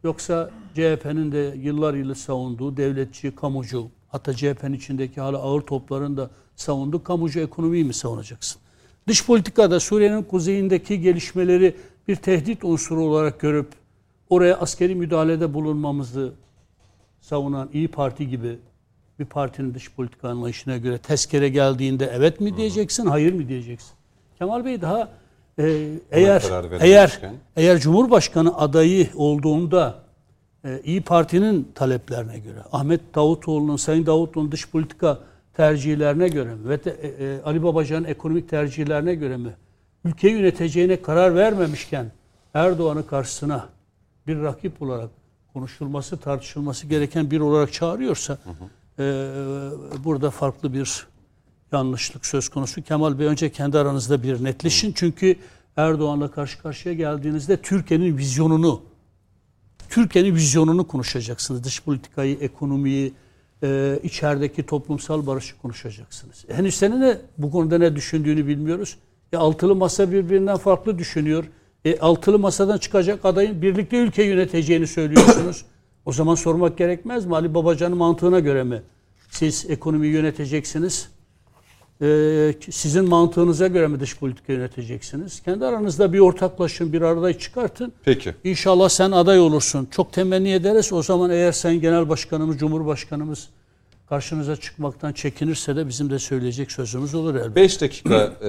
[0.05, 6.31] Yoksa CHP'nin de yıllar yılı savunduğu devletçi, kamucu, hatta CHP'nin içindeki hala ağır topların da
[6.57, 8.60] savunduğu kamucu ekonomiyi mi savunacaksın?
[9.09, 11.77] Dış politikada Suriye'nin kuzeyindeki gelişmeleri
[12.09, 13.67] bir tehdit unsuru olarak görüp
[14.31, 16.33] oraya askeri müdahalede bulunmamızı
[17.21, 18.59] savunan İyi Parti gibi
[19.19, 23.91] bir partinin dış politika anlayışına göre tezkere geldiğinde evet mi diyeceksin, hayır mı diyeceksin?
[24.39, 25.09] Kemal Bey daha
[25.59, 26.43] e, eğer
[26.81, 27.21] eğer
[27.57, 29.99] eğer Cumhurbaşkanı adayı olduğunda
[30.65, 35.19] e, İyi Parti'nin taleplerine göre, Ahmet Davutoğlu'nun, Sayın Davutoğlu'nun dış politika
[35.61, 39.57] tercihlerine göre mi ve de, e, e, Ali Babacan'ın ekonomik tercihlerine göre mi
[40.05, 42.13] ülkeyi yöneteceğine karar vermemişken
[42.55, 43.69] Erdoğan'ı karşısına
[44.27, 45.11] bir rakip olarak
[45.53, 48.39] konuşulması, tartışılması gereken bir olarak çağırıyorsa
[48.99, 49.03] e,
[50.05, 51.07] burada farklı bir
[51.73, 52.83] yanlışlık söz konusu.
[52.83, 54.93] Kemal Bey önce kendi aranızda bir netleşin.
[54.93, 55.37] Çünkü
[55.77, 58.83] Erdoğan'la karşı karşıya geldiğinizde Türkiye'nin vizyonunu
[59.89, 61.65] Türkiye'nin vizyonunu konuşacaksınız.
[61.65, 63.13] Dış politikayı, ekonomiyi,
[63.63, 66.45] e, içerideki toplumsal barışı konuşacaksınız.
[66.49, 68.97] Henüz senin de bu konuda ne düşündüğünü bilmiyoruz.
[69.33, 71.45] E, altılı masa birbirinden farklı düşünüyor.
[71.85, 75.65] E, altılı masadan çıkacak adayın birlikte ülke yöneteceğini söylüyorsunuz.
[76.05, 77.35] o zaman sormak gerekmez mi?
[77.35, 78.83] Ali Babacan'ın mantığına göre mi?
[79.31, 81.09] Siz ekonomiyi yöneteceksiniz.
[82.03, 85.41] E, sizin mantığınıza göre mi dış politika yöneteceksiniz?
[85.41, 87.93] Kendi aranızda bir ortaklaşın, bir arada çıkartın.
[88.05, 88.35] Peki.
[88.45, 89.89] İnşallah sen aday olursun.
[89.91, 90.93] Çok temenni ederiz.
[90.93, 93.49] O zaman eğer sen genel başkanımız, cumhurbaşkanımız
[94.09, 97.55] karşınıza çıkmaktan çekinirse de bizim de söyleyecek sözümüz olur elbette.
[97.55, 98.49] 5 dakika e,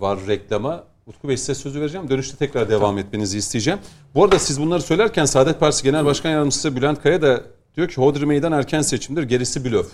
[0.00, 0.84] var reklama.
[1.06, 2.10] Utku Bey size sözü vereceğim.
[2.10, 3.78] Dönüşte tekrar devam etmenizi isteyeceğim.
[4.14, 7.42] Bu arada siz bunları söylerken Saadet Partisi Genel Başkan Yardımcısı Bülent Kaya da
[7.76, 9.86] diyor ki Hodri Meydan erken seçimdir, gerisi blöf.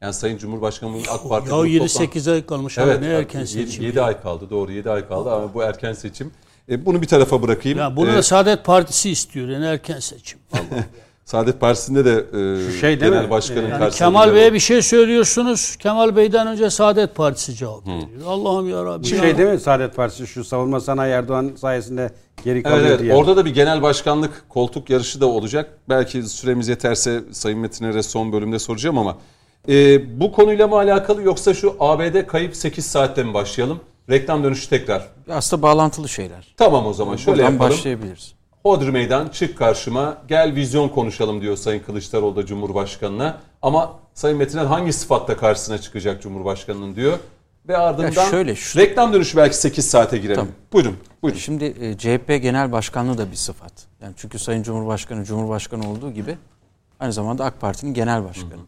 [0.00, 3.84] Yani Sayın Cumhurbaşkanımız AK Parti Ya grup 7-8 ay kalmış Evet, abi ne erken seçim.
[3.84, 6.30] 7 ay kaldı doğru 7 ay kaldı ama bu erken seçim.
[6.68, 7.78] E, bunu bir tarafa bırakayım.
[7.78, 10.38] Ya bunu E, da Saadet Partisi istiyor yani erken seçim.
[11.24, 12.24] Saadet Partisi'nde de
[12.68, 13.30] e, şey genel mi?
[13.30, 15.76] başkanın Yani karşısında Kemal Bey'e bir şey söylüyorsunuz.
[15.76, 18.08] Kemal Bey'den önce Saadet Partisi cevap veriyor.
[18.26, 19.02] Allah'ım ya Rabbi.
[19.02, 22.10] Bir şey değil mi Saadet Partisi şu savunma sanayi Erdoğan sayesinde
[22.44, 23.00] geri kalıyor Evet, evet.
[23.00, 23.14] diye.
[23.14, 25.78] orada da bir genel başkanlık koltuk yarışı da olacak.
[25.88, 29.16] Belki süremiz yeterse Sayın Metin'e son bölümde soracağım ama
[29.68, 33.80] e, bu konuyla mı alakalı yoksa şu ABD kayıp 8 saatte mi başlayalım?
[34.10, 35.08] Reklam dönüşü tekrar.
[35.30, 36.54] Aslında bağlantılı şeyler.
[36.56, 37.70] Tamam o zaman şöyle Buradan yapalım.
[37.70, 38.32] başlayabiliriz.
[38.62, 43.38] Hodri Meydan çık karşıma gel vizyon konuşalım diyor Sayın Kılıçdaroğlu da Cumhurbaşkanı'na.
[43.62, 47.18] Ama Sayın Metin'e hangi sıfatla karşısına çıkacak Cumhurbaşkanı'nın diyor.
[47.68, 50.34] Ve ardından Ya şöyle, şu- reklam dönüşü belki 8 saate girelim.
[50.34, 50.52] Tamam.
[50.72, 50.96] Buyurun.
[51.22, 51.38] Buyurun.
[51.38, 53.72] Şimdi e, CHP Genel Başkanlığı da bir sıfat.
[54.02, 56.36] Yani çünkü Sayın Cumhurbaşkanı Cumhurbaşkanı olduğu gibi
[57.00, 58.60] aynı zamanda AK Parti'nin genel başkanı.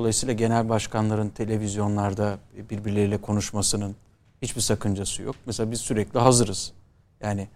[0.00, 2.38] Dolayısıyla genel başkanların televizyonlarda
[2.70, 3.96] birbirleriyle konuşmasının
[4.42, 5.36] hiçbir sakıncası yok.
[5.46, 6.72] Mesela biz sürekli hazırız.
[7.22, 7.48] Yani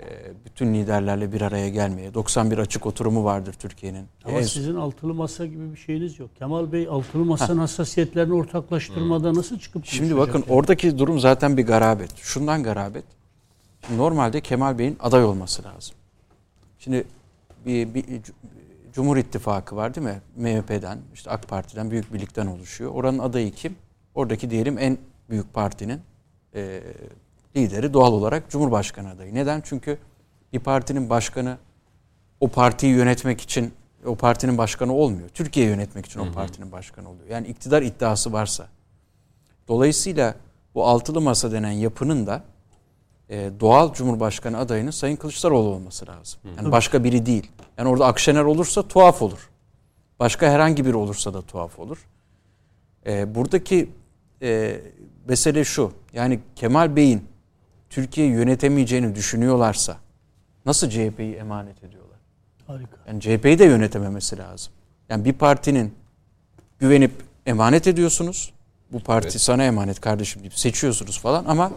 [0.00, 0.04] e,
[0.44, 2.14] bütün liderlerle bir araya gelmeye.
[2.14, 4.06] 91 açık oturumu vardır Türkiye'nin.
[4.24, 6.30] Ama En- sizin altılı masa gibi bir şeyiniz yok.
[6.36, 10.52] Kemal Bey altılı masanın hassasiyetlerini ortaklaştırmada nasıl çıkıp Şimdi bakın yani?
[10.58, 12.16] oradaki durum zaten bir garabet.
[12.16, 13.04] Şundan garabet.
[13.86, 15.94] Şimdi normalde Kemal Bey'in aday olması lazım.
[16.78, 17.04] Şimdi
[17.66, 18.04] bir, bir
[18.92, 20.20] Cumhur İttifakı var değil mi?
[20.36, 22.90] MHP'den, işte AK Parti'den, Büyük Birlik'ten oluşuyor.
[22.94, 23.76] Oranın adayı kim?
[24.14, 24.98] Oradaki diyelim en
[25.30, 26.00] büyük partinin
[26.54, 26.80] e,
[27.56, 29.34] lideri doğal olarak Cumhurbaşkanı adayı.
[29.34, 29.62] Neden?
[29.64, 29.98] Çünkü
[30.52, 31.58] bir partinin başkanı
[32.40, 33.72] o partiyi yönetmek için
[34.06, 35.28] o partinin başkanı olmuyor.
[35.28, 37.28] Türkiye yönetmek için o partinin başkanı oluyor.
[37.28, 38.68] Yani iktidar iddiası varsa.
[39.68, 40.34] Dolayısıyla
[40.74, 42.42] bu altılı masa denen yapının da
[43.28, 46.40] e, doğal Cumhurbaşkanı adayının Sayın Kılıçdaroğlu olması lazım.
[46.56, 47.50] Yani başka biri değil.
[47.80, 49.50] Yani orada Akşener olursa tuhaf olur.
[50.18, 52.06] Başka herhangi biri olursa da tuhaf olur.
[53.06, 53.90] E, buradaki
[54.42, 54.80] e,
[55.28, 55.92] mesele şu.
[56.12, 57.24] Yani Kemal Bey'in
[57.90, 59.96] Türkiye'yi yönetemeyeceğini düşünüyorlarsa
[60.66, 62.18] nasıl CHP'yi emanet ediyorlar?
[62.66, 62.96] Harika.
[63.08, 64.72] Yani CHP'yi de yönetememesi lazım.
[65.08, 65.94] Yani bir partinin
[66.78, 67.12] güvenip
[67.46, 68.52] emanet ediyorsunuz.
[68.92, 69.40] Bu parti Evet.
[69.40, 71.72] sana emanet kardeşim deyip seçiyorsunuz falan ama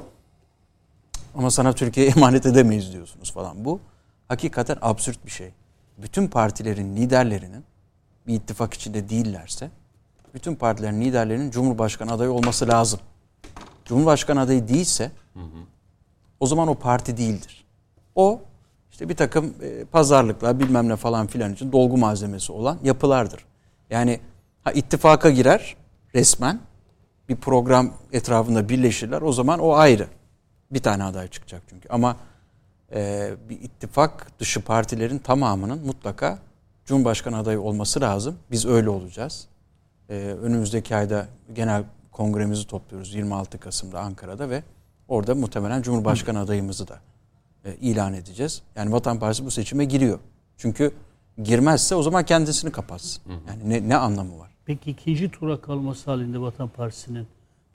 [1.36, 3.66] ama sana Türkiye'ye emanet edemeyiz diyorsunuz falan.
[3.66, 3.80] Bu
[4.28, 5.52] hakikaten absürt bir şey.
[5.98, 7.64] Bütün partilerin liderlerinin
[8.28, 9.70] bir ittifak içinde değillerse
[10.34, 13.00] bütün partilerin liderlerinin Cumhurbaşkanı adayı olması lazım.
[13.86, 15.12] Cumhurbaşkanı adayı değilse
[16.40, 17.66] o zaman o parti değildir.
[18.16, 18.42] O
[18.92, 23.46] işte bir takım e, pazarlıklar bilmem ne falan filan için dolgu malzemesi olan yapılardır.
[23.90, 24.20] Yani
[24.64, 25.76] ha ittifaka girer
[26.16, 26.60] resmen
[27.30, 30.08] bir program etrafında birleşirler o zaman o ayrı.
[30.72, 32.18] Bir tane aday çıkacak çünkü ama
[32.94, 36.40] e, bir ittifak dışı partilerin tamamının mutlaka
[36.86, 38.36] Cumhurbaşkanı adayı olması lazım.
[38.52, 39.48] Biz öyle olacağız.
[40.10, 44.64] E, önümüzdeki ayda genel kongremizi topluyoruz 26 Kasım'da Ankara'da ve
[45.08, 47.00] orada muhtemelen Cumhurbaşkanı adayımızı da
[47.66, 48.62] e, ilan edeceğiz.
[48.76, 50.20] Yani Vatan Partisi bu seçime giriyor.
[50.58, 50.94] Çünkü
[51.44, 53.24] girmezse o zaman kendisini kapatsın.
[53.48, 54.52] Yani ne, ne anlamı var?
[54.66, 57.28] Peki ikinci tura kalması halinde Vatan Partisi'nin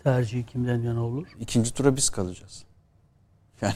[0.05, 1.27] tercihi kimden yana olur?
[1.41, 2.65] İkinci tura biz kalacağız.
[3.61, 3.75] Yani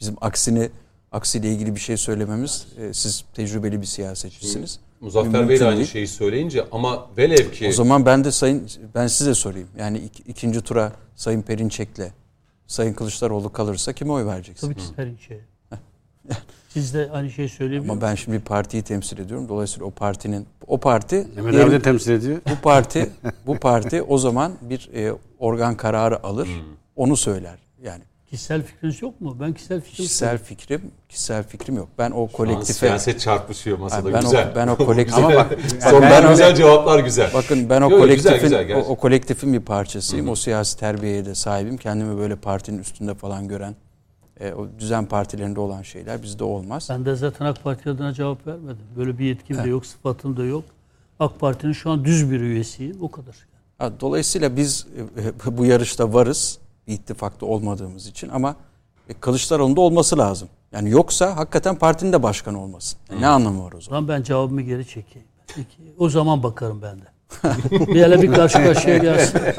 [0.00, 0.70] bizim aksini
[1.14, 4.78] aksiyle ilgili bir şey söylememiz e, siz tecrübeli bir siyasetçisiniz.
[5.00, 5.88] Muzaffer Mümkün Bey de aynı değil.
[5.88, 9.68] şeyi söyleyince ama velev ki O zaman ben de sayın ben size sorayım.
[9.78, 12.12] Yani ik- ikinci tura Sayın Perinçek'le
[12.66, 14.74] Sayın Kılıçdaroğlu kalırsa kime oy vereceksiniz?
[14.74, 15.40] Tabii ki Perinçek'e.
[16.68, 19.48] Siz de aynı şeyi söyleyebilir Ama ben şimdi bir partiyi temsil ediyorum.
[19.48, 22.40] Dolayısıyla o partinin o parti Mehmet abi de temsil ediyor.
[22.50, 23.10] bu parti
[23.46, 26.46] bu parti o zaman bir e, organ kararı alır.
[26.46, 26.54] Hmm.
[26.96, 27.58] Onu söyler.
[27.82, 28.02] Yani
[28.34, 29.36] Kişisel fikriniz yok mu?
[29.40, 31.88] Ben kişisel fikrimi kişisel fikrim kişisel fikrim yok.
[31.98, 34.52] Ben o kolektife siyaset çarpışıyor masada ben güzel.
[34.52, 35.58] o ben o kolektif Ama bak
[35.90, 37.30] Son ben güzel cevaplar güzel.
[37.34, 38.92] bakın ben o Yo, yo, kolektifin güzel, güzel, o, gerçekten.
[38.92, 40.28] o kolektifin bir parçasıyım.
[40.28, 41.76] O siyasi terbiyeye de sahibim.
[41.76, 43.74] Kendimi böyle partinin üstünde falan gören
[44.40, 46.88] e, o düzen partilerinde olan şeyler bizde olmaz.
[46.90, 48.86] Ben de zaten AK Parti adına cevap vermedim.
[48.96, 50.64] Böyle bir yetkim de yok, sıfatım da yok.
[51.20, 52.96] AK Parti'nin şu an düz bir üyesiyim.
[53.00, 53.34] O kadar.
[53.78, 54.86] Ha, Dolayısıyla biz
[55.46, 56.58] e, bu yarışta varız.
[56.88, 58.56] Bir ittifakta olmadığımız için ama
[59.08, 60.48] e, Kılıçdaroğlu'nda olması lazım.
[60.72, 62.98] Yani yoksa hakikaten partinin de başkanı olmasın.
[63.10, 64.08] Yani Ne anlamı var o zaman?
[64.08, 65.28] ben cevabımı geri çekeyim.
[65.46, 67.04] Peki, o zaman bakarım ben de.
[67.94, 69.40] bir hele bir karşı karşıya gelsin.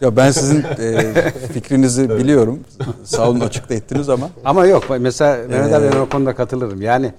[0.00, 1.12] Ya ben sizin e,
[1.52, 2.60] fikrinizi biliyorum.
[3.04, 6.82] Sağ olun açıkta ettiniz ama Ama yok mesela Mehmet abi Ee, ben o konuda katılırım.
[6.82, 7.12] Yani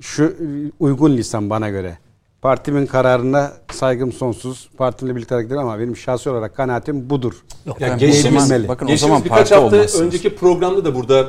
[0.00, 0.36] şu
[0.80, 1.98] uygun lisan bana göre.
[2.42, 4.68] Partimin kararına saygım sonsuz.
[4.76, 7.34] Partimle birlikte hareket ederim ama benim şahsi olarak kanaatim budur.
[7.66, 8.68] Yok, Ya ben geçtiğimiz.
[8.68, 10.00] Bakın o zaman birkaç hafta olmazsınız.
[10.06, 11.26] önceki programda da burada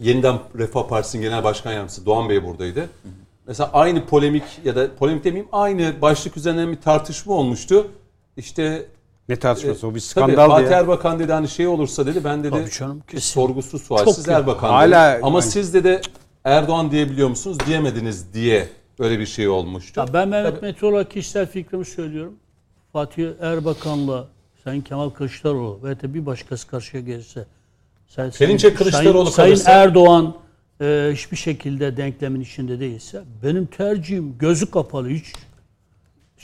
[0.00, 2.88] yeniden Refah Partisi'nin genel başkan yardımcısı Doğan Bey buradaydı.
[3.46, 7.86] Mesela aynı polemik ya da polemik demeyeyim aynı başlık üzerinden bir tartışma olmuştu.
[8.36, 8.86] İşte
[9.28, 10.78] Ne tartışması o bir tabii skandal Fatih ya.
[10.78, 13.32] Erbakan dedi hani şey olursa dedi ben dedi Tabii canım, kesin.
[13.34, 14.38] sorgusuz sualsiz Çok ya.
[14.38, 15.20] Erbakan Hala- dedi.
[15.22, 16.00] Ama yani- siz de de
[16.44, 18.68] Erdoğan diyebiliyor musunuz diyemediniz diye
[18.98, 20.00] böyle bir şey olmuştu.
[20.00, 20.66] Ya ben Mehmet Tabii.
[20.66, 22.34] Mete olarak kişisel fikrimi söylüyorum.
[22.92, 24.28] Fatih Erbakan'la
[24.64, 27.46] Sayın Kemal Kılıçdaroğlu ve de bir başkası karşıya gelirse
[28.08, 30.34] Sayın, Perinçek Kılıçdaroğlu Sayın, kalırsa- Sayın Erdoğan
[30.80, 35.32] e, hiçbir şekilde denklemin içinde değilse benim tercihim gözü kapalı hiç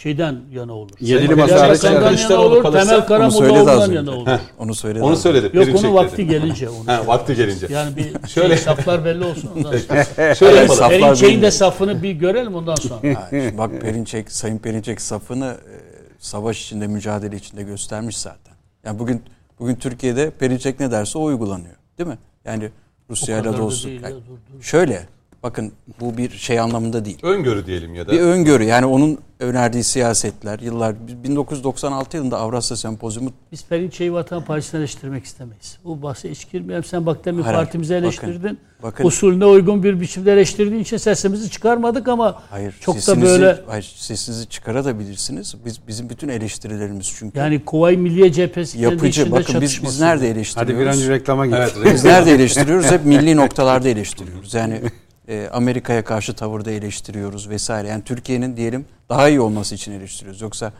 [0.03, 0.91] şeyden yana olur.
[1.01, 2.21] Yedili masa Erbakan'dan yani.
[2.21, 4.27] yana olur, kalırsa Temel Karamollaoğlu'ndan yana olur.
[4.27, 5.03] Heh, onu söyledi.
[5.03, 5.57] Onu söyledi.
[5.57, 6.87] Yok onu vakti gelince onu.
[6.87, 7.67] Ha, vakti gelince.
[7.71, 10.35] Yani bir şey, Şöyle- saflar belli olsun ondan sonra.
[10.35, 10.79] Şöyle yapalım.
[10.79, 13.21] Saflar Perinçek'in de safını bir görelim ondan sonra.
[13.21, 15.75] Ha, şimdi bak Perinçek, Sayın Perinçek safını e,
[16.19, 18.55] savaş içinde, mücadele içinde göstermiş zaten.
[18.85, 19.23] Yani bugün
[19.59, 21.75] bugün Türkiye'de Perinçek ne derse o uygulanıyor.
[21.99, 22.19] Değil mi?
[22.45, 22.71] Yani
[23.11, 23.91] Rusya ile dostluk.
[23.91, 24.63] değil ya, Yani dur, dur.
[24.63, 25.07] Şöyle
[25.43, 27.19] bakın bu bir şey anlamında değil.
[27.23, 28.13] Öngörü diyelim ya da.
[28.13, 34.79] Bir öngörü yani onun önerdiği siyasetler yıllar 1996 yılında Avrasya Sempozyumu Biz Perinçe'yi Vatan Partisi'ni
[34.79, 35.79] eleştirmek istemeyiz.
[35.85, 36.85] Bu bahse hiç girmeyelim.
[36.85, 38.59] Sen bak demin Hayır, partimizi bakın, eleştirdin.
[38.83, 39.05] bakın.
[39.05, 44.49] Usulüne uygun bir biçimde eleştirdiğin için sesimizi çıkarmadık ama hayır çok da böyle hayır, sesinizi
[44.49, 45.55] çıkarabilirsiniz.
[45.65, 49.33] Biz bizim bütün eleştirilerimiz çünkü yani Kuvayi Milliye Cephesi yapıcı.
[49.33, 50.81] Bakın biz biz nerede Hadi eleştiriyoruz?
[50.81, 51.55] bir an önce reklama git.
[51.55, 52.91] Evet, Biz nerede eleştiriyoruz?
[52.91, 54.55] Hep milli noktalarda eleştiriyoruz.
[54.55, 54.81] Yani
[55.31, 57.89] e, Amerika'ya karşı tavırda eleştiriyoruz vesaire.
[57.89, 60.41] Yani Türkiye'nin diyelim daha iyi olması için eleştiriyoruz.
[60.41, 60.73] Yoksa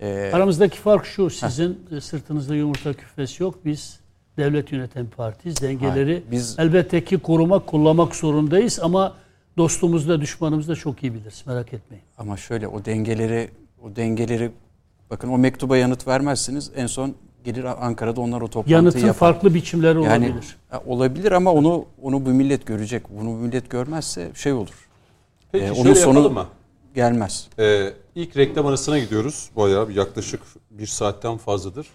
[0.00, 1.30] e, Aramızdaki fark şu.
[1.30, 3.54] Sizin e, sırtınızda yumurta küfesi yok.
[3.64, 4.00] Biz
[4.36, 5.60] devlet yöneten partiyiz.
[5.62, 9.14] Dengeleri Hayır, biz- elbette ki korumak, kullanmak zorundayız ama
[9.56, 11.42] dostumuzu da düşmanımızı da çok iyi biliriz.
[11.46, 12.04] Merak etmeyin.
[12.18, 13.50] ama şöyle o dengeleri
[13.82, 14.50] o dengeleri
[15.10, 16.70] bakın o mektuba yanıt vermezsiniz.
[16.76, 17.14] En son
[17.46, 19.14] gelir Ankara'da onlar o toplantıyı Yanıtın yapar.
[19.14, 20.56] farklı biçimleri Yani olabilir.
[20.72, 23.02] e, olabilir ama onu onu bu millet görecek.
[23.10, 24.88] Bunu bu millet görmezse şey olur.
[25.52, 26.46] Peki Ee, şöyle onun sonu- mı?
[26.94, 27.48] Gelmez.
[27.58, 29.50] Ee, ilk reklam arasına gidiyoruz.
[29.56, 30.40] Bayağı yaklaşık
[30.70, 31.86] bir saatten fazladır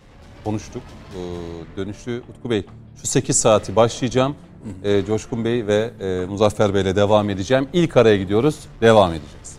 [0.44, 0.82] konuştuk.
[1.16, 2.66] Ee, dönüşü Utku Bey
[3.02, 4.36] şu 8 saati başlayacağım.
[4.84, 7.68] Ee, Coşkun Bey ve e, Muzaffer Bey'le devam edeceğim.
[7.74, 8.56] İlk araya gidiyoruz.
[8.82, 9.51] Devam edeceğiz.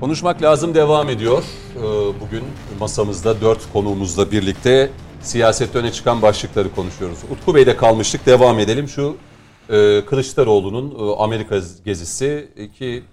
[0.00, 1.44] Konuşmak lazım devam ediyor.
[1.76, 1.80] Ee,
[2.20, 2.44] bugün
[2.80, 4.90] masamızda dört konuğumuzla birlikte
[5.20, 7.18] siyasette öne çıkan başlıkları konuşuyoruz.
[7.30, 8.26] Utku Bey'de kalmıştık.
[8.26, 8.88] Devam edelim.
[8.88, 9.16] Şu
[9.70, 13.04] e, Kılıçdaroğlu'nun e, Amerika gezisi ki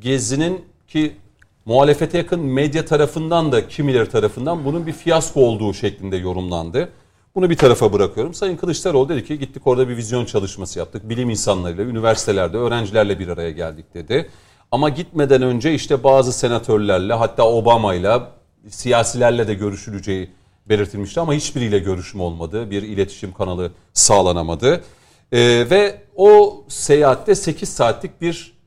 [0.00, 1.16] Gezi'nin ki
[1.64, 6.88] muhalefete yakın medya tarafından da kimileri tarafından bunun bir fiyasko olduğu şeklinde yorumlandı.
[7.34, 8.34] Bunu bir tarafa bırakıyorum.
[8.34, 11.08] Sayın Kılıçdaroğlu dedi ki gittik orada bir vizyon çalışması yaptık.
[11.08, 14.30] Bilim insanlarıyla, üniversitelerde, öğrencilerle bir araya geldik dedi.
[14.72, 18.32] Ama gitmeden önce işte bazı senatörlerle hatta Obama'yla
[18.68, 20.30] siyasilerle de görüşüleceği
[20.68, 22.70] belirtilmişti ama hiçbiriyle görüşme olmadı.
[22.70, 24.84] Bir iletişim kanalı sağlanamadı.
[25.32, 28.58] Ee, ve o seyahatte 8 saatlik bir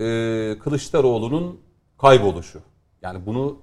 [0.00, 0.04] e,
[0.58, 1.60] Kılıçdaroğlu'nun
[1.98, 2.58] kayboluşu.
[3.02, 3.58] Yani bunu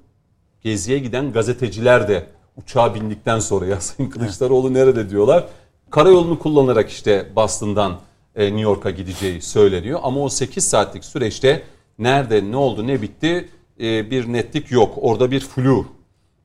[0.61, 2.27] geziye giden gazeteciler de
[2.57, 5.47] uçağa bindikten sonra ya Sayın Kılıçdaroğlu nerede diyorlar.
[5.89, 7.99] Karayolunu kullanarak işte Boston'dan
[8.35, 9.99] e, New York'a gideceği söyleniyor.
[10.03, 11.63] Ama o 8 saatlik süreçte
[11.99, 14.93] nerede ne oldu ne bitti e, bir netlik yok.
[15.01, 15.85] Orada bir flu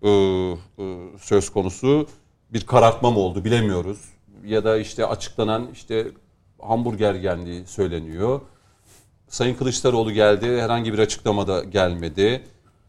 [0.02, 0.54] e, e,
[1.20, 2.06] söz konusu
[2.52, 3.98] bir karartma mı oldu bilemiyoruz.
[4.44, 6.06] Ya da işte açıklanan işte
[6.58, 8.40] hamburger geldiği söyleniyor.
[9.28, 10.60] Sayın Kılıçdaroğlu geldi.
[10.60, 12.44] Herhangi bir açıklamada gelmedi.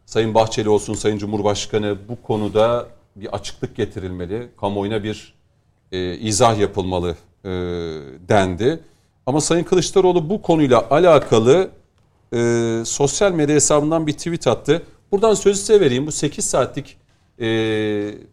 [0.06, 4.50] Sayın Bahçeli olsun, Sayın Cumhurbaşkanı bu konuda bir açıklık getirilmeli.
[4.60, 5.34] Kamuoyuna bir
[5.92, 7.50] e, izah yapılmalı e,
[8.30, 8.80] dendi.
[9.26, 11.70] Ama Sayın Kılıçdaroğlu bu konuyla alakalı
[12.34, 14.84] e, sosyal medya hesabından bir tweet attı.
[15.12, 16.08] Buradan sözü size vereyim.
[16.08, 16.98] Bu 8 saatlik
[17.40, 17.48] e,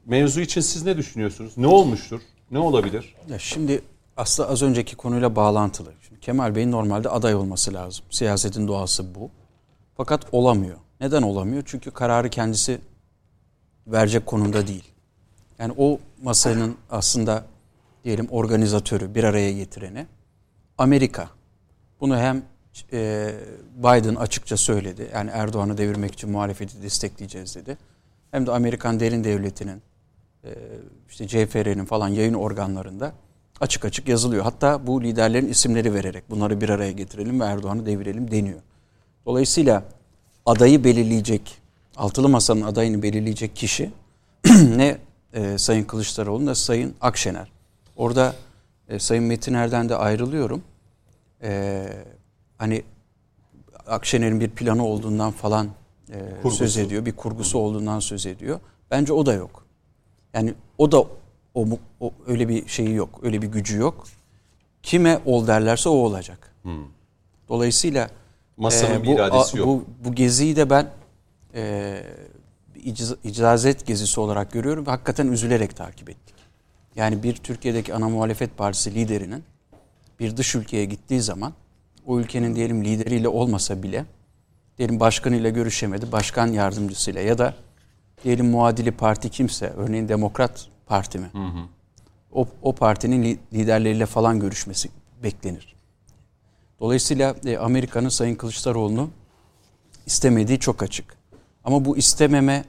[0.07, 1.53] mevzu için siz ne düşünüyorsunuz?
[1.57, 2.21] Ne olmuştur?
[2.51, 3.15] Ne olabilir?
[3.29, 3.83] Ya şimdi
[4.17, 5.93] aslında az önceki konuyla bağlantılı.
[6.09, 8.05] Şimdi Kemal Bey'in normalde aday olması lazım.
[8.11, 9.31] Siyasetin doğası bu.
[9.97, 10.77] Fakat olamıyor.
[11.01, 11.63] Neden olamıyor?
[11.67, 12.79] Çünkü kararı kendisi
[13.87, 14.85] verecek konumda değil.
[15.59, 17.45] Yani o masanın aslında
[18.05, 20.07] diyelim organizatörü, bir araya getireni
[20.79, 21.29] Amerika.
[22.01, 22.43] Bunu hem
[22.93, 23.35] e,
[23.79, 25.11] Biden açıkça söyledi.
[25.15, 27.79] Yani Erdoğan'ı devirmek için muhalefeti destekleyeceğiz dedi.
[28.31, 29.83] Hem de Amerikan derin devletinin
[30.45, 30.51] e,
[31.09, 33.13] işte CFR'nin falan yayın organlarında
[33.61, 34.45] açık açık yazılıyor.
[34.45, 38.61] Hatta bu liderlerin isimleri vererek bunları bir araya getirelim ve Erdoğan'ı devirelim deniyor.
[39.27, 39.83] Dolayısıyla
[40.47, 41.59] adayı belirleyecek,
[41.97, 43.91] altılı masanın adayını belirleyecek kişi
[44.77, 44.99] ne
[45.33, 47.53] e, Sayın Kılıçdaroğlu ne Sayın Akşener.
[47.97, 48.35] Orada
[48.89, 50.63] e, Sayın Metiner'den de ayrılıyorum.
[51.43, 51.87] E,
[52.59, 52.83] hani
[53.87, 55.69] Akşener'in bir planı olduğundan falan
[56.13, 56.57] e, Kurgusu.
[56.57, 57.07] söz ediyor.
[57.07, 58.61] Bir kurgusu olduğundan söz ediyor.
[58.91, 59.65] Bence o da yok.
[60.35, 61.01] Yani o da
[61.55, 61.67] o,
[62.01, 63.21] o öyle bir şeyi yok.
[63.23, 64.05] Öyle bir gücü yok.
[64.83, 66.55] Kime ol derlerse o olacak.
[67.49, 68.11] Dolayısıyla
[68.57, 69.69] Masanın e, bir iradesi a- yok.
[69.69, 70.91] Bu, bu geziyi de ben
[71.55, 72.03] e,
[73.25, 76.35] icazet gezisi olarak görüyorum ve hakikaten üzülerek takip ettik.
[76.97, 79.45] Yani bir Türkiye'deki ana muhalefet partisi liderinin
[80.21, 81.53] bir dış ülkeye gittiği zaman
[82.07, 84.05] o ülkenin diyelim lideriyle olmasa bile
[84.79, 87.55] diyelim başkanıyla görüşemedi, başkan yardımcısıyla ya da
[88.25, 91.31] diyelim muadili parti kimse, örneğin Demokrat Parti mi?
[92.33, 94.89] O, o partinin li- liderleriyle falan görüşmesi
[95.23, 95.77] beklenir.
[96.81, 99.11] Dolayısıyla e, Amerika'nın Sayın Kılıçdaroğlu'nu
[100.07, 101.17] istemediği çok açık.
[101.65, 102.65] Ama bu istememe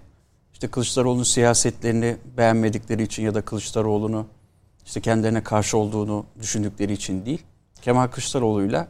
[0.53, 4.25] işte Kılıçdaroğlu'nun siyasetlerini beğenmedikleri için ya da Kılıçdaroğlu'nu
[4.85, 7.41] işte kendilerine karşı olduğunu düşündükleri için değil.
[7.81, 8.87] Kemal Kılıçdaroğlu'yla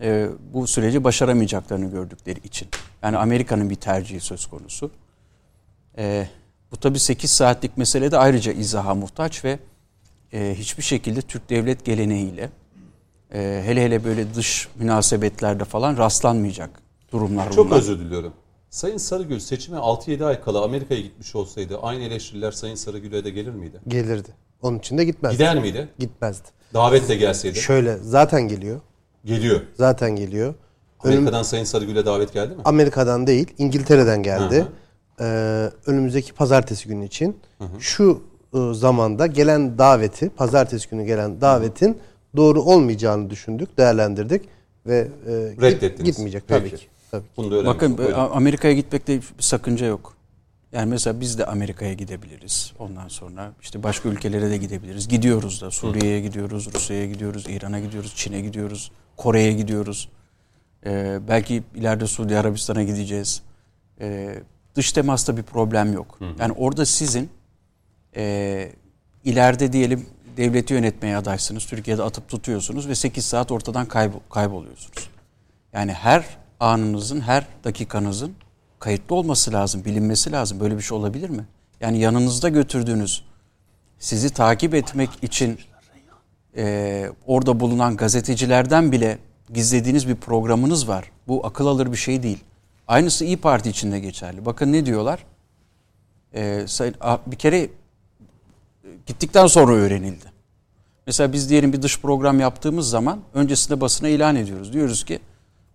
[0.00, 2.68] e, bu süreci başaramayacaklarını gördükleri için.
[3.02, 4.90] Yani Amerika'nın bir tercihi söz konusu.
[5.98, 6.28] E,
[6.72, 9.58] bu tabii 8 saatlik mesele de ayrıca izaha muhtaç ve
[10.32, 12.50] e, hiçbir şekilde Türk devlet geleneğiyle
[13.34, 16.70] e, hele hele böyle dış münasebetlerde falan rastlanmayacak
[17.12, 17.78] durumlar Çok bunlar.
[17.78, 18.32] özür diliyorum.
[18.70, 23.50] Sayın Sarıgül seçime 6-7 ay kala Amerika'ya gitmiş olsaydı aynı eleştiriler Sayın Sarıgül'e de gelir
[23.52, 23.80] miydi?
[23.88, 24.28] Gelirdi.
[24.62, 25.36] Onun için de gitmezdi.
[25.36, 25.88] Gider miydi?
[25.98, 26.48] Gitmezdi.
[26.74, 27.58] Davetle gelseydi.
[27.58, 28.80] Şöyle zaten geliyor.
[29.26, 29.60] Geliyor.
[29.74, 30.54] Zaten geliyor.
[31.04, 32.62] Önüm- Amerika'dan Sayın Sarıgül'e davet geldi mi?
[32.64, 34.60] Amerika'dan değil, İngiltere'den geldi.
[34.60, 34.68] Hı
[35.20, 37.36] Ee, önümüzdeki pazartesi günü için
[37.78, 38.22] şu
[38.54, 41.98] e, zamanda gelen daveti, pazartesi günü gelen davetin
[42.36, 44.42] doğru olmayacağını düşündük, değerlendirdik
[44.86, 46.04] ve e, git- Reddettiniz.
[46.10, 46.76] gitmeyecek tabii Peki.
[46.76, 46.86] ki.
[47.10, 47.28] Tabii ki.
[47.36, 47.98] Bunu da Bakın
[48.32, 50.14] Amerika'ya gitmekte bir sakınca yok.
[50.72, 52.72] Yani mesela biz de Amerika'ya gidebiliriz.
[52.78, 55.08] Ondan sonra işte başka ülkelere de gidebiliriz.
[55.08, 55.70] Gidiyoruz da.
[55.70, 60.08] Suriye'ye gidiyoruz, Rusya'ya gidiyoruz, İran'a gidiyoruz, Çin'e gidiyoruz, Kore'ye gidiyoruz.
[60.86, 63.42] Ee, belki ileride Suudi Arabistan'a gideceğiz.
[64.00, 64.38] Ee,
[64.74, 66.18] dış temasta bir problem yok.
[66.38, 67.30] Yani orada sizin
[68.16, 68.72] e,
[69.24, 70.06] ileride diyelim
[70.36, 71.66] devleti yönetmeye adaysınız.
[71.66, 75.08] Türkiye'de atıp tutuyorsunuz ve 8 saat ortadan kaybol- kayboluyorsunuz.
[75.72, 76.24] Yani her
[76.60, 78.34] anınızın, her dakikanızın
[78.78, 80.60] kayıtlı olması lazım, bilinmesi lazım.
[80.60, 81.44] Böyle bir şey olabilir mi?
[81.80, 83.24] Yani yanınızda götürdüğünüz,
[83.98, 85.58] sizi takip etmek için
[86.56, 89.18] e, orada bulunan gazetecilerden bile
[89.54, 91.10] gizlediğiniz bir programınız var.
[91.28, 92.38] Bu akıl alır bir şey değil.
[92.88, 94.46] Aynısı İyi Parti için de geçerli.
[94.46, 95.24] Bakın ne diyorlar?
[96.34, 96.66] E,
[97.00, 97.68] a- bir kere e,
[99.06, 100.24] gittikten sonra öğrenildi.
[101.06, 104.72] Mesela biz diyelim bir dış program yaptığımız zaman öncesinde basına ilan ediyoruz.
[104.72, 105.18] Diyoruz ki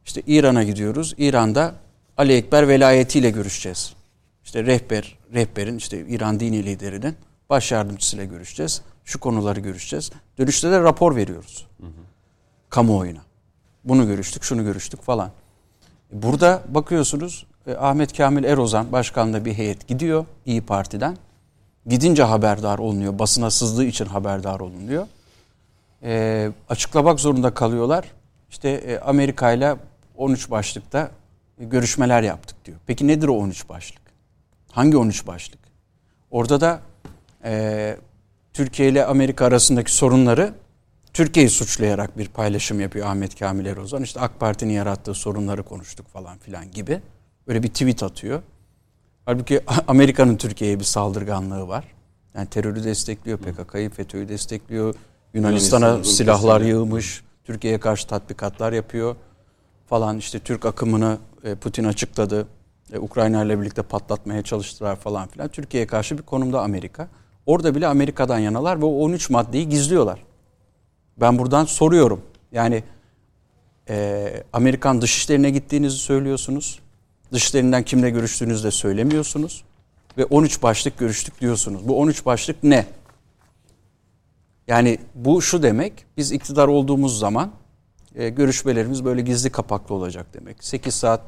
[0.06, 1.16] işte İran'a gidiyoruz.
[1.18, 1.76] İran'da
[2.18, 3.94] Ali Ekber velayetiyle görüşeceğiz.
[4.44, 7.16] İşte rehber, rehberin işte İran dini liderinin
[7.50, 8.82] baş yardımcısıyla görüşeceğiz.
[9.12, 10.12] Şu konuları görüşeceğiz.
[10.38, 11.68] Dönüşte de rapor veriyoruz.
[12.70, 13.20] Kamuoyuna.
[13.84, 15.32] Bunu görüştük, şunu görüştük falan.
[16.12, 21.18] Burada bakıyorsunuz e, Ahmet Kamil Erozan başkanla bir heyet gidiyor İyi Parti'den.
[21.86, 23.20] Gidince haberdar olunuyor.
[23.20, 25.08] Basına sızdığı için haberdar olunuyor.
[26.04, 28.06] E, açıklamak zorunda kalıyorlar.
[28.50, 29.76] İşte e, Amerika ile
[30.18, 31.12] 13 başlıkta
[31.58, 32.78] görüşmeler yaptık diyor.
[32.88, 34.02] Peki nedir o 13 başlık?
[34.72, 35.60] Hangi 13 başlık?
[36.32, 36.80] Orada da
[37.44, 37.98] e,
[38.54, 40.54] Türkiye ile Amerika arasındaki sorunları
[41.14, 44.04] Türkiye'yi suçlayarak bir paylaşım yapıyor Ahmet Kamil Erozan.
[44.04, 47.02] İşte AK Parti'nin yarattığı sorunları konuştuk falan filan gibi.
[47.48, 48.42] Böyle bir tweet atıyor.
[49.26, 51.86] Halbuki Amerika'nın Türkiye'ye bir saldırganlığı var.
[52.36, 54.96] Yani terörü destekliyor, PKK'yı, FETÖ'yü destekliyor.
[55.34, 57.24] Yunanistan'a Yunanistan'ın silahlar yığmış.
[57.44, 59.16] Türkiye'ye karşı tatbikatlar yapıyor
[59.88, 60.18] falan.
[60.18, 62.48] İşte Türk akımını e, Putin açıkladı.
[62.94, 65.48] E, Ukrayna ile birlikte patlatmaya çalıştılar falan filan.
[65.48, 67.08] Türkiye'ye karşı bir konumda Amerika.
[67.52, 70.24] Orada bile Amerika'dan yanalar ve o 13 maddeyi gizliyorlar.
[71.18, 72.22] Ben buradan soruyorum.
[72.52, 72.84] Yani
[73.90, 76.80] e, Amerikan dışişlerine gittiğinizi söylüyorsunuz.
[77.32, 79.64] Dışişlerinden kimle görüştüğünüzü de söylemiyorsunuz.
[80.18, 81.88] Ve 13 başlık görüştük diyorsunuz.
[81.88, 82.86] Bu 13 başlık ne?
[84.68, 87.52] Yani bu şu demek, biz iktidar olduğumuz zaman
[88.16, 90.64] e, görüşmelerimiz böyle gizli kapaklı olacak demek.
[90.64, 91.22] 8 saat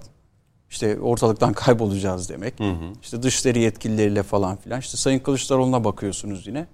[0.74, 2.54] işte ortalıktan kaybolacağız demek.
[3.02, 4.80] İşte dışişleri yetkilileriyle falan filan.
[4.80, 6.68] İşte Sayın Kılıçdaroğlu'na bakıyorsunuz yine.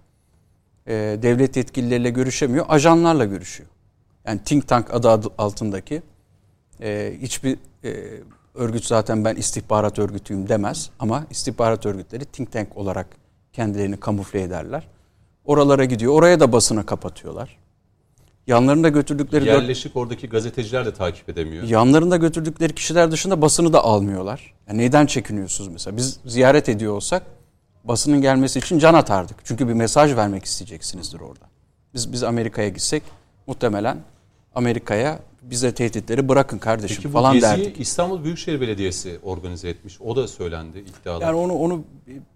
[0.87, 3.69] E, devlet yetkilileriyle görüşemiyor, ajanlarla görüşüyor.
[4.25, 6.01] Yani think tank adı adı altındaki
[6.81, 7.93] e, hiçbir e,
[8.55, 13.07] örgüt zaten ben istihbarat örgütüyüm demez ama istihbarat örgütleri think tank olarak
[13.53, 14.87] kendilerini kamufle ederler.
[15.45, 16.13] Oralara gidiyor.
[16.13, 17.58] Oraya da basını kapatıyorlar.
[18.49, 21.63] Yanlarında götürdükleri Yerleşik oradaki gazeteciler de takip edemiyor.
[21.63, 24.53] yanlarında götürdükleri kişiler dışında basını da almıyorlar.
[24.67, 25.97] Yani neden çekiniyorsunuz mesela?
[25.97, 27.23] Biz ziyaret ediyor olsak
[27.83, 29.37] basının gelmesi için can atardık.
[29.43, 31.45] Çünkü bir mesaj vermek isteyeceksinizdir orada.
[31.93, 33.03] Biz biz Amerika'ya gitsek
[33.47, 33.97] muhtemelen
[34.55, 37.79] Amerika'ya bize tehditleri bırakın kardeşim Peki bu falan geziyi derdik.
[37.79, 40.01] İstanbul Büyükşehir Belediyesi organize etmiş.
[40.01, 41.21] O da söylendi iddialar.
[41.21, 41.83] Yani onu onu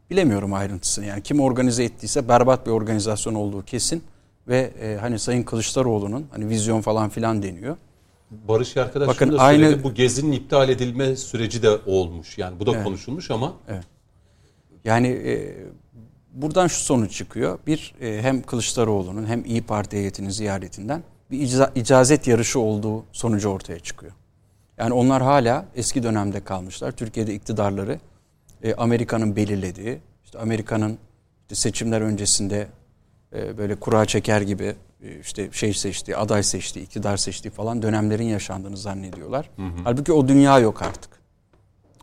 [0.09, 1.05] bilemiyorum ayrıntısını.
[1.05, 4.03] Yani kim organize ettiyse berbat bir organizasyon olduğu kesin
[4.47, 7.77] ve e, hani Sayın Kılıçdaroğlu'nun hani vizyon falan filan deniyor.
[8.31, 9.65] Barış arkadaş Bakın da söyledi.
[9.65, 12.37] aynı- Bu gezinin iptal edilme süreci de olmuş.
[12.37, 13.53] Yani bu da konuşulmuş ama
[14.85, 15.55] Yani e,
[16.33, 17.59] buradan şu sonuç çıkıyor.
[17.67, 23.49] Bir e, hem Kılıçdaroğlu'nun hem İyi Parti heyetinin ziyaretinden bir ica- icazet yarışı olduğu sonucu
[23.49, 24.11] ortaya çıkıyor.
[24.77, 26.91] Yani onlar hala eski dönemde kalmışlar.
[26.91, 27.99] Türkiye'de iktidarları
[28.63, 30.97] e, Amerika'nın belirlediği, işte Amerika'nın
[31.43, 32.67] işte seçimler öncesinde
[33.57, 38.77] böyle kura çeker gibi e, işte şey seçtiği, aday seçtiği, iktidar seçtiği falan dönemlerin yaşandığını
[38.77, 39.49] zannediyorlar.
[39.83, 41.09] Halbuki o dünya yok artık.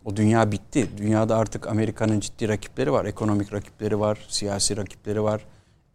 [0.05, 0.89] O dünya bitti.
[0.97, 3.05] Dünyada artık Amerika'nın ciddi rakipleri var.
[3.05, 5.45] Ekonomik rakipleri var, siyasi rakipleri var,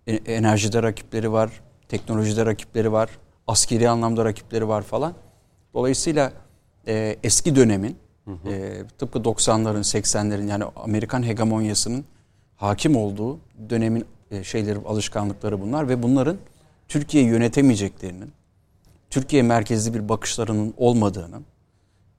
[0.07, 1.51] e- enerjide rakipleri var,
[1.89, 3.11] teknolojide rakipleri var,
[3.47, 5.15] askeri anlamda rakipleri var falan.
[5.75, 6.33] Dolayısıyla
[6.89, 7.97] e, eski dönemin
[8.47, 12.05] e, tıpkı 90'ların, 80'lerin yani Amerikan hegemonyasının
[12.57, 13.39] hakim olduğu
[13.71, 16.37] dönemin e, şeyleri, alışkanlıkları bunlar ve bunların
[16.89, 18.33] Türkiye'yi yönetemeyeceklerinin,
[19.11, 21.45] Türkiye merkezli bir bakışlarının olmadığının,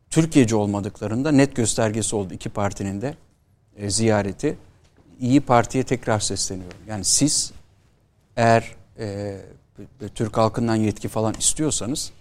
[0.10, 3.16] Türkiye'ci olmadıklarında net göstergesi oldu iki partinin de
[3.78, 4.58] e, ziyareti.
[5.20, 6.78] İyi Parti'ye tekrar sesleniyorum.
[6.88, 7.52] Yani siz
[8.36, 9.38] eğer e,
[10.16, 12.12] Türk halkından yetki falan istiyorsanız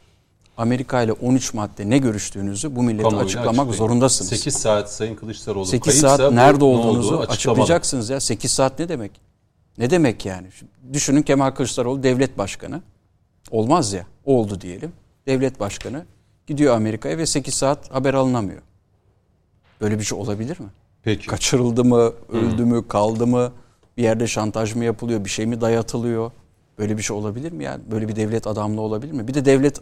[0.57, 3.73] Amerika ile 13 madde ne görüştüğünüzü bu millete Kamuoyuna açıklamak açıklayın.
[3.73, 4.31] zorundasınız.
[4.31, 7.33] 8 saat Sayın Kılıçdaroğlu 8 kayıpsa saat nerede ne olduğunuzu olduğu açıklamalı.
[7.33, 8.21] açıklayacaksınız ya.
[8.21, 9.11] 8 saat ne demek?
[9.79, 10.53] Ne demek yani?
[10.53, 12.83] Şimdi Düşünün Kemal Kılıçdaroğlu devlet başkanı.
[13.51, 14.07] Olmaz ya.
[14.25, 14.93] Oldu diyelim.
[15.27, 16.05] Devlet başkanı
[16.47, 18.63] gidiyor Amerika'ya ve 8 saat haber alınamıyor.
[19.81, 20.67] Böyle bir şey olabilir mi?
[21.03, 21.27] Peki.
[21.27, 23.53] Kaçırıldı mı, öldü mü, kaldı mı?
[23.97, 26.31] Bir yerde şantaj mı yapılıyor, bir şey mi dayatılıyor?
[26.79, 27.83] Böyle bir şey olabilir mi yani?
[27.91, 29.29] Böyle bir devlet adamlığı olabilir mi?
[29.29, 29.81] Bir de devlet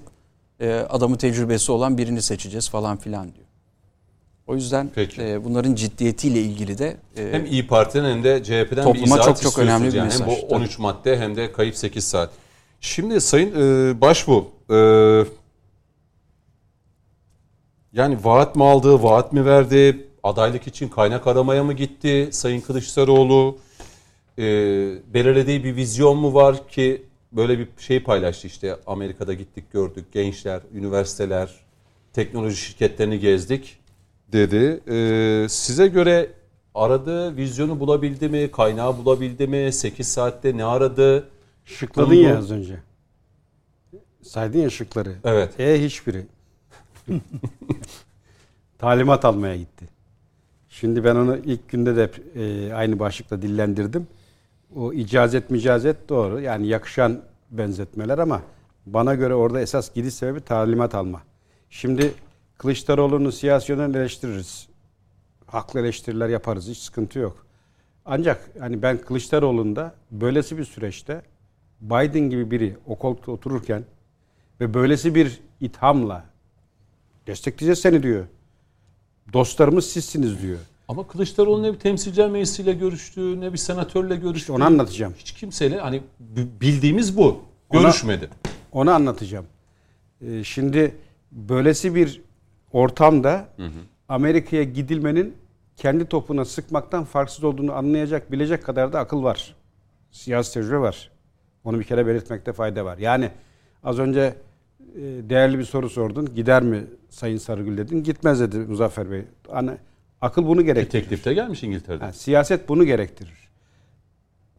[0.61, 3.47] e, adamı tecrübesi olan birini seçeceğiz falan filan diyor.
[4.47, 5.23] O yüzden Peki.
[5.23, 9.25] e, bunların ciddiyetiyle ilgili de e, Hem İyi Parti'den hem de CHP'den bir Topluma izahat
[9.25, 10.07] çok çok önemli bir yani.
[10.07, 10.55] mesaj, Hem bu tabii.
[10.55, 12.31] 13 madde hem de kayıp 8 saat.
[12.81, 14.77] Şimdi Sayın e, Başbuğ e,
[17.93, 23.59] yani vaat mi aldı, vaat mi verdi, adaylık için kaynak aramaya mı gitti Sayın Kılıçdaroğlu?
[24.39, 24.43] E,
[25.15, 27.03] belirlediği bir vizyon mu var ki
[27.33, 31.51] böyle bir şey paylaştı işte Amerika'da gittik gördük gençler, üniversiteler,
[32.13, 33.79] teknoloji şirketlerini gezdik
[34.33, 34.81] dedi.
[34.89, 36.31] E, size göre
[36.75, 41.29] aradığı vizyonu bulabildi mi, kaynağı bulabildi mi, 8 saatte ne aradı?
[41.65, 42.21] Şıkladın Buldu.
[42.21, 42.79] ya az önce.
[44.23, 45.15] Saydın ya şıkları.
[45.25, 45.61] Evet.
[45.61, 46.27] E hiçbiri.
[48.79, 49.85] Talimat almaya gitti.
[50.69, 54.07] Şimdi ben onu ilk günde de e, aynı başlıkla dillendirdim.
[54.77, 56.41] O icazet micazet doğru.
[56.41, 57.21] Yani yakışan
[57.51, 58.43] benzetmeler ama
[58.87, 61.23] bana göre orada esas gidiş sebebi talimat alma.
[61.71, 62.15] Şimdi
[62.59, 64.69] Kılıçdaroğlu'nun siyasi yönünü eleştiririz.
[65.47, 66.69] Haklı eleştiriler yaparız.
[66.69, 67.47] Hiç sıkıntı yok.
[68.07, 71.23] Ancak hani ben Kılıçdaroğlu'nda böylesi bir süreçte
[71.81, 73.85] Biden gibi biri o koltukta otururken
[74.61, 76.25] ve böylesi bir ithamla
[77.27, 78.25] destekleyeceğiz seni diyor.
[79.33, 80.59] Dostlarımız sizsiniz diyor.
[80.89, 84.53] Ama Kılıçdaroğlu ne bir temsilciler meclisiyle görüştü, ne bir senatörle görüştü.
[84.53, 85.15] onu anlatacağım.
[85.19, 86.03] Hiç kimseyle hani
[86.61, 87.41] bildiğimiz bu.
[87.71, 88.29] Ona- Görüşmedi.
[88.73, 89.47] Onu anlatacağım.
[90.27, 90.95] Ee, şimdi
[91.33, 92.21] böylesi bir
[92.75, 93.49] ortamda
[94.09, 95.35] Amerika'ya gidilmenin
[95.77, 99.55] kendi topuna sıkmaktan farksız olduğunu anlayacak, bilecek kadar da akıl var.
[100.11, 101.11] Siyasi tecrübe var.
[101.65, 102.99] Onu bir kere belirtmekte fayda var.
[102.99, 103.31] Yani
[103.85, 104.21] az önce
[104.97, 106.35] e, değerli bir soru sordun.
[106.35, 108.03] Gider mi Sayın Sarıgül dedin.
[108.03, 109.23] Gitmez dedi Muzaffer Bey.
[109.51, 109.71] Hani
[110.21, 111.03] akıl bunu Bir gerektirir.
[111.03, 112.07] teklifte gelmiş İngiltere'den.
[112.07, 113.49] Ha, siyaset bunu gerektirir.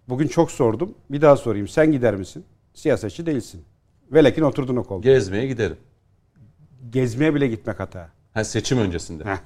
[0.10, 0.94] Bugün çok sordum.
[1.10, 1.68] Bir daha sorayım.
[1.68, 2.46] Sen gider misin?
[2.74, 3.62] Siyasetçi değilsin.
[4.12, 5.04] Velekin oturdun o kolda.
[5.10, 5.78] Gezmeye giderim.
[6.90, 8.10] Gezmeye bile gitmek hata.
[8.34, 9.24] Ha, seçim öncesinde.
[9.26, 9.38] Heh.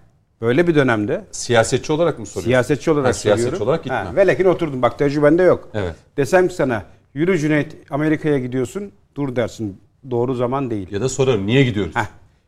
[0.42, 2.50] Böyle bir dönemde Siyasetçi olarak mı soruyorsun?
[2.50, 3.68] siyasetçi olarak Ha, siyasetçi söylüyorum.
[3.68, 4.06] olarak gitmem.
[4.06, 4.82] Ha, velekin oturdun.
[4.82, 5.70] Bak tecrübende yok.
[5.74, 5.96] Evet.
[6.18, 6.84] Desem ki sana
[7.14, 8.92] yürü Cüneyt Amerika'ya gidiyorsun.
[9.16, 9.78] Dur dersin.
[10.12, 10.92] Doğru zaman değil.
[10.92, 11.96] Ya da sorarım niye gidiyoruz?
[11.96, 12.06] Heh.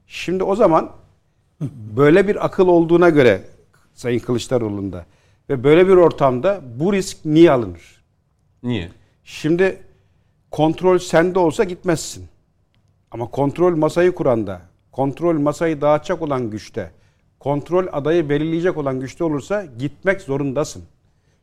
[0.07, 0.91] Şimdi o zaman
[1.97, 3.41] böyle bir akıl olduğuna göre
[3.93, 5.05] Sayın Kılıçdaroğlu'nda
[5.49, 8.01] ve böyle bir ortamda bu risk niye alınır?
[8.63, 8.89] Niye?
[9.23, 9.77] Şimdi
[10.51, 12.25] kontrol sende olsa gitmezsin.
[13.11, 14.61] Ama kontrol masayı kuranda,
[14.91, 16.91] kontrol masayı dağıtacak olan güçte,
[17.39, 20.83] kontrol adayı belirleyecek olan güçte olursa gitmek zorundasın.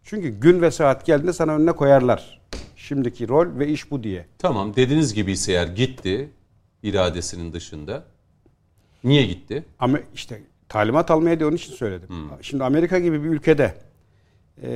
[0.02, 2.40] Çünkü gün ve saat geldiğinde sana önüne koyarlar.
[2.76, 4.26] Şimdiki rol ve iş bu diye.
[4.38, 6.30] Tamam dediğiniz gibi ise eğer gitti
[6.82, 8.04] iradesinin dışında.
[9.04, 9.64] Niye gitti?
[9.78, 12.08] Ama işte talimat almaya diye onun için söyledim.
[12.42, 13.74] Şimdi Amerika gibi bir ülkede
[14.62, 14.70] e,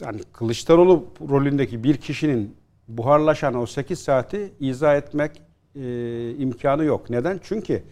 [0.00, 2.56] yani Kılıçdaroğlu rolündeki bir kişinin
[2.88, 5.42] buharlaşan o 8 saati izah etmek
[5.76, 7.10] e, imkanı yok.
[7.10, 7.40] Neden?
[7.42, 7.82] Çünkü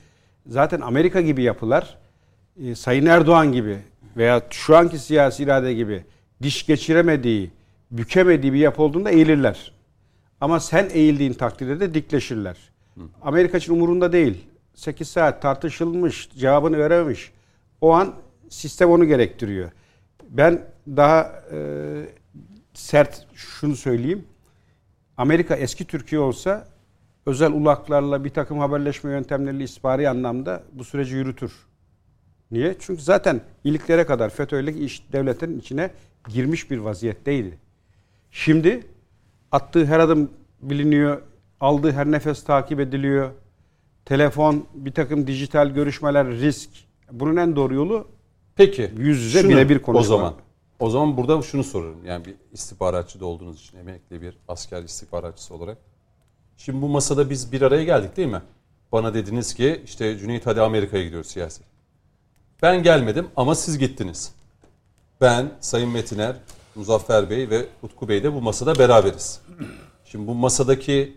[0.47, 1.99] zaten Amerika gibi yapılar
[2.65, 3.79] e, Sayın Erdoğan gibi
[4.17, 6.05] veya şu anki siyasi irade gibi
[6.43, 7.51] diş geçiremediği,
[7.91, 9.73] bükemediği bir yapı olduğunda eğilirler.
[10.41, 12.57] Ama sen eğildiğin takdirde de dikleşirler.
[13.23, 14.47] Amerika için umurunda değil.
[14.75, 17.33] 8 saat tartışılmış, cevabını verememiş.
[17.81, 18.15] O an
[18.49, 19.71] sistem onu gerektiriyor.
[20.29, 21.59] Ben daha e,
[22.75, 24.25] sert şunu söyleyeyim.
[25.17, 26.69] Amerika eski Türkiye olsa
[27.29, 31.53] özel ulaklarla bir takım haberleşme yöntemleriyle istihbari anlamda bu süreci yürütür.
[32.51, 32.77] Niye?
[32.81, 35.91] Çünkü zaten iliklere kadar FETÖ'yle iş devletin içine
[36.29, 37.59] girmiş bir vaziyetteydi.
[38.31, 38.87] Şimdi
[39.53, 40.31] attığı her adım
[40.63, 41.23] biliniyor,
[41.61, 43.31] aldığı her nefes takip ediliyor.
[44.05, 46.71] Telefon, bir takım dijital görüşmeler, risk.
[47.13, 48.07] Bunun en doğru yolu
[48.57, 48.91] Peki.
[48.97, 50.17] Yüz yüze birebir O konuşma.
[50.17, 50.35] zaman.
[50.81, 52.05] O zaman burada şunu sorarım.
[52.07, 55.79] Yani bir istihbaratçı da olduğunuz için emekli bir asker istihbaratçısı olarak.
[56.59, 58.43] Şimdi bu masada biz bir araya geldik değil mi?
[58.93, 61.63] Bana dediniz ki işte Cüneyt hadi Amerika'ya gidiyoruz siyasi.
[62.63, 64.33] Ben gelmedim ama siz gittiniz.
[65.21, 66.37] Ben, Sayın Metiner,
[66.75, 69.41] Muzaffer Bey ve Utku Bey de bu masada beraberiz.
[70.05, 71.17] Şimdi bu masadaki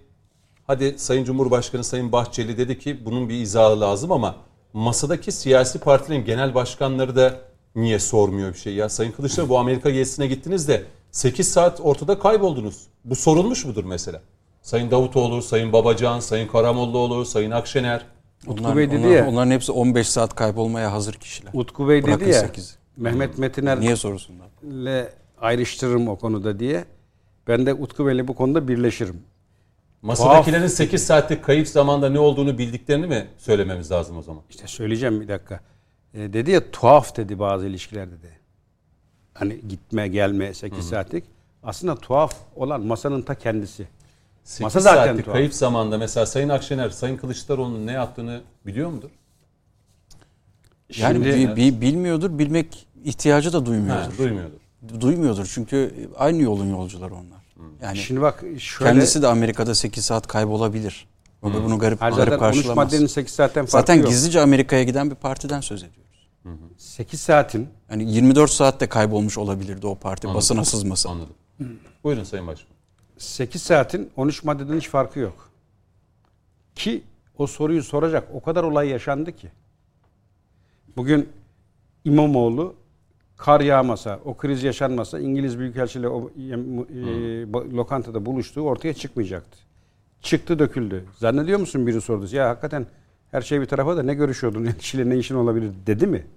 [0.67, 4.35] hadi Sayın Cumhurbaşkanı Sayın Bahçeli dedi ki bunun bir izahı lazım ama
[4.73, 7.41] masadaki siyasi partilerin genel başkanları da
[7.75, 8.89] niye sormuyor bir şey ya?
[8.89, 12.87] Sayın Kılıçdaroğlu bu Amerika gezisine gittiniz de 8 saat ortada kayboldunuz.
[13.05, 14.21] Bu sorulmuş mudur mesela?
[14.61, 18.05] Sayın Davutoğlu, Sayın Babacan, Sayın Karamollaoğlu, Sayın Akşener.
[18.47, 21.51] Onlar, Bey dedi onlar- ya- onların hepsi 15 saat kaybolmaya hazır kişiler.
[21.53, 22.75] Utku Bey Bırakın dedi ya 8'i.
[22.97, 24.47] Mehmet Metiner Niye sorusunlar?
[24.63, 26.85] ile ayrıştırırım o konuda diye.
[27.47, 29.21] Ben de Utku Bey'le bu konuda birleşirim.
[30.01, 34.41] Masadakilerin 8 saatlik kayıp zamanda ne olduğunu bildiklerini mi söylememiz lazım o zaman?
[34.49, 35.59] İşte söyleyeceğim bir dakika.
[36.13, 38.29] E, dedi ya tuhaf dedi bazı ilişkilerde de.
[39.33, 41.23] Hani gitme gelme 8 saatlik.
[41.63, 43.87] Aslında tuhaf olan masanın ta kendisi.
[44.43, 45.35] 8 Masa zaten saatlik tuhaf.
[45.37, 49.09] kayıp zamanda mesela Sayın Akşener, Sayın Kılıçdaroğlu'nun ne yaptığını biliyor mudur?
[50.97, 54.17] Yani Şimdi- bi- bi- bilmiyordur, bilmek ihtiyacı da duymuyordur.
[54.17, 54.57] duymuyordur.
[55.01, 57.41] Duymuyordur çünkü aynı yolun yolcuları onlar.
[57.81, 61.07] Yani Şimdi bak şöyle kendisi de Amerika'da 8 saat kaybolabilir.
[61.41, 62.85] O da bunu garip, Hayır, garip zaten 13 karşılamaz.
[62.91, 64.07] maddenin 8 saatten farkı Zaten yok.
[64.07, 66.27] gizlice Amerika'ya giden bir partiden söz ediyoruz.
[66.77, 71.09] 8 saatin Yani 24 saatte kaybolmuş olabilirdi o parti basına sızması.
[71.09, 71.33] Anladım.
[72.03, 72.70] Buyurun Sayın Başkan.
[73.21, 75.49] 8 saatin 13 maddeden hiç farkı yok.
[76.75, 77.03] Ki
[77.37, 79.51] o soruyu soracak o kadar olay yaşandı ki.
[80.95, 81.29] Bugün
[82.05, 82.75] İmamoğlu
[83.37, 86.41] kar yağmasa, o kriz yaşanmasa İngiliz Büyükelçiliği o e,
[87.43, 89.57] ba- lokantada buluştuğu ortaya çıkmayacaktı.
[90.21, 91.05] Çıktı döküldü.
[91.17, 92.27] Zannediyor musun biri sordu.
[92.31, 92.85] Ya hakikaten
[93.31, 96.27] her şey bir tarafa da ne görüşüyordun, ne ne işin olabilir dedi mi?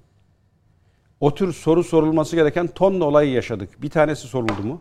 [1.20, 3.82] O tür soru sorulması gereken tonla olayı yaşadık.
[3.82, 4.81] Bir tanesi soruldu mu?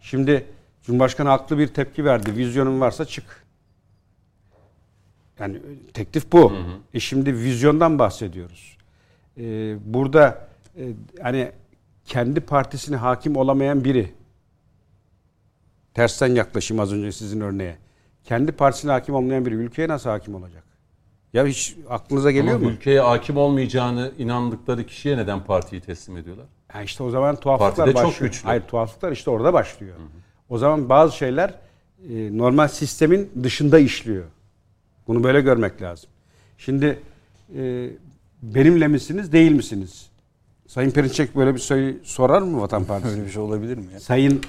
[0.00, 0.46] Şimdi
[0.88, 2.36] Cumhurbaşkanı haklı bir tepki verdi.
[2.36, 3.24] Vizyonun varsa çık.
[5.38, 5.58] Yani
[5.94, 6.52] teklif bu.
[6.94, 8.76] E şimdi vizyondan bahsediyoruz.
[9.38, 10.92] Ee, burada e,
[11.22, 11.52] hani
[12.04, 14.12] kendi partisine hakim olamayan biri
[15.94, 17.76] tersten yaklaşayım az önce sizin örneğe.
[18.24, 20.64] Kendi partisine hakim olmayan biri ülkeye nasıl hakim olacak?
[21.32, 22.70] Ya hiç aklınıza geliyor Ama mu?
[22.70, 26.46] ülkeye hakim olmayacağını inandıkları kişiye neden partiyi teslim ediyorlar?
[26.68, 28.32] Ha işte o zaman tuhaflıklar Partide çok başlıyor.
[28.32, 28.46] güçlü.
[28.46, 29.96] Hayır tuhaflıklar işte orada başlıyor.
[30.48, 31.54] O zaman bazı şeyler
[32.10, 34.24] e, normal sistemin dışında işliyor.
[35.06, 36.10] Bunu böyle görmek lazım.
[36.58, 36.98] Şimdi
[37.56, 37.90] e,
[38.42, 40.08] benimle misiniz değil misiniz?
[40.66, 43.14] Sayın Perinçek böyle bir şey sorar mı Vatan Partisi?
[43.14, 44.00] Öyle bir şey olabilir mi ya?
[44.00, 44.42] Sayın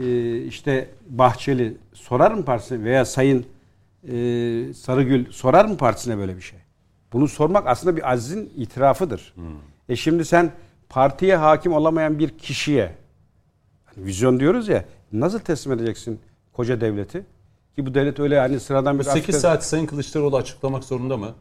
[0.00, 3.46] e, işte Bahçeli sorar mı partisine veya Sayın
[4.08, 4.14] e,
[4.74, 6.58] Sarıgül sorar mı partisine böyle bir şey?
[7.12, 9.34] Bunu sormak aslında bir azizin itirafıdır.
[9.88, 10.52] E şimdi sen
[10.88, 12.94] partiye hakim olamayan bir kişiye
[13.96, 16.20] vizyon diyoruz ya nasıl teslim edeceksin
[16.52, 17.26] koca devleti?
[17.76, 21.34] Ki bu devlet öyle hani sıradan bir 8 asker- saat Sayın Kılıçdaroğlu açıklamak zorunda mı?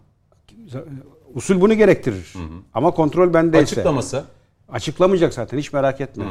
[1.34, 2.34] usul bunu gerektirir.
[2.74, 3.64] Ama kontrol bendeyse.
[3.64, 4.26] Açıklamasa
[4.70, 6.26] Açıklamayacak zaten hiç merak etme.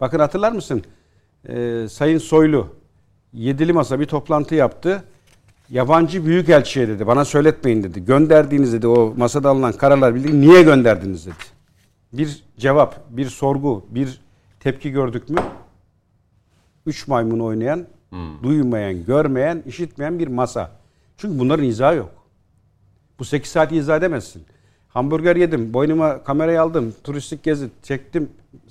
[0.00, 0.82] Bakın hatırlar mısın?
[1.48, 2.66] Ee, Sayın Soylu
[3.32, 5.04] yedili masa bir toplantı yaptı.
[5.70, 7.06] Yabancı büyükelçiye dedi.
[7.06, 8.04] Bana söyletmeyin dedi.
[8.04, 11.34] Gönderdiğiniz dedi o masada alınan kararlar bildiğin niye gönderdiniz dedi.
[12.12, 14.20] Bir cevap, bir sorgu, bir
[14.62, 15.40] tepki gördük mü?
[16.86, 17.86] Üç maymun oynayan,
[18.42, 20.70] duymayan, görmeyen, işitmeyen bir masa.
[21.16, 22.10] Çünkü bunların izahı yok.
[23.18, 24.42] Bu 8 saat izah edemezsin.
[24.88, 28.30] Hamburger yedim, boynuma kamerayı aldım, turistik gezi çektim,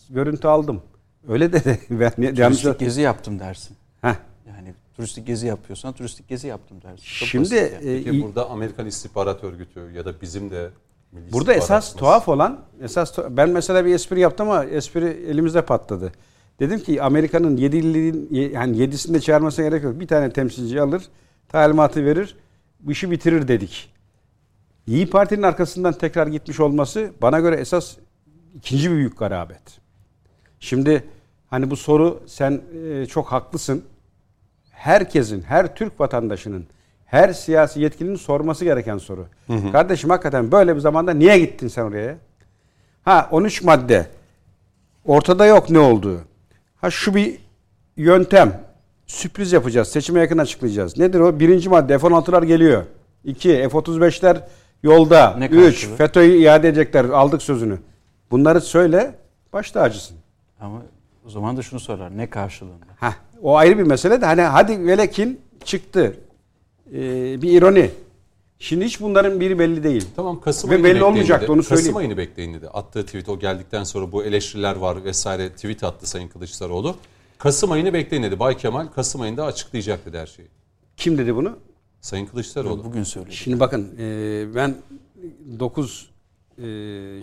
[0.09, 0.81] görüntü aldım.
[1.27, 1.79] Öyle dedi.
[1.89, 2.61] Ben yanlış.
[2.61, 3.77] Turistik gezi yaptım dersin.
[4.01, 4.15] Heh.
[4.47, 7.03] Yani turistik gezi yapıyorsan turistik gezi yaptım dersin.
[7.19, 7.65] Çok Şimdi yani.
[7.65, 10.69] e, Peki burada Amerikan İstihbarat Örgütü ya da bizim de
[11.11, 15.61] Milli Burada esas İstihbaratımız- tuhaf olan, esas ben mesela bir espri yaptım ama espri elimizde
[15.65, 16.11] patladı.
[16.59, 19.99] Dedim ki Amerika'nın yediliğin yani yedisini de çağırmasına gerek yok.
[19.99, 21.03] Bir tane temsilci alır,
[21.49, 22.35] talimatı verir,
[22.79, 23.93] bu işi bitirir dedik.
[24.87, 27.97] İyi Parti'nin arkasından tekrar gitmiş olması bana göre esas
[28.55, 29.61] ikinci bir büyük garabet.
[30.59, 31.03] Şimdi
[31.47, 33.83] hani bu soru sen e, çok haklısın.
[34.71, 36.65] Herkesin, her Türk vatandaşının,
[37.11, 39.27] her siyasi yetkilinin sorması gereken soru.
[39.71, 42.17] Kardeşim hakikaten böyle bir zamanda niye gittin sen oraya?
[43.03, 44.07] Ha 13 madde.
[45.05, 46.21] Ortada yok ne olduğu.
[46.75, 47.37] Ha şu bir
[47.97, 48.61] yöntem.
[49.07, 49.87] Sürpriz yapacağız.
[49.87, 50.97] Seçime yakın açıklayacağız.
[50.97, 51.39] Nedir o?
[51.39, 52.83] Birinci madde F-16'lar geliyor.
[53.23, 54.37] İki F-35'ler
[54.83, 55.35] yolda.
[55.37, 55.95] Ne Üç karşılığı?
[55.95, 57.05] FETÖ'yü iade edecekler.
[57.05, 57.77] Aldık sözünü.
[58.31, 59.15] Bunları söyle.
[59.53, 60.17] Baş tacısın.
[60.59, 60.81] Ama
[61.25, 62.17] o zaman da şunu sorar.
[62.17, 62.85] Ne karşılığında?
[62.99, 66.15] Heh, o ayrı bir mesele de hani hadi velekin çıktı.
[66.91, 67.91] Ee, bir ironi.
[68.59, 70.05] Şimdi hiç bunların biri belli değil.
[70.15, 71.51] Tamam Kasım Ve ayını belli bekleyin olmayacaktı, dedi.
[71.51, 71.85] onu söyleyeyim.
[71.85, 72.67] Kasım ayını bekleyin dedi.
[72.67, 76.95] Attığı tweet o geldikten sonra bu eleştiriler var vesaire tweet attı Sayın Kılıçdaroğlu.
[77.37, 78.39] Kasım ayını bekleyin dedi.
[78.39, 80.47] Bay Kemal Kasım ayında açıklayacak dedi her şeyi.
[80.97, 81.57] Kim dedi bunu?
[82.01, 82.83] Sayın Kılıçdaroğlu.
[82.83, 83.35] Bugün söyledi.
[83.35, 84.75] Şimdi bakın e, ben
[85.59, 86.09] 9
[86.57, 86.63] e,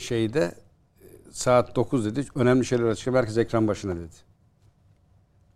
[0.01, 0.55] şeyde
[1.01, 2.27] e, saat 9 dedi.
[2.35, 3.23] Önemli şeyler açıklayayım.
[3.23, 4.15] Herkes ekran başına dedi.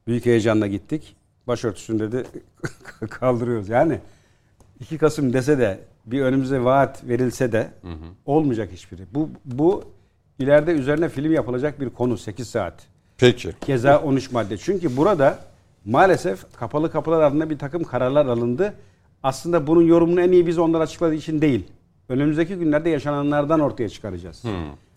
[0.06, 1.16] Büyük heyecanla gittik.
[1.46, 2.24] Başörtüsünü dedi
[3.10, 3.68] kaldırıyoruz.
[3.68, 3.98] Yani
[4.80, 7.70] 2 Kasım dese de bir önümüze vaat verilse de
[8.26, 9.02] olmayacak hiçbiri.
[9.14, 9.84] Bu bu
[10.38, 12.74] ileride üzerine film yapılacak bir konu 8 saat.
[13.18, 13.52] Peki.
[13.60, 14.58] Keza 13 madde.
[14.58, 15.38] Çünkü burada
[15.84, 18.74] maalesef kapalı kapılar ardında bir takım kararlar alındı.
[19.22, 21.66] Aslında bunun yorumunu en iyi biz onlar açıkladığı için değil.
[22.08, 24.42] Önümüzdeki günlerde yaşananlardan ortaya çıkaracağız.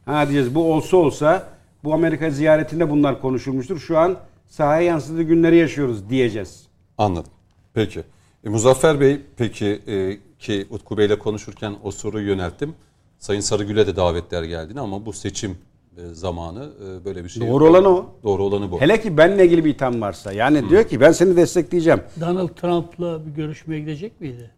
[0.05, 1.47] Ha diyeceğiz bu olsa olsa
[1.83, 3.79] bu Amerika ziyaretinde bunlar konuşulmuştur.
[3.79, 4.15] Şu an
[4.55, 6.67] sahaya yansıdığı günleri yaşıyoruz diyeceğiz.
[6.97, 7.31] Anladım.
[7.73, 8.03] Peki.
[8.43, 12.75] E, Muzaffer Bey peki e, ki Utku Bey'le konuşurken o soruyu yönelttim.
[13.19, 15.57] Sayın Sarıgül'e de davetler geldiğini ama bu seçim
[15.97, 17.75] e, zamanı e, böyle bir şey Doğru yok.
[17.75, 18.05] olan o.
[18.23, 18.81] Doğru olanı bu.
[18.81, 20.31] Hele ki benle ilgili bir itham varsa.
[20.31, 22.01] Yani diyor ki ben seni destekleyeceğim.
[22.21, 24.51] Donald Trump'la bir görüşmeye gidecek miydi?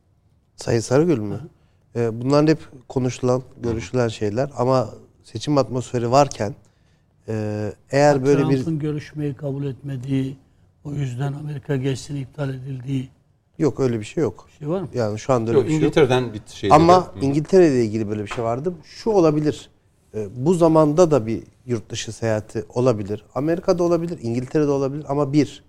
[0.56, 1.40] Sayın Sarıgül mü?
[1.96, 4.90] Ee, bunlar hep konuşulan, görüşülen şeyler ama
[5.24, 6.56] seçim atmosferi varken
[7.28, 10.38] e, eğer böyle bir Trump'ın görüşmeyi kabul etmediği,
[10.84, 13.10] o yüzden Amerika gezisinin iptal edildiği
[13.60, 14.50] yok öyle bir şey yok.
[14.60, 14.88] şey var mı?
[14.94, 15.84] Yani şu anda öyle Yok, bir şey yok.
[15.84, 16.70] İngiltere'den bir şey.
[16.74, 17.08] Ama.
[17.08, 17.20] Hı.
[17.22, 18.74] İngiltere ile ilgili böyle bir şey vardı.
[18.84, 19.70] Şu olabilir.
[20.14, 23.24] Ee, bu zamanda da bir yurt dışı seyahati olabilir.
[23.36, 25.64] Amerika'da olabilir, İngiltere'de olabilir ama bir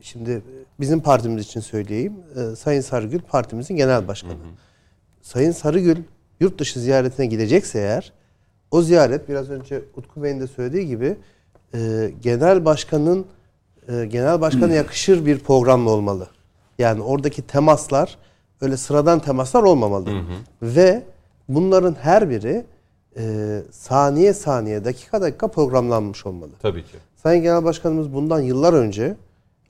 [0.00, 0.42] şimdi e,
[0.80, 2.12] bizim partimiz için söyleyeyim.
[2.36, 4.34] e, Sayın Sarıgül partimizin genel başkanı.
[5.22, 5.96] Sayın Sarıgül
[6.40, 8.12] yurt dışı ziyaretine gidecekse eğer
[8.74, 11.16] o ziyaret biraz önce Utku Bey'in de söylediği gibi
[11.74, 13.26] e, genel başkanın
[13.88, 16.28] e, genel başkana yakışır bir programla olmalı.
[16.78, 18.18] Yani oradaki temaslar
[18.60, 20.10] öyle sıradan temaslar olmamalı.
[20.62, 21.02] Ve
[21.48, 22.64] bunların her biri
[23.16, 26.50] e, saniye saniye dakika dakika programlanmış olmalı.
[26.62, 26.96] Tabii ki.
[27.22, 29.16] Sayın Genel Başkanımız bundan yıllar önce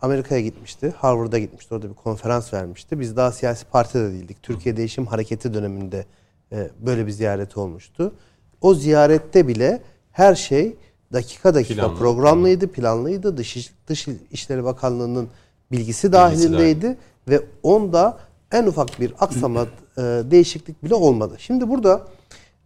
[0.00, 0.92] Amerika'ya gitmişti.
[0.96, 1.74] Harvard'a gitmişti.
[1.74, 3.00] Orada bir konferans vermişti.
[3.00, 4.42] Biz daha siyasi partide değildik.
[4.42, 6.06] Türkiye Değişim Hareketi döneminde
[6.52, 8.12] e, böyle bir ziyareti olmuştu.
[8.60, 9.82] O ziyarette bile
[10.12, 10.76] her şey
[11.12, 11.98] dakika dakika Planlı.
[11.98, 13.36] programlıydı, planlıydı.
[13.36, 15.28] Dış, Dış İşleri Bakanlığı'nın
[15.72, 16.96] bilgisi dahilindeydi
[17.28, 18.18] ve onda
[18.52, 19.62] en ufak bir aksama,
[19.98, 21.34] e, değişiklik bile olmadı.
[21.38, 22.06] Şimdi burada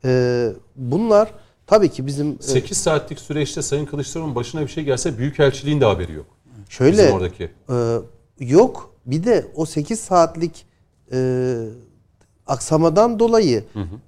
[0.04, 1.32] e, bunlar
[1.66, 5.84] tabii ki bizim e, 8 saatlik süreçte Sayın Kılıçdaroğlu'nun başına bir şey gelse Büyükelçiliğin de
[5.84, 6.26] haberi yok.
[6.68, 7.50] Şöyle Bizim oradaki.
[7.70, 7.76] e,
[8.40, 10.66] yok bir de o 8 saatlik
[11.12, 11.56] e,
[12.46, 13.64] aksamadan dolayı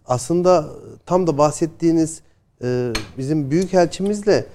[0.07, 0.69] aslında
[1.10, 2.20] tam da bahsettiğiniz
[2.64, 4.46] e, bizim büyükelçimizle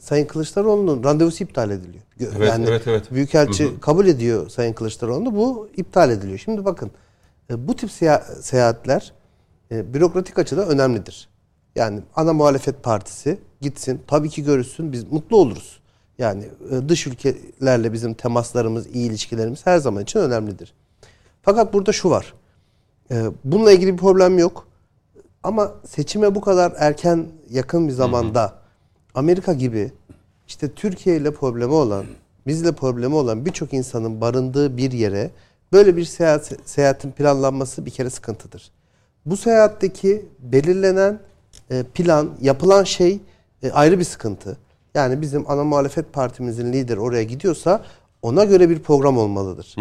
[0.00, 2.04] Sayın Kılıçdaroğlu'nun randevusu iptal ediliyor.
[2.36, 3.12] Evet, evet, evet.
[3.12, 6.38] Büyükelçi kabul ediyor Sayın Kılıçdaroğlu'nu bu iptal ediliyor.
[6.38, 6.90] Şimdi bakın
[7.50, 9.12] e, bu tip seya- seyahatler
[9.70, 11.28] e, bürokratik açıdan önemlidir.
[11.76, 15.80] Yani ana muhalefet partisi gitsin tabii ki görüşsün biz mutlu oluruz.
[16.18, 20.74] Yani e, dış ülkelerle bizim temaslarımız, iyi ilişkilerimiz her zaman için önemlidir.
[21.42, 22.34] Fakat burada şu var.
[23.10, 24.71] E, Bununla ilgili bir problem yok.
[25.42, 28.52] Ama seçime bu kadar erken yakın bir zamanda
[29.14, 29.92] Amerika gibi
[30.48, 32.04] işte Türkiye ile problemi olan,
[32.46, 35.30] bizle problemi olan birçok insanın barındığı bir yere
[35.72, 38.70] böyle bir seyahat, seyahatin planlanması bir kere sıkıntıdır.
[39.26, 41.20] Bu seyahatteki belirlenen
[41.70, 43.20] e, plan, yapılan şey
[43.62, 44.56] e, ayrı bir sıkıntı.
[44.94, 47.84] Yani bizim ana muhalefet partimizin lideri oraya gidiyorsa
[48.22, 49.74] ona göre bir program olmalıdır.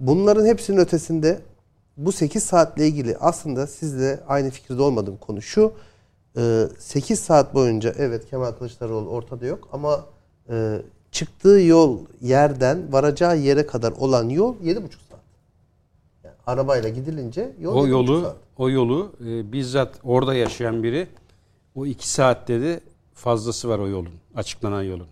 [0.00, 1.38] Bunların hepsinin ötesinde
[1.96, 5.72] bu 8 saatle ilgili aslında sizle aynı fikirde olmadığım konu şu.
[6.78, 10.04] 8 saat boyunca evet Kemal Kılıçdaroğlu ortada yok ama
[10.50, 15.20] e, çıktığı yol yerden varacağı yere kadar olan yol 7,5 saat.
[16.24, 18.36] Yani arabayla gidilince yol O 7,5 yolu saat.
[18.58, 21.08] o yolu e, bizzat orada yaşayan biri
[21.74, 22.80] o iki saat dedi
[23.14, 25.06] fazlası var o yolun açıklanan yolun.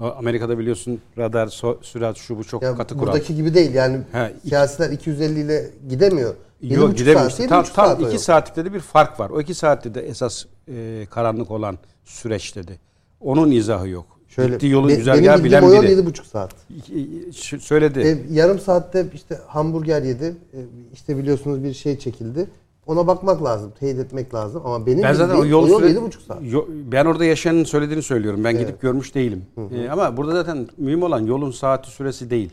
[0.00, 3.06] Amerika'da biliyorsun radar so- sürat şu bu çok Yani katı kural.
[3.06, 6.34] buradaki gibi değil yani He, siyasiler 250 ile gidemiyor.
[6.62, 7.42] 7,5 Yok saat, gidememişti.
[7.42, 8.18] 7,5 Tam, saat tam o iki yol.
[8.22, 9.30] saatlikte de bir fark var.
[9.30, 12.78] O iki saatte de esas e, karanlık olan süreç dedi.
[13.20, 14.06] Onun izahı yok.
[14.28, 15.90] Şöyle, Gittiği yolu be- güzergahı benim bilen biri.
[15.90, 16.50] 7,5 saat.
[16.76, 18.00] İki- şu- Söyledi.
[18.00, 20.24] E, yarım saatte işte hamburger yedi.
[20.54, 20.58] E,
[20.92, 22.46] işte biliyorsunuz bir şey çekildi.
[22.86, 26.22] Ona bakmak lazım, teyit etmek lazım ama benim Ben zaten o yol, yol süre- 7,5
[26.28, 26.38] saat.
[26.42, 28.44] Yo- ben orada yaşayanın söylediğini söylüyorum.
[28.44, 29.44] Ben gidip görmüş değilim.
[29.74, 32.50] Ee, ama burada zaten mühim olan yolun saati süresi değil.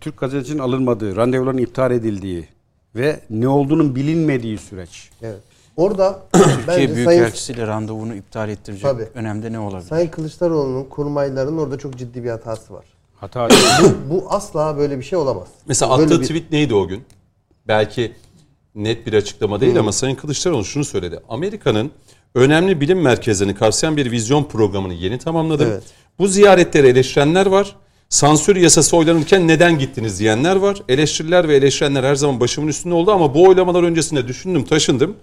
[0.00, 2.48] Türk gazetecinin alınmadığı, randevuların iptal edildiği
[2.96, 5.10] ve ne olduğunun bilinmediği süreç.
[5.22, 5.40] Evet.
[5.76, 9.08] Orada Türkiye bence Sayın, Büyükelçisiyle randevunu iptal ettirecek Tabii.
[9.14, 9.88] önemde ne olabilir?
[9.88, 12.84] Sayın Kılıçdaroğlu'nun kurmayların orada çok ciddi bir hatası var.
[13.16, 13.48] Hata
[13.82, 15.48] Bu, bu asla böyle bir şey olamaz.
[15.66, 17.02] Mesela Böyle attığı bir- tweet neydi o gün?
[17.68, 18.12] Belki
[18.74, 21.20] net bir açıklama değil ama Sayın Kılıçdaroğlu şunu söyledi.
[21.28, 21.90] Amerika'nın
[22.34, 25.68] önemli bilim merkezlerini kapsayan bir vizyon programını yeni tamamladım.
[25.70, 25.82] Evet.
[26.18, 27.76] Bu ziyaretleri eleştirenler var.
[28.08, 30.82] Sansür yasası oylanırken neden gittiniz diyenler var.
[30.88, 35.16] Eleştiriler ve eleştirenler her zaman başımın üstünde oldu ama bu oylamalar öncesinde düşündüm, taşındım.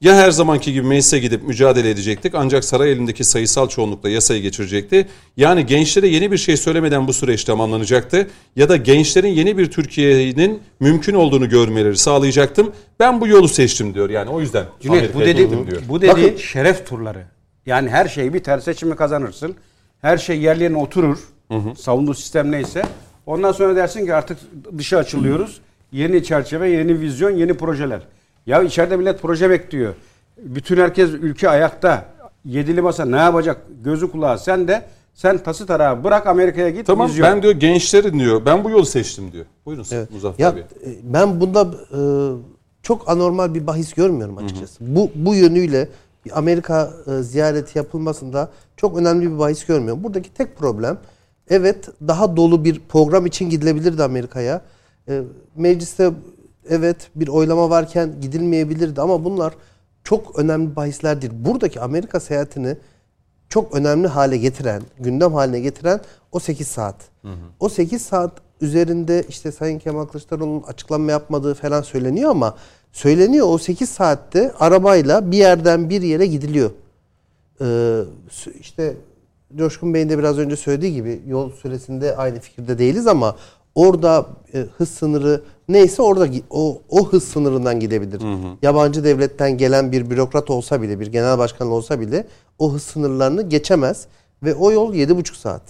[0.00, 5.08] Ya her zamanki gibi meclise gidip mücadele edecektik ancak saray elindeki sayısal çoğunlukla yasayı geçirecekti.
[5.36, 8.28] Yani gençlere yeni bir şey söylemeden bu süreç tamamlanacaktı.
[8.56, 12.72] Ya da gençlerin yeni bir Türkiye'nin mümkün olduğunu görmeleri sağlayacaktım.
[13.00, 14.10] Ben bu yolu seçtim diyor.
[14.10, 15.82] Yani o yüzden Cüneyt bu dedi diyor.
[15.88, 17.24] bu dedi Bakın- şeref turları.
[17.66, 19.54] Yani her şey biter seçimi kazanırsın.
[20.00, 21.18] Her şey yerlerine oturur.
[21.78, 22.82] Savunduğu sistem neyse.
[23.26, 24.38] Ondan sonra dersin ki artık
[24.78, 25.60] dışa açılıyoruz.
[25.92, 28.00] Yeni çerçeve, yeni vizyon, yeni projeler.
[28.48, 29.94] Ya içeride millet proje bekliyor.
[30.42, 32.04] Bütün herkes ülke ayakta.
[32.44, 33.62] Yedili masa ne yapacak?
[33.84, 34.82] Gözü kulağı sen de
[35.14, 36.86] sen tası tarağı bırak Amerika'ya git.
[36.86, 37.28] Tamam vizyon.
[37.30, 39.44] ben diyor gençlerin diyor ben bu yolu seçtim diyor.
[39.66, 40.10] Buyurun Evet.
[40.10, 40.62] Muzaffer Ya Bey.
[40.62, 42.00] e, ben bunda e,
[42.82, 44.76] çok anormal bir bahis görmüyorum açıkçası.
[44.80, 45.88] Bu bu yönüyle
[46.32, 50.04] Amerika e, ziyareti yapılmasında çok önemli bir bahis görmüyorum.
[50.04, 50.98] Buradaki tek problem
[51.50, 54.62] evet daha dolu bir program için gidilebilirdi Amerika'ya.
[55.08, 55.22] E,
[55.56, 56.10] mecliste
[56.70, 59.54] evet bir oylama varken gidilmeyebilirdi ama bunlar
[60.04, 61.44] çok önemli bahislerdir.
[61.44, 62.76] Buradaki Amerika seyahatini
[63.48, 66.00] çok önemli hale getiren, gündem haline getiren
[66.32, 66.96] o 8 saat.
[67.60, 72.56] O 8 saat üzerinde işte Sayın Kemal Kılıçdaroğlu'nun açıklama yapmadığı falan söyleniyor ama
[72.92, 76.70] söyleniyor o 8 saatte arabayla bir yerden bir yere gidiliyor.
[77.60, 78.00] Ee,
[78.60, 78.96] işte
[79.56, 83.36] Coşkun Bey'in de biraz önce söylediği gibi yol süresinde aynı fikirde değiliz ama
[83.74, 88.22] orada e, hız sınırı neyse orada o, o hız sınırından gidebilir.
[88.62, 92.26] Yabancı devletten gelen bir bürokrat olsa bile bir genel başkan olsa bile
[92.58, 94.06] o hız sınırlarını geçemez
[94.42, 95.62] ve o yol 7,5 saat.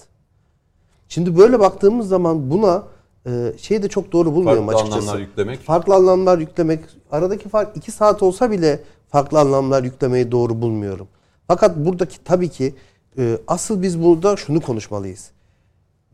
[1.09, 2.83] Şimdi böyle baktığımız zaman buna
[3.27, 5.03] e, şey de çok doğru bulmuyorum Farklı açıkçası.
[5.03, 5.61] anlamlar yüklemek.
[5.61, 6.81] Farklı anlamlar yüklemek.
[7.13, 11.09] Aradaki fark 2 saat olsa bile farklı anlamlar yüklemeyi doğru bulmuyorum.
[11.47, 12.75] Fakat buradaki tabii ki
[13.19, 15.31] e, asıl biz burada şunu konuşmalıyız.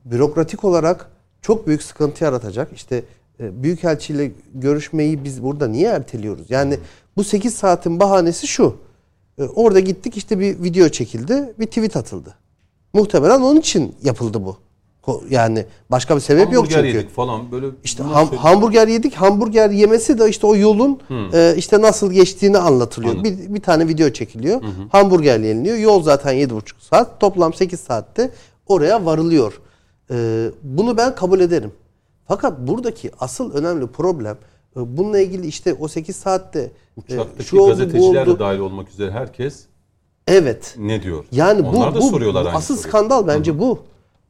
[0.05, 1.11] Bürokratik olarak
[1.43, 2.73] çok büyük sıkıntı yaratacak.
[2.73, 3.05] İşte
[3.41, 6.47] Büyükelçiyle görüşmeyi biz burada niye erteliyoruz?
[6.51, 6.79] Yani
[7.17, 8.77] bu 8 saatin bahanesi şu.
[9.39, 12.35] E, orada gittik işte bir video çekildi, bir tweet atıldı.
[12.93, 14.57] Muhtemelen onun için yapıldı bu.
[15.31, 16.97] Yani başka bir sebep yok Hamburger çünkü.
[16.97, 17.67] yedik falan böyle.
[17.85, 19.15] İşte ham- hamburger yedik.
[19.15, 21.01] Hamburger yemesi de işte o yolun
[21.33, 23.25] e, işte nasıl geçtiğini anlatılıyor.
[23.25, 24.63] Bir, bir tane video çekiliyor.
[24.93, 25.77] Hamburger yeniliyor.
[25.77, 27.21] Yol zaten 7,5 saat.
[27.21, 28.31] Toplam 8 saatte
[28.67, 29.61] oraya varılıyor.
[30.11, 31.73] E, bunu ben kabul ederim.
[32.29, 34.37] Fakat buradaki asıl önemli problem
[34.77, 36.71] e, bununla ilgili işte o 8 saatte e,
[37.01, 38.39] Uçaktaki şu oldu bu gazeteciler de oldu.
[38.39, 39.65] dahil olmak üzere herkes
[40.27, 40.75] Evet.
[40.79, 41.25] ne diyor?
[41.33, 42.89] Yani bu, Onlar da bu, soruyorlar bu asıl soruyu.
[42.89, 43.79] skandal bence bu.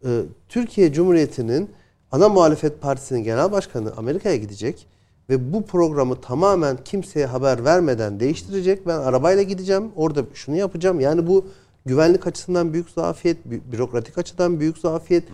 [0.06, 1.70] Ee, Türkiye Cumhuriyeti'nin
[2.12, 4.86] ana muhalefet partisinin genel başkanı Amerika'ya gidecek
[5.30, 8.86] ve bu programı tamamen kimseye haber vermeden değiştirecek.
[8.86, 11.00] Ben arabayla gideceğim, orada şunu yapacağım.
[11.00, 11.44] Yani bu
[11.86, 15.24] güvenlik açısından büyük zafiyet, bü- bürokratik açıdan büyük zafiyet.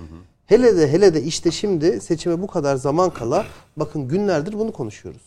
[0.50, 3.44] Hele de hele de işte şimdi seçime bu kadar zaman kala
[3.76, 5.22] bakın günlerdir bunu konuşuyoruz.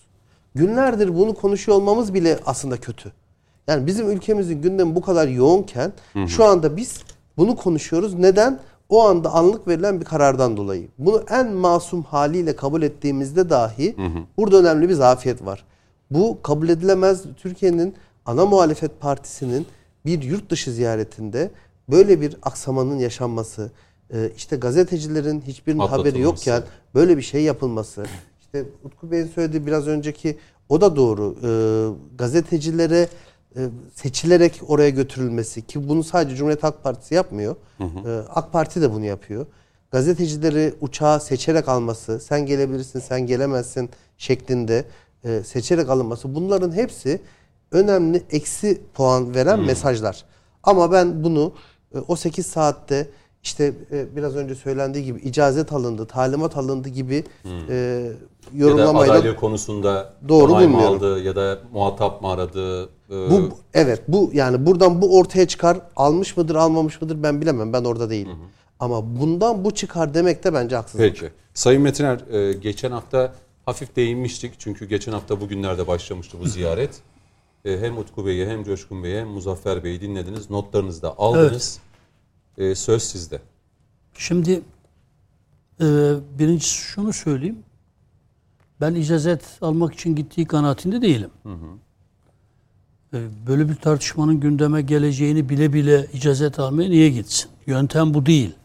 [0.55, 3.11] Günlerdir bunu konuşuyor olmamız bile aslında kötü.
[3.67, 5.93] Yani bizim ülkemizin gündemi bu kadar yoğunken
[6.27, 6.99] şu anda biz
[7.37, 8.13] bunu konuşuyoruz.
[8.13, 8.59] Neden?
[8.89, 10.87] O anda anlık verilen bir karardan dolayı.
[10.97, 13.95] Bunu en masum haliyle kabul ettiğimizde dahi
[14.37, 15.63] burada önemli bir zafiyet var.
[16.11, 17.95] Bu kabul edilemez Türkiye'nin
[18.25, 19.65] ana muhalefet partisinin
[20.05, 21.51] bir yurt dışı ziyaretinde
[21.89, 23.71] böyle bir aksamanın yaşanması,
[24.37, 26.63] işte gazetecilerin hiçbirinin haberi yokken
[26.95, 28.05] böyle bir şey yapılması.
[28.41, 30.37] İşte Utku Bey'in söylediği biraz önceki
[30.69, 31.35] o da doğru.
[31.43, 33.07] Ee, gazetecilere
[33.55, 37.55] e, seçilerek oraya götürülmesi ki bunu sadece Cumhuriyet Halk Partisi yapmıyor.
[37.79, 37.85] Ee,
[38.29, 39.45] AK Parti de bunu yapıyor.
[39.91, 44.85] Gazetecileri uçağa seçerek alması, sen gelebilirsin, sen gelemezsin şeklinde
[45.23, 47.21] e, seçerek alınması bunların hepsi
[47.71, 50.25] önemli eksi puan veren mesajlar.
[50.63, 51.53] Ama ben bunu
[51.95, 53.09] e, o 8 saatte
[53.43, 57.23] işte e, biraz önce söylendiği gibi icazet alındı, talimat alındı gibi
[57.69, 60.95] e, ya da yorumlamayla adaylık konusunda Doğru onay mı bulmuyorum.
[60.95, 62.83] aldı ya da muhatap mı aradı?
[62.83, 67.73] Ee, bu evet bu yani buradan bu ortaya çıkar almış mıdır almamış mıdır ben bilemem
[67.73, 68.37] ben orada değilim.
[68.79, 71.09] Ama bundan bu çıkar demek de bence haksızlık.
[71.09, 71.29] Peki.
[71.53, 73.33] Sayın Metiner e, geçen hafta
[73.65, 74.53] hafif değinmiştik.
[74.59, 76.91] Çünkü geçen hafta bugünlerde başlamıştı bu ziyaret.
[77.65, 80.49] E, hem Utku Bey'i hem Coşkun Bey'i hem Muzaffer Bey'i dinlediniz.
[80.49, 81.79] Notlarınızı da aldınız.
[82.57, 83.41] E, söz sizde.
[84.13, 84.61] Şimdi
[85.81, 85.85] e,
[86.39, 87.63] birincisi şunu söyleyeyim.
[88.81, 91.29] Ben icazet almak için gittiği kanaatinde değilim.
[93.13, 97.51] E, böyle bir tartışmanın gündeme geleceğini bile bile icazet almaya niye gitsin?
[97.67, 98.55] Yöntem bu değil.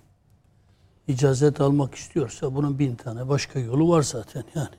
[1.08, 4.74] İcazet almak istiyorsa bunun bin tane başka yolu var zaten yani.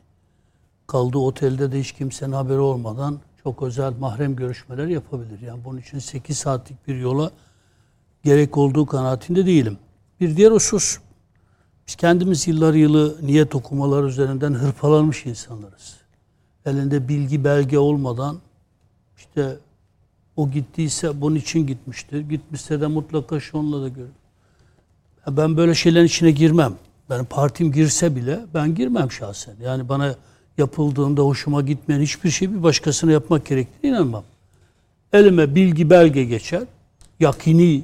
[0.88, 5.42] Kaldığı otelde de hiç kimsenin haberi olmadan çok özel mahrem görüşmeler yapabilir.
[5.42, 7.32] Yani bunun için 8 saatlik bir yola
[8.24, 9.78] gerek olduğu kanaatinde değilim.
[10.22, 10.98] Bir diğer husus,
[11.88, 15.98] biz kendimiz yıllar yılı niyet okumalar üzerinden hırpalanmış insanlarız.
[16.66, 18.38] Elinde bilgi belge olmadan
[19.18, 19.58] işte
[20.36, 22.20] O gittiyse bunun için gitmiştir.
[22.20, 24.10] Gitmişse de mutlaka şunla da görür.
[25.28, 26.74] Ben böyle şeylerin içine girmem.
[27.10, 29.56] Benim partim girse bile ben girmem şahsen.
[29.62, 30.16] Yani bana
[30.58, 34.24] yapıldığında hoşuma gitmeyen hiçbir şey bir başkasına yapmak gerektiğine inanmam.
[35.14, 36.64] Elime bilgi belge geçer.
[37.20, 37.84] Yakini,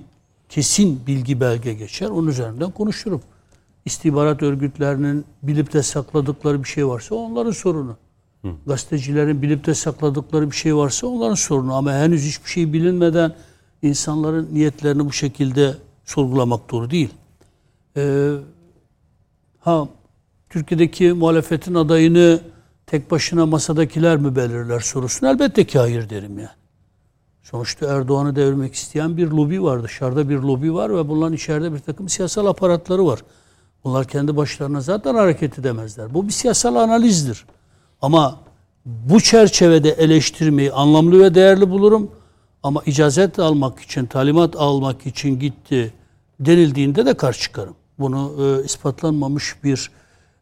[0.55, 2.09] kesin bilgi belge geçer.
[2.09, 3.21] Onun üzerinden konuşurum.
[3.85, 7.97] İstihbarat örgütlerinin bilip de sakladıkları bir şey varsa onların sorunu.
[8.65, 11.73] Gazetecilerin bilip de sakladıkları bir şey varsa onların sorunu.
[11.73, 13.35] Ama henüz hiçbir şey bilinmeden
[13.81, 15.73] insanların niyetlerini bu şekilde
[16.05, 17.09] sorgulamak doğru değil.
[17.97, 18.31] Ee,
[19.59, 19.87] ha
[20.49, 22.39] Türkiye'deki muhalefetin adayını
[22.85, 26.64] tek başına masadakiler mi belirler sorusunu elbette ki hayır derim yani.
[27.51, 29.83] Sonuçta Erdoğan'ı devirmek isteyen bir lobi var.
[29.83, 33.19] Dışarıda bir lobi var ve bunların içeride bir takım siyasal aparatları var.
[33.83, 36.13] Bunlar kendi başlarına zaten hareket edemezler.
[36.13, 37.45] Bu bir siyasal analizdir.
[38.01, 38.39] Ama
[38.85, 42.11] bu çerçevede eleştirmeyi anlamlı ve değerli bulurum.
[42.63, 45.93] Ama icazet almak için, talimat almak için gitti
[46.39, 47.75] denildiğinde de karşı çıkarım.
[47.99, 49.91] Bunu e, ispatlanmamış bir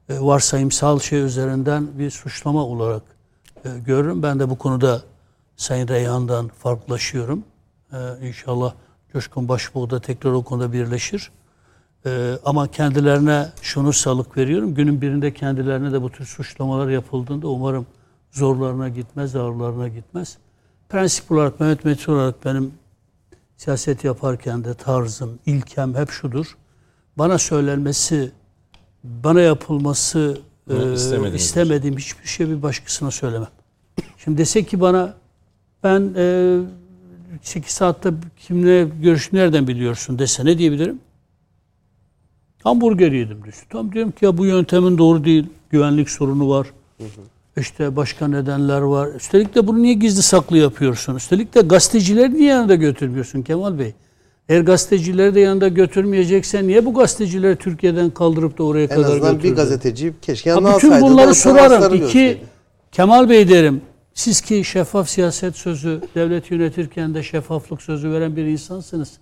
[0.10, 3.04] e, varsayımsal şey üzerinden bir suçlama olarak
[3.66, 4.24] e, görürüm.
[4.24, 5.02] Ben de bu konuda
[5.58, 7.44] Sayın Reyhan'dan farklılaşıyorum.
[7.94, 8.74] E, inşallah
[9.14, 11.32] Coşkun Başbuğ da tekrar o konuda birleşir.
[12.06, 14.76] E, ama kendilerine şunu salık veriyorum.
[14.76, 17.86] Günün birinde kendilerine de bu tür suçlamalar yapıldığında umarım
[18.32, 20.38] zorlarına gitmez, ağırlarına gitmez.
[20.90, 22.74] Prensip olarak, Mehmet Metin olarak benim
[23.58, 26.58] siyaset yaparken de tarzım, ilkem hep şudur.
[27.18, 28.32] Bana söylenmesi,
[29.04, 30.38] bana yapılması
[30.70, 30.94] e,
[31.34, 33.50] istemediğim hiçbir şey bir başkasına söylemem.
[34.18, 35.14] Şimdi dese ki bana
[35.84, 36.58] ben e,
[37.42, 38.10] 8 saatte
[38.48, 41.00] kimle görüş nereden biliyorsun dese ne diyebilirim?
[42.64, 43.64] Hamburger yedim diyorsun.
[43.70, 45.46] Tam diyorum ki ya bu yöntemin doğru değil.
[45.70, 46.68] Güvenlik sorunu var.
[47.58, 49.10] İşte başka nedenler var.
[49.16, 51.16] Üstelik de bunu niye gizli saklı yapıyorsun?
[51.16, 53.94] Üstelik de gazetecileri niye yanında götürmüyorsun Kemal Bey?
[54.50, 59.34] Eğer gazetecileri de yanında götürmeyeceksen niye bu gazetecileri Türkiye'den kaldırıp da oraya En kadar azından
[59.34, 59.52] götürdün?
[59.52, 61.06] bir gazeteci keşke yanına bütün alsaydı.
[61.06, 61.94] da bunları sorarım.
[61.94, 62.38] İki.
[62.92, 63.82] Kemal Bey derim.
[64.14, 69.18] Siz ki şeffaf siyaset sözü, devlet yönetirken de şeffaflık sözü veren bir insansınız.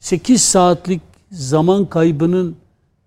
[0.00, 2.56] 8 saatlik zaman kaybının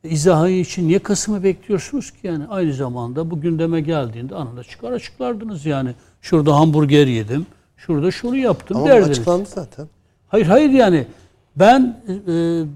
[0.04, 2.48] izahı için niye Kasım'ı bekliyorsunuz ki yani?
[2.48, 5.94] Aynı zamanda bu gündeme geldiğinde anında çıkar açıklardınız yani.
[6.22, 7.46] Şurada hamburger yedim,
[7.78, 9.10] şurada şunu yaptım Ama derdiniz.
[9.10, 9.88] açıklandı zaten.
[10.28, 11.06] Hayır hayır yani
[11.56, 12.12] ben e,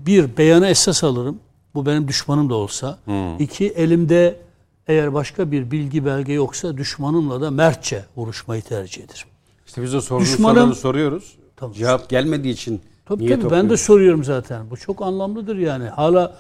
[0.06, 1.40] bir beyanı esas alırım.
[1.76, 2.98] Bu benim düşmanım da olsa.
[3.40, 4.36] İki elimde
[4.88, 9.28] eğer başka bir bilgi belge yoksa düşmanımla da mertçe vuruşmayı tercih ederim.
[9.66, 11.36] İşte biz de sorduğumuz Düşmanım- soruyoruz.
[11.56, 11.74] Tabii.
[11.74, 14.70] Cevap gelmediği için Tabii niyet tabii ben de soruyorum zaten.
[14.70, 15.88] Bu çok anlamlıdır yani.
[15.90, 16.36] Hala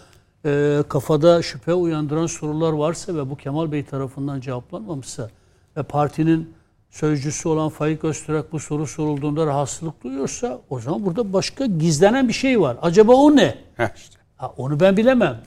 [0.45, 5.29] e, kafada şüphe uyandıran sorular varsa ve bu Kemal Bey tarafından cevaplanmamışsa
[5.77, 6.53] ve partinin
[6.89, 12.33] sözcüsü olan Faik Öztürk bu soru sorulduğunda rahatsızlık duyuyorsa o zaman burada başka gizlenen bir
[12.33, 12.77] şey var.
[12.81, 13.55] Acaba o ne?
[13.77, 14.17] Heh işte.
[14.37, 15.41] Ha, onu ben bilemem.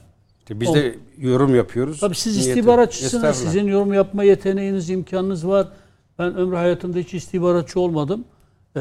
[0.51, 2.01] Biz de yorum yapıyoruz.
[2.01, 3.37] Tabii siz Niyeti- istihbaratçısınız.
[3.37, 5.69] Sizin yorum yapma yeteneğiniz, imkanınız var.
[6.19, 8.25] Ben ömrü hayatımda hiç istihbaratçı olmadım.
[8.77, 8.81] Ee,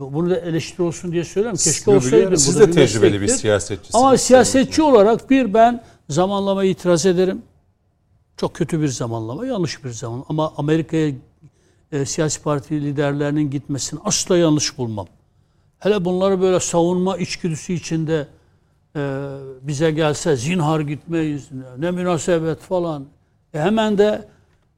[0.00, 1.58] bunu da eleştiri olsun diye söylüyorum.
[1.64, 2.36] Keşke Yo, olsaydım.
[2.36, 3.94] Siz de tecrübeli bir siyasetçisiniz.
[4.04, 7.42] Ama siyasetçi olarak bir ben zamanlama itiraz ederim.
[8.36, 10.24] Çok kötü bir zamanlama, yanlış bir zaman.
[10.28, 11.12] Ama Amerika'ya
[11.92, 15.06] e, siyasi parti liderlerinin gitmesini asla yanlış bulmam.
[15.78, 18.26] Hele bunları böyle savunma içgüdüsü içinde
[18.96, 19.00] e,
[19.62, 21.48] bize gelse zinhar gitmeyiz,
[21.78, 23.04] ne, münasebet falan.
[23.54, 24.24] E, hemen de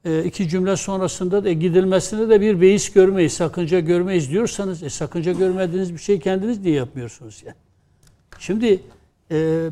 [0.05, 5.33] e, iki cümle sonrasında da gidilmesinde de bir beis görmeyiz, sakınca görmeyiz diyorsanız e, sakınca
[5.33, 7.57] görmediğiniz bir şey kendiniz diye yapmıyorsunuz yani.
[8.39, 8.81] Şimdi
[9.31, 9.69] e,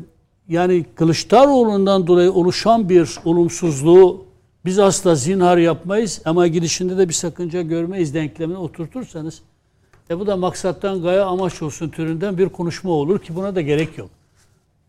[0.49, 4.25] yani Kılıçdaroğlu'ndan dolayı oluşan bir olumsuzluğu
[4.65, 9.41] biz asla zinhar yapmayız ama gidişinde de bir sakınca görmeyiz denklemine oturtursanız
[10.09, 13.97] e bu da maksattan gaye amaç olsun türünden bir konuşma olur ki buna da gerek
[13.97, 14.09] yok.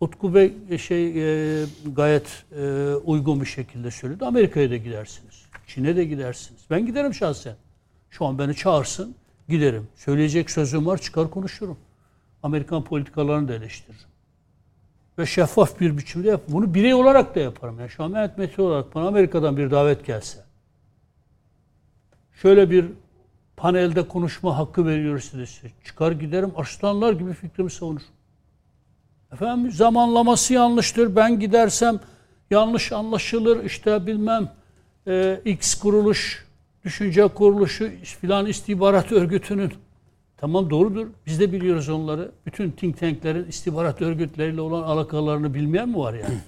[0.01, 1.65] Utku Bey e, şey e,
[1.97, 4.25] gayet e, uygun bir şekilde söyledi.
[4.25, 5.47] Amerika'ya da gidersiniz.
[5.67, 6.61] Çin'e de gidersiniz.
[6.71, 7.57] Ben giderim şahsen.
[8.11, 9.15] Şu an beni çağırsın
[9.49, 9.89] giderim.
[9.97, 11.79] Söyleyecek sözüm var çıkar konuşurum.
[12.43, 14.09] Amerikan politikalarını da eleştiririm.
[15.19, 16.41] Ve şeffaf bir biçimde yap.
[16.49, 17.81] Bunu birey olarak da yaparım.
[17.81, 20.39] Yani şu an Mehmet Metin olarak bana Amerika'dan bir davet gelse.
[22.35, 22.87] Şöyle bir
[23.57, 25.71] panelde konuşma hakkı veriyoruz size.
[25.85, 28.07] Çıkar giderim aslanlar gibi fikrimi savunurum.
[29.33, 31.17] Efendim zamanlaması yanlıştır.
[31.17, 32.01] Ben gidersem
[32.51, 33.65] yanlış anlaşılır.
[33.65, 34.53] İşte bilmem
[35.07, 36.47] e, X kuruluş,
[36.85, 37.91] düşünce kuruluşu
[38.21, 39.73] filan istihbarat örgütünün
[40.41, 41.07] Tamam doğrudur.
[41.27, 42.31] Biz de biliyoruz onları.
[42.47, 46.39] Bütün think tanklerin istihbarat örgütleriyle olan alakalarını bilmeyen mi var yani?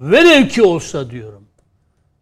[0.00, 1.42] Velev ki olsa diyorum.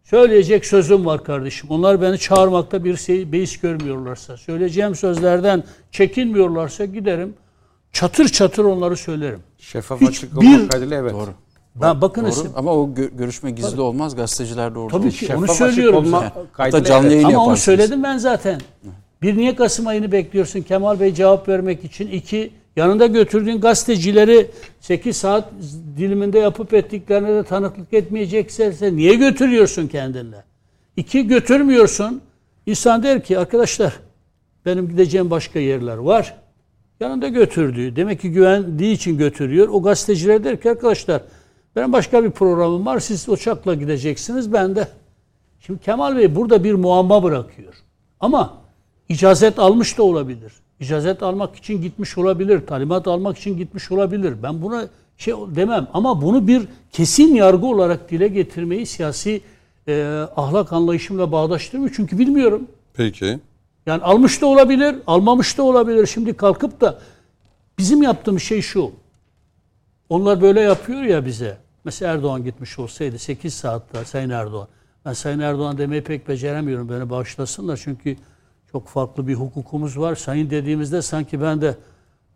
[0.03, 1.69] Söyleyecek sözüm var kardeşim.
[1.69, 7.33] Onlar beni çağırmakta bir şey, beis görmüyorlarsa, söyleyeceğim sözlerden çekinmiyorlarsa giderim.
[7.93, 9.39] Çatır çatır onları söylerim.
[9.57, 11.13] Şeffaf Hiç açık bir- olmak kaydıyla evet.
[11.13, 11.29] Doğru.
[11.75, 12.51] Ben bakınız Doğru.
[12.55, 14.15] Ama o gö- görüşme gizli olmaz.
[14.15, 15.95] Gazeteciler de orada Tabii ki Şeffaf onu söylüyorum.
[16.05, 17.11] olma Hatta canlı evet.
[17.15, 17.63] yayın Ama onu yaparsınız.
[17.63, 18.61] söyledim ben zaten.
[19.21, 22.07] Bir niye Kasım ayını bekliyorsun Kemal Bey cevap vermek için?
[22.07, 24.47] İki yanında götürdüğün gazetecileri
[24.81, 25.49] 8 saat
[25.97, 30.43] diliminde yapıp ettiklerine de tanıklık etmeyecekse sen niye götürüyorsun kendinle?
[30.97, 32.21] İki götürmüyorsun.
[32.65, 33.93] İnsan der ki arkadaşlar
[34.65, 36.35] benim gideceğim başka yerler var.
[37.03, 37.95] Yanında götürdüğü.
[37.95, 39.67] Demek ki güvendiği için götürüyor.
[39.71, 41.21] O gazeteciler der ki arkadaşlar
[41.75, 42.99] benim başka bir programım var.
[42.99, 44.53] Siz uçakla gideceksiniz.
[44.53, 44.87] Ben de
[45.59, 47.73] Şimdi Kemal Bey burada bir muamma bırakıyor.
[48.19, 48.53] Ama
[49.09, 50.53] icazet almış da olabilir.
[50.79, 52.67] İcazet almak için gitmiş olabilir.
[52.67, 54.33] Talimat almak için gitmiş olabilir.
[54.43, 56.61] Ben buna şey demem ama bunu bir
[56.91, 59.41] kesin yargı olarak dile getirmeyi siyasi
[59.87, 61.93] e, ahlak anlayışımla bağdaştırmıyor.
[61.95, 62.67] Çünkü bilmiyorum.
[62.93, 63.39] Peki.
[63.85, 66.07] Yani almış da olabilir, almamış da olabilir.
[66.07, 66.99] Şimdi kalkıp da
[67.77, 68.91] bizim yaptığımız şey şu.
[70.09, 71.57] Onlar böyle yapıyor ya bize.
[71.83, 74.67] Mesela Erdoğan gitmiş olsaydı 8 saatte Sayın Erdoğan.
[75.05, 76.89] Ben Sayın Erdoğan demeyi pek beceremiyorum.
[76.89, 78.17] Beni bağışlasınlar çünkü
[78.71, 80.15] çok farklı bir hukukumuz var.
[80.15, 81.75] Sayın dediğimizde sanki ben de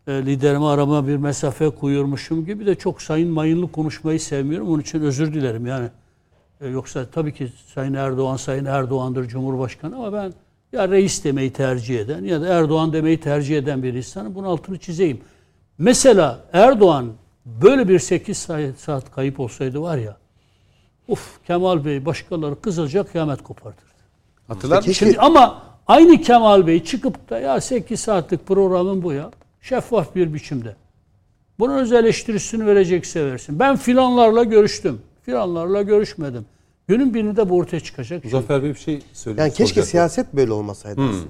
[0.06, 4.68] e, liderime arama bir mesafe koyuyormuşum gibi de çok sayın mayınlı konuşmayı sevmiyorum.
[4.68, 5.88] Onun için özür dilerim yani.
[6.60, 10.32] E, Yoksa tabii ki Sayın Erdoğan Sayın Erdoğan'dır Cumhurbaşkanı ama ben
[10.72, 14.34] ya reis demeyi tercih eden ya da Erdoğan demeyi tercih eden bir insanım.
[14.34, 15.20] Bunun altını çizeyim.
[15.78, 17.12] Mesela Erdoğan
[17.46, 20.16] böyle bir 8 saat, saat kayıp olsaydı var ya
[21.08, 23.88] Uf Kemal Bey başkaları kızılca kıyamet kopartırdı.
[24.48, 24.92] Hatırlar mısın?
[24.92, 29.30] Şimdi ama aynı Kemal Bey çıkıp da ya 8 saatlik programın bu ya.
[29.60, 30.76] Şeffaf bir biçimde.
[31.58, 33.58] Bunun öz eleştirisini verecekse versin.
[33.58, 35.02] Ben filanlarla görüştüm.
[35.22, 36.46] Filanlarla görüşmedim.
[36.88, 38.22] Günün birinde bu ortaya çıkacak.
[38.22, 38.30] şey.
[38.32, 39.44] Muzaffer Bey bir şey söylüyor.
[39.46, 41.08] Yani keşke siyaset böyle olmasaydı Hmm.
[41.10, 41.26] aslında.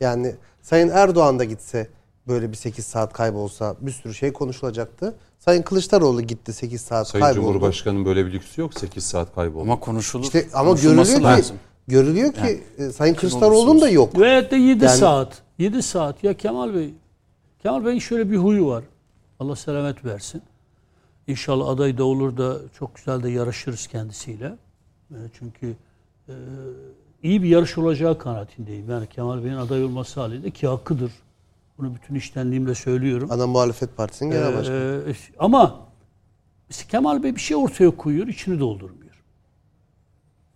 [0.00, 1.88] Yani Sayın Erdoğan da gitse
[2.28, 5.14] böyle bir 8 saat kaybolsa bir sürü şey konuşulacaktı.
[5.38, 7.42] Sayın Kılıçdaroğlu gitti 8 saat Sayın kayboldu.
[7.44, 8.74] Cumhurbaşkanı'nın böyle bir lüksü yok.
[8.74, 9.62] 8 saat kayboldu.
[9.62, 10.24] Ama konuşulur.
[10.24, 11.52] İşte ama görülüyor ki
[11.88, 14.18] görülüyor ki e, Sayın Kılıçdaroğlu'nun da yok.
[14.20, 15.42] Veyahut da 7 Yani- saat.
[15.58, 16.24] 7 saat.
[16.24, 16.94] Ya Kemal Bey.
[17.62, 18.84] Kemal Bey'in şöyle bir huyu var.
[19.40, 20.42] Allah selamet versin.
[21.26, 24.52] İnşallah aday da olur da çok güzel de yarışırız kendisiyle.
[25.10, 25.74] E, Çünkü
[26.28, 26.34] e,
[27.22, 28.90] iyi bir yarış olacağı kanaatindeyim.
[28.90, 31.12] Yani Kemal Bey'in aday olması halinde ki hakkıdır.
[31.78, 33.28] Bunu bütün iştenliğimle söylüyorum.
[33.32, 35.02] Ana muhalefet partisinin genel başkanı.
[35.08, 35.80] Ee, ama
[36.88, 39.10] Kemal Bey bir şey ortaya koyuyor, içini doldurmuyor.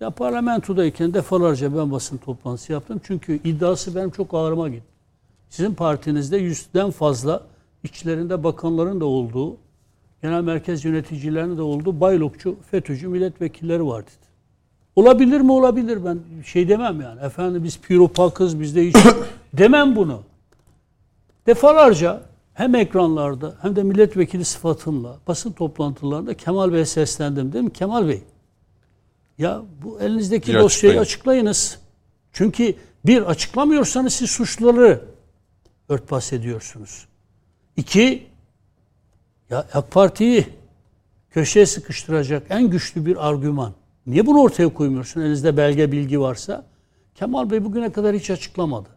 [0.00, 3.00] Ya parlamentodayken defalarca ben basın toplantısı yaptım.
[3.04, 4.94] Çünkü iddiası benim çok ağrıma gitti.
[5.50, 7.42] Sizin partinizde yüzden fazla
[7.82, 9.56] içlerinde bakanların da olduğu,
[10.22, 14.23] genel merkez yöneticilerinin de olduğu baylokçu, FETÖ'cü milletvekilleri var dedi.
[14.96, 15.52] Olabilir mi?
[15.52, 16.04] Olabilir.
[16.04, 17.20] Ben şey demem yani.
[17.20, 18.96] Efendim biz piropakız, bizde hiç
[19.52, 20.22] demem bunu
[21.46, 22.22] defalarca
[22.54, 27.52] hem ekranlarda hem de milletvekili sıfatımla basın toplantılarında Kemal Bey'e seslendim.
[27.52, 28.22] Dedim Kemal Bey
[29.38, 31.02] ya bu elinizdeki Bir dosyayı açıklayın.
[31.02, 31.78] açıklayınız.
[32.32, 32.74] Çünkü
[33.06, 35.00] bir açıklamıyorsanız siz suçluları
[35.88, 37.06] örtbas ediyorsunuz.
[37.76, 38.26] İki
[39.50, 40.46] ya AK Parti'yi
[41.30, 43.72] köşeye sıkıştıracak en güçlü bir argüman.
[44.06, 46.64] Niye bunu ortaya koymuyorsun elinizde belge bilgi varsa?
[47.14, 48.88] Kemal Bey bugüne kadar hiç açıklamadı.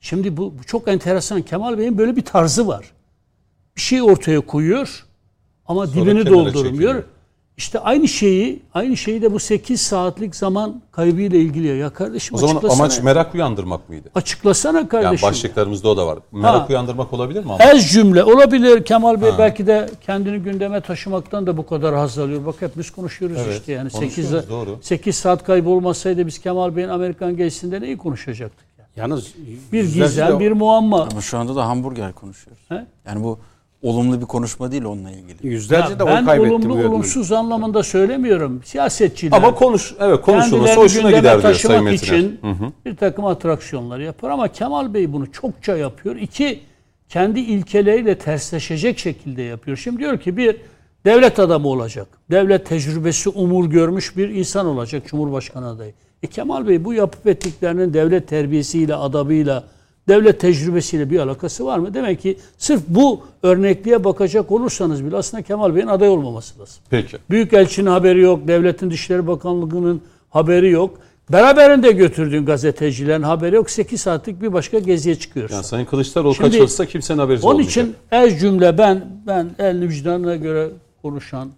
[0.00, 1.42] Şimdi bu, bu çok enteresan.
[1.42, 2.92] Kemal Bey'in böyle bir tarzı var.
[3.76, 5.06] Bir şey ortaya koyuyor
[5.66, 6.64] ama Sonra dibini doldurmuyor.
[6.64, 7.04] çekiliyor.
[7.56, 11.66] İşte aynı şeyi, aynı şeyi de bu 8 saatlik zaman kaybıyla ilgili.
[11.78, 12.82] Ya kardeşim O zaman açıklasana.
[12.82, 14.10] amaç merak uyandırmak mıydı?
[14.14, 15.28] açıklasana Yani kardeşim.
[15.28, 16.18] başlıklarımızda o da var.
[16.32, 16.66] Merak Ha.
[16.68, 17.52] uyandırmak olabilir mi?
[17.52, 17.64] ama?
[17.64, 18.84] Ez cümle olabilir.
[18.84, 22.46] Kemal Bey belki de kendini gündeme taşımaktan da bu kadar haz alıyor.
[22.46, 24.78] Bak hep biz konuşuyoruz Evet, işte yani 8, konuşuyoruz, doğru.
[24.82, 28.66] 8 saat kaybolmasaydı biz Kemal Bey'in Amerikan gezisinde neyi konuşacaktık?
[28.78, 28.88] Yani?
[28.96, 29.34] Yalnız
[29.72, 31.08] Bir yüzlerce gizem, bir muamma.
[31.12, 32.62] Ama şu anda da hamburger konuşuyoruz.
[32.68, 32.86] He?
[33.06, 33.38] Yani bu
[33.82, 35.46] olumlu bir konuşma değil onunla ilgili.
[35.46, 38.60] yüzlerce Ya de oy ben kaybetti bu olumlu olumsuz anlamında söylemiyorum.
[38.64, 42.18] Siyasetçiler Ama konuş, evet konuşulması hoşuna gider diyor Sayın Metiner.
[42.18, 42.40] için
[42.84, 46.16] bir takım atraksiyonlar yapar ama Kemal Bey bunu çokça yapıyor.
[46.16, 46.60] İki,
[47.08, 49.76] kendi ilkeleriyle tersleşecek şekilde yapıyor.
[49.76, 50.56] Şimdi diyor ki bir
[51.04, 52.08] devlet adamı olacak.
[52.30, 55.92] Devlet tecrübesi umur görmüş bir insan olacak Cumhurbaşkanı adayı.
[56.22, 59.64] E Kemal Bey bu yapıp ettiklerinin devlet terbiyesiyle, adabıyla,
[60.08, 61.94] devlet tecrübesiyle bir alakası var mı?
[61.94, 66.82] Demek ki sırf bu örnekliğe bakacak olursanız bile aslında Kemal Bey'in aday olmaması lazım.
[66.90, 67.16] Peki.
[67.30, 70.98] Büyükelçinin haberi yok, Devletin Dışişleri Bakanlığı'nın haberi yok.
[71.32, 73.70] Beraberinde götürdüğün gazetecilerin haberi yok.
[73.70, 75.54] 8 saatlik bir başka geziye çıkıyorsun.
[75.54, 77.70] Yani Sayın Kılıçdaroğlu Şimdi- kaçırılsa kimsenin haberi Onun olmayacak.
[77.70, 80.68] için ez cümle ben ben el vicdanına göre
[81.02, 81.48] konuşan,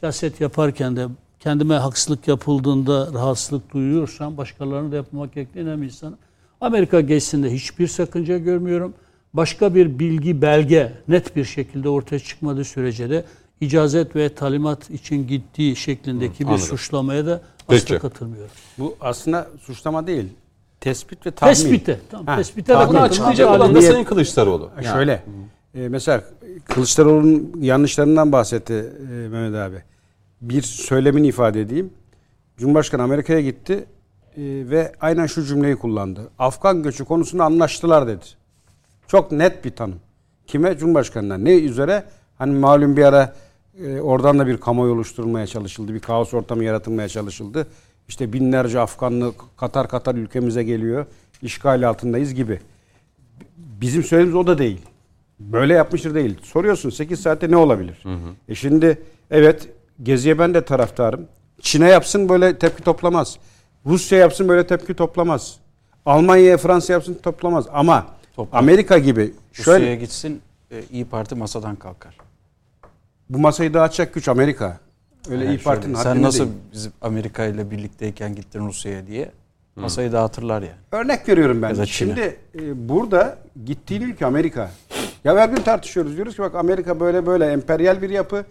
[0.00, 1.06] siyaset yaparken de
[1.40, 6.18] kendime haksızlık yapıldığında rahatsızlık duyuyorsam başkalarını da yapmamak gerektiğine insanım.
[6.60, 8.94] Amerika geçsinde hiçbir sakınca görmüyorum.
[9.34, 13.24] Başka bir bilgi, belge net bir şekilde ortaya çıkmadığı sürece de
[13.60, 16.64] icazet ve talimat için gittiği şeklindeki bir anladım.
[16.66, 17.82] suçlamaya da Peki.
[17.84, 18.50] asla katılmıyorum.
[18.78, 20.24] Bu aslında suçlama değil.
[20.80, 21.54] Tespit ve tahmin.
[21.54, 21.98] Tespite.
[22.10, 22.88] Tamam, Ha, tespite de tahmin.
[22.94, 24.70] Bunu açıklayacak olan da Sayın Kılıçdaroğlu.
[24.76, 24.86] Yani.
[24.86, 25.22] Şöyle.
[25.74, 26.24] e, mesela
[26.64, 29.82] Kılıçdaroğlu'nun yanlışlarından bahsetti e, Mehmet abi.
[30.40, 31.90] Bir söylemini ifade edeyim.
[32.58, 33.84] Cumhurbaşkanı Amerika'ya gitti
[34.38, 36.30] ve aynen şu cümleyi kullandı.
[36.38, 38.24] Afgan göçü konusunda anlaştılar dedi.
[39.08, 40.00] Çok net bir tanım.
[40.46, 40.78] Kime?
[40.78, 41.38] Cumhurbaşkanına.
[41.38, 42.04] Ne üzere?
[42.38, 43.34] Hani malum bir ara
[43.84, 45.94] e, oradan da bir kamuoyu oluşturulmaya çalışıldı.
[45.94, 47.66] Bir kaos ortamı yaratılmaya çalışıldı.
[48.08, 51.06] İşte binlerce Afganlı Katar Katar ülkemize geliyor.
[51.42, 52.60] İşgal altındayız gibi.
[53.56, 54.80] Bizim söylediğimiz o da değil.
[55.40, 56.38] Böyle yapmıştır değil.
[56.42, 58.02] Soruyorsun 8 saatte ne olabilir?
[58.48, 59.68] E şimdi evet
[60.02, 61.28] Gezi'ye ben de taraftarım.
[61.60, 63.38] Çin'e yapsın böyle tepki toplamaz.
[63.86, 65.56] Rusya yapsın böyle tepki toplamaz.
[66.06, 67.66] Almanya'ya Fransa yapsın toplamaz.
[67.72, 68.58] Ama Toplar.
[68.58, 70.40] Amerika gibi Rusya'ya şöyle gitsin
[70.70, 72.16] e, İyi Parti masadan kalkar.
[73.30, 74.78] bu masayı dağıtacak güç Amerika.
[75.30, 76.56] Öyle Yani İyi Parti'nin Sen nasıl değil.
[76.72, 79.30] biz Amerika ile birlikteyken gittin Rusya'ya diye
[79.76, 80.74] masayı dağıtırlar yani.
[81.04, 81.84] Örnek veriyorum ben.
[81.84, 84.70] Şimdi e, burada gittiğin ülke Amerika.
[85.24, 86.14] Ya her gün tartışıyoruz.
[86.16, 88.44] Diyoruz ki bak Amerika böyle böyle emperyal bir yapı.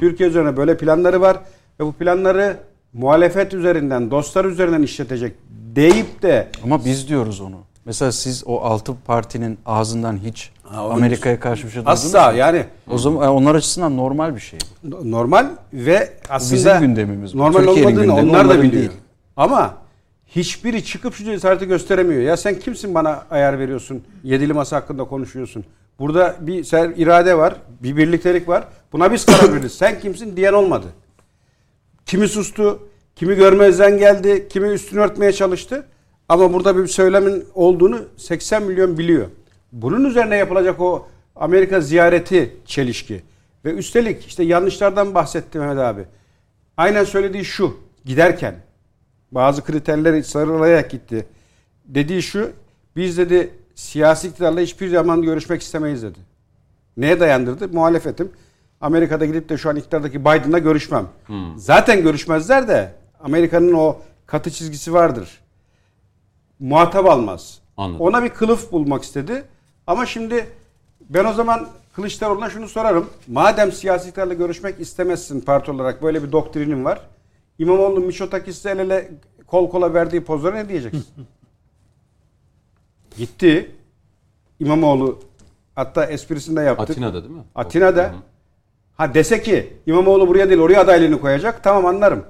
[0.00, 1.36] Türkiye üzerine böyle planları var.
[1.80, 2.56] Ve bu planları
[2.92, 7.56] muhalefet üzerinden, dostlar üzerinden işletecek deyip de Ama biz diyoruz onu.
[7.84, 12.38] Mesela siz o altı partinin ağzından hiç Amerika'ya karşı bir şey duydunuz asla mu?
[12.38, 14.58] yani O zaman e, onlar açısından normal bir şey.
[15.04, 17.38] normal ve aslında bizim gündemimiz bu.
[17.38, 18.82] normal Türkiye'nin olmadığını gündemi, onlar da onların biliyor.
[18.82, 18.92] değil.
[19.36, 19.74] Ama
[20.26, 22.22] hiçbiri çıkıp şu cesareti gösteremiyor.
[22.22, 24.02] Ya sen kimsin bana ayar veriyorsun?
[24.24, 25.64] Yedili masa hakkında konuşuyorsun.
[25.98, 28.64] Burada bir ser, irade var, bir birliktelik var.
[28.92, 29.72] Buna biz karar veririz.
[29.74, 30.86] Sen kimsin diyen olmadı.
[32.06, 35.86] Kimi sustu, kimi görmezden geldi, kimi üstünü örtmeye çalıştı.
[36.28, 39.26] Ama burada bir söylemin olduğunu 80 milyon biliyor.
[39.72, 43.22] Bunun üzerine yapılacak o Amerika ziyareti çelişki.
[43.64, 46.04] Ve üstelik işte yanlışlardan bahsetti Mehmet abi.
[46.76, 48.54] Aynen söylediği şu giderken
[49.32, 51.26] bazı kriterleri sıralayarak gitti.
[51.84, 52.50] Dediği şu
[52.96, 56.18] biz dedi siyasi iktidarla hiçbir zaman görüşmek istemeyiz dedi.
[56.96, 57.68] Neye dayandırdı?
[57.68, 58.32] Muhalefetim.
[58.80, 61.08] Amerika'da gidip de şu an iktidardaki Biden'la görüşmem.
[61.56, 63.96] Zaten görüşmezler de Amerika'nın o
[64.26, 65.40] katı çizgisi vardır.
[66.58, 67.58] Muhatap almaz.
[67.76, 68.00] Anladım.
[68.00, 69.44] Ona bir kılıf bulmak istedi.
[69.86, 70.48] Ama şimdi
[71.10, 73.10] ben o zaman Kılıçdaroğlu'na şunu sorarım.
[73.28, 77.00] Madem siyasi iktidarla görüşmek istemezsin parti olarak böyle bir doktrinin var.
[77.58, 79.10] İmamoğlu Miçotakis'le el ele
[79.46, 81.06] kol kola verdiği pozlara ne diyeceksin?
[83.16, 83.70] Gitti.
[84.60, 85.20] İmamoğlu
[85.74, 86.90] hatta esprisini de yaptık.
[86.90, 87.42] Atina'da değil mi?
[87.54, 88.14] Atina'da.
[88.96, 91.64] Ha dese ki İmamoğlu buraya değil oraya adaylığını koyacak.
[91.64, 92.24] Tamam anlarım.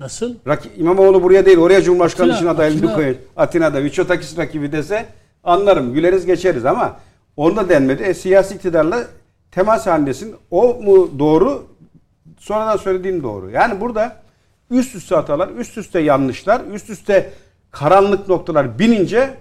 [0.00, 0.34] Nasıl?
[0.46, 2.94] Raki, İmamoğlu buraya değil oraya Cumhurbaşkanı Atina, için adaylığını Atina.
[2.94, 3.22] koyacak.
[3.36, 5.06] Atina'da Miçotakis rakibi dese
[5.44, 5.94] anlarım.
[5.94, 6.96] Güleriz geçeriz ama
[7.36, 8.02] onda denmedi.
[8.02, 9.04] E, siyasi iktidarla
[9.50, 10.34] temas halindesin.
[10.50, 11.66] O mu doğru?
[12.38, 13.50] Sonradan söylediğin doğru.
[13.50, 14.16] Yani burada
[14.70, 17.32] üst üste hatalar, üst üste yanlışlar, üst üste
[17.70, 19.38] karanlık noktalar binince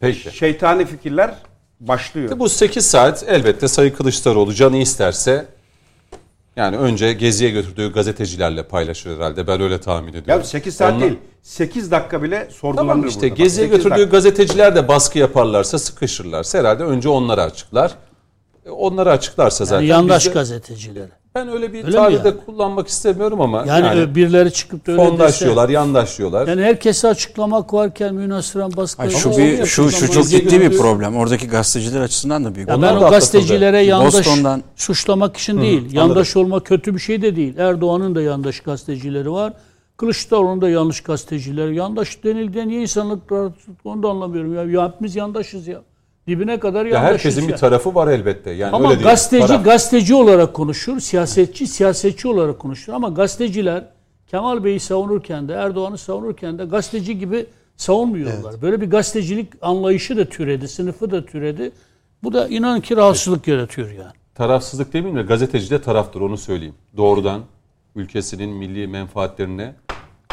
[0.00, 0.36] Peki.
[0.36, 1.34] şeytani fikirler
[1.80, 2.38] başlıyor.
[2.38, 5.46] Bu 8 saat elbette Sayın Kılıçdaroğlu canı isterse
[6.56, 9.46] yani önce Gezi'ye götürdüğü gazetecilerle paylaşır herhalde.
[9.46, 10.30] Ben öyle tahmin ediyorum.
[10.30, 11.18] Ya 8 saat Onlar- değil.
[11.42, 13.34] 8 dakika bile sorgulanır Tamam işte burada.
[13.34, 14.10] Gezi'ye 8 götürdüğü dakika.
[14.16, 17.94] gazeteciler de baskı yaparlarsa sıkışırlarsa herhalde önce onları açıklar.
[18.66, 19.80] E, Onları açıklarsa zaten.
[19.82, 21.08] Yani yandaş de- gazetecileri.
[21.34, 22.40] Ben öyle bir Öyle tabir de yani?
[22.46, 26.48] kullanmak istemiyorum ama Yani, yani, birileri çıkıp da öyle fondaş dese- diyorlar, yandaş diyorlar.
[26.48, 29.10] Yani herkese açıklamak varken münasıran baskı.
[29.10, 29.66] Şu bir yapıyor.
[29.66, 31.16] şu şu çok Gezi'ye ciddi bir problem.
[31.16, 32.68] Oradaki gazeteciler açısından da büyük.
[32.68, 35.92] Ya ben o gazetecilere yandaş Boston'dan- suçlamak için değil.
[35.92, 37.58] Yandaş olma kötü bir şey de değil.
[37.58, 39.52] Erdoğan'ın da yandaş gazetecileri var.
[39.96, 41.76] Kılıçdaroğlu'nun da yanlış gazetecileri.
[41.76, 43.32] Yandaş denildiğinde niye insanlık
[43.84, 44.64] onu da anlamıyorum ya.
[44.64, 45.80] ya hepimiz yandaşız ya.
[46.26, 48.50] Dibine kadar ya herkesin bir tarafı var elbette.
[48.50, 49.08] Yani Ama öyle değil.
[49.10, 49.64] gazeteci Taraf.
[49.64, 52.92] gazeteci olarak konuşur, siyasetçi siyasetçi olarak konuşur.
[52.92, 53.84] Ama gazeteciler
[54.26, 57.46] Kemal Bey'i savunurken de Erdoğan'ı savunurken de gazeteci gibi
[57.76, 58.62] savunmuyorlar.
[58.62, 61.72] Böyle bir gazetecilik anlayışı da türedi, sınıfı da türedi.
[62.22, 64.12] Bu da inan ki rahatsızlık yaratıyor yani.
[64.34, 66.74] tarafsızlık demeyeyim de gazeteci de taraftır onu söyleyeyim.
[66.96, 67.40] Doğrudan
[67.96, 69.74] ülkesinin milli menfaatlerine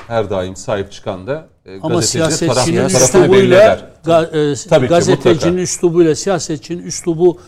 [0.07, 5.61] her daim sahip çıkan da e, Ama siyasetçinin üslubuyla ga- e, Tabii ki, gazetecinin mutlaka.
[5.61, 7.39] üslubuyla siyasetçinin üslubu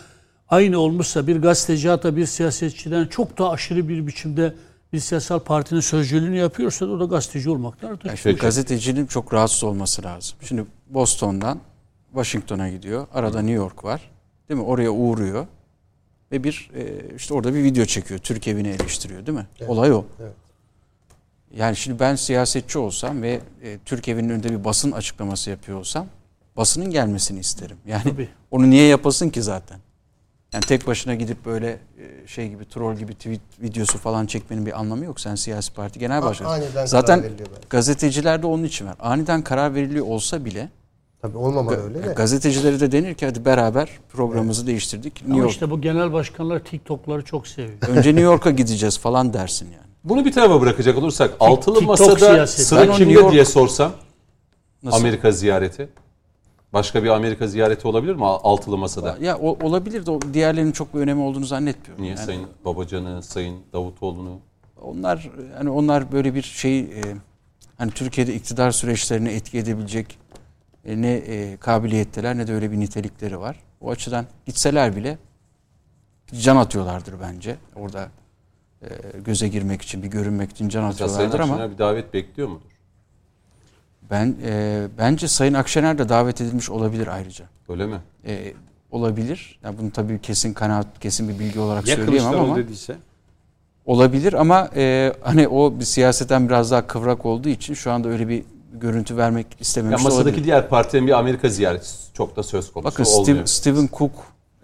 [0.48, 4.54] aynı olmuşsa bir gazeteci hatta bir siyasetçiden çok daha aşırı bir biçimde
[4.92, 9.64] bir siyasal partinin sözcülüğünü yapıyorsa da o da gazeteci olmaktan artık Yani gazetecinin çok rahatsız
[9.64, 10.36] olması lazım.
[10.42, 11.60] Şimdi Boston'dan
[12.12, 13.06] Washington'a gidiyor.
[13.14, 14.10] Arada New York var.
[14.48, 14.66] Değil mi?
[14.66, 15.46] Oraya uğruyor.
[16.32, 18.20] Ve bir e, işte orada bir video çekiyor.
[18.20, 19.46] Türk evini eleştiriyor değil mi?
[19.68, 20.04] Olay o.
[21.56, 26.06] Yani şimdi ben siyasetçi olsam ve e, Türk evinin önünde bir basın açıklaması yapıyor olsam
[26.56, 27.76] basının gelmesini isterim.
[27.86, 28.28] Yani Tabii.
[28.50, 29.78] onu niye yapasın ki zaten?
[30.52, 34.80] Yani tek başına gidip böyle e, şey gibi troll gibi tweet videosu falan çekmenin bir
[34.80, 35.20] anlamı yok.
[35.20, 37.24] Sen siyasi parti genel karar Zaten
[37.70, 38.96] gazeteciler de onun için var.
[39.00, 40.68] Aniden karar veriliyor olsa bile
[41.22, 42.12] Tabii olmamalı ga- öyle de.
[42.12, 45.14] gazetecilere de denir ki hadi beraber programımızı değiştirdik.
[45.14, 45.52] New Ama York.
[45.52, 47.78] işte bu genel başkanlar TikTok'ları çok seviyor.
[47.88, 49.83] Önce New York'a gideceğiz falan dersin yani.
[50.04, 52.64] Bunu bir tarafa bırakacak olursak altılı TikTok masada siyaseti.
[52.64, 53.92] sıra kimde York- diye sorsam
[54.82, 54.98] Nasıl?
[55.00, 55.88] Amerika ziyareti.
[56.72, 59.16] Başka bir Amerika ziyareti olabilir mi altılı masada?
[59.20, 62.04] Ya o- olabilir de diğerlerinin çok bir önemi olduğunu zannetmiyorum.
[62.04, 64.38] Niye Yani Sayın Babacan'ı, Sayın Davutoğlu'nu?
[64.82, 67.02] Onlar hani onlar böyle bir şey e,
[67.78, 70.18] hani Türkiye'de iktidar süreçlerini etki edebilecek
[70.84, 73.60] e, ne e, kabiliyetteler ne de öyle bir nitelikleri var.
[73.80, 75.18] O açıdan gitseler bile
[76.40, 77.56] can atıyorlardır bence.
[77.76, 78.08] Orada
[79.24, 82.60] göze girmek için, bir görünmek için can atıyorlardır ama Akşener bir davet bekliyor mudur?
[84.10, 87.44] ben e, bence Sayın Akşener de davet edilmiş olabilir ayrıca.
[87.68, 88.00] Öyle mi?
[88.26, 88.52] E,
[88.90, 89.58] olabilir.
[89.64, 92.96] Yani bunu tabii kesin kanaat, kesin bir bilgi olarak Ya söyleyemem ama dediyse.
[93.86, 98.28] olabilir ama e, hani o bir siyaseten biraz daha kıvrak olduğu için şu anda öyle
[98.28, 98.42] bir
[98.72, 100.44] görüntü vermek Ya istememiş de masadaki olabilir.
[100.44, 103.24] diğer partilerin bir Amerika ziyareti çok da söz konusu Bakın olmuyor.
[103.46, 104.12] Steve, Stephen Cook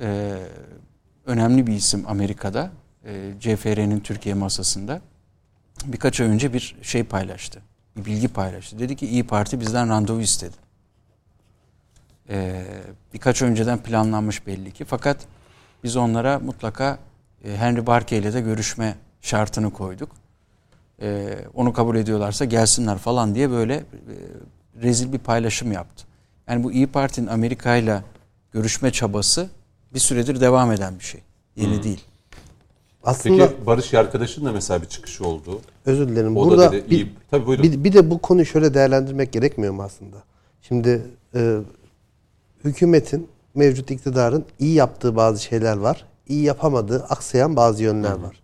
[0.01, 0.36] e,
[1.26, 2.70] önemli bir isim Amerika'da.
[3.05, 5.01] E, CFR'nin Türkiye masasında.
[5.85, 7.62] Birkaç ay önce bir şey paylaştı.
[7.97, 8.78] Bir bilgi paylaştı.
[8.78, 10.56] Dedi ki İyi Parti bizden randevu istedi.
[12.28, 12.64] E,
[13.14, 14.85] birkaç önceden planlanmış belli ki.
[14.85, 15.16] Fakat
[15.85, 16.98] biz onlara mutlaka
[17.44, 20.10] e, Henry Barkey ile de görüşme şartını koyduk.
[21.02, 23.85] E, onu kabul ediyorlarsa gelsinler falan diye böyle e,
[24.82, 26.05] rezil bir paylaşım yaptı.
[26.48, 28.02] Yani bu İyi Parti'nin Amerika ile
[28.52, 29.48] görüşme çabası
[29.94, 31.20] bir süredir devam eden bir şey.
[31.56, 32.05] Yeni değil.
[33.05, 35.60] Aslında Peki Barış Yarkadaş'ın da mesela bir çıkışı oldu.
[35.86, 36.36] özür dilerim.
[36.36, 37.12] O Burada da dedi bir, iyi.
[37.31, 37.64] Tabii buyurun.
[37.64, 40.16] bir, bir de bu konuyu şöyle değerlendirmek gerekmiyor mu aslında?
[40.62, 41.02] Şimdi
[41.35, 41.59] e,
[42.64, 46.05] hükümetin, mevcut iktidarın iyi yaptığı bazı şeyler var.
[46.28, 48.40] iyi yapamadığı, aksayan bazı yönler var.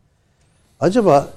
[0.80, 1.28] Acaba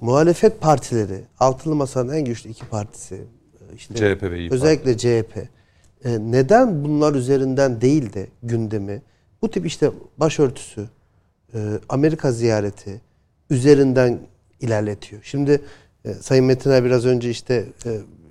[0.00, 4.54] muhalefet partileri, altılı masanın en güçlü iki partisi, e, işte CHP ve İYİ Parti.
[4.64, 5.36] özellikle CHP,
[6.04, 9.02] e, neden bunlar üzerinden değil de gündemi
[9.42, 10.88] bu tip işte başörtüsü,
[11.88, 13.00] Amerika ziyareti
[13.50, 14.18] üzerinden
[14.60, 15.22] ilerletiyor.
[15.24, 15.60] Şimdi
[16.04, 17.90] e, Sayın Metiner biraz önce işte e,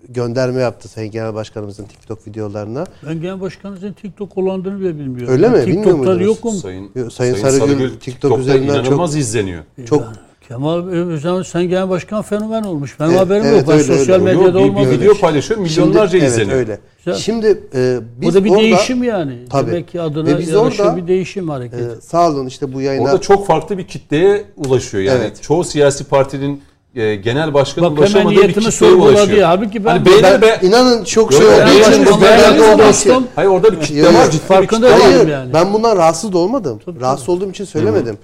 [0.10, 2.84] gönderme yaptı Sayın Genel Başkanımızın TikTok videolarına.
[3.07, 5.34] Ben genel başkanınızın TikTok olandığını bile bilmiyorum.
[5.34, 5.57] Öyle Ben mi?
[5.68, 6.26] Bilmiyor TikTok'ta muydunuz?
[6.26, 6.53] yokum.
[6.53, 9.64] Sayın, Sayın, Sayın Sarıgül Sarıgül, TikTok TikTok'ta üzerinden inanılmaz izleniyor.
[9.85, 10.15] Çok Yani
[10.47, 12.99] Kemal Özen sen genel başkan fenomen olmuş.
[12.99, 13.67] Benim Evet, haberim evet, yok.
[13.67, 14.35] Ben öyle, sosyal öyle.
[14.35, 16.57] Medyada bir, bir video paylaşıyor milyonlarca Şimdi- izleniyor.
[16.57, 16.80] Evet öyle.
[17.05, 17.19] Güzel.
[17.19, 19.38] Şimdi e, biz Bu da bir orada, değişim yani.
[19.49, 19.72] Tabii.
[19.72, 21.84] Demek ki adına Ve biz orada, bir değişim hareketi.
[21.84, 25.03] e, sağ olun işte bu yayına Orada çok farklı bir kitleye ulaşıyor.
[25.03, 25.41] Yani Evet.
[25.41, 26.61] çoğu siyasi partinin
[26.95, 29.43] e, genel başkanı Bak ulaşamadığı bir kitleye ulaşıyor.
[29.43, 30.59] Halbuki ben, Hani beğenir ben, be.
[30.61, 34.31] inanın çok şey olduğu beğenir, için Hayır orada bir kitle var.
[34.47, 35.53] Farkında değilim Hayır, yani.
[35.53, 36.80] ben bundan rahatsız olmadım.
[37.01, 38.17] rahatsız olduğum için söylemedim.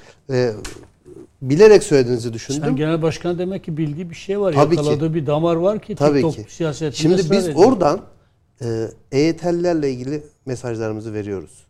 [1.41, 2.61] Bilerek söylediğinizi düşündüm.
[2.65, 4.53] sen genel başkan demek ki bildiği bir şey var.
[4.53, 4.81] Tabii ki.
[4.85, 6.55] Yakaladığı bir damar var ki Tabii TikTok ki.
[6.55, 7.65] siyasetinde Şimdi biz ediyor.
[7.65, 8.01] oradan
[8.61, 11.65] e, EYT'lilerle ilgili mesajlarımızı veriyoruz.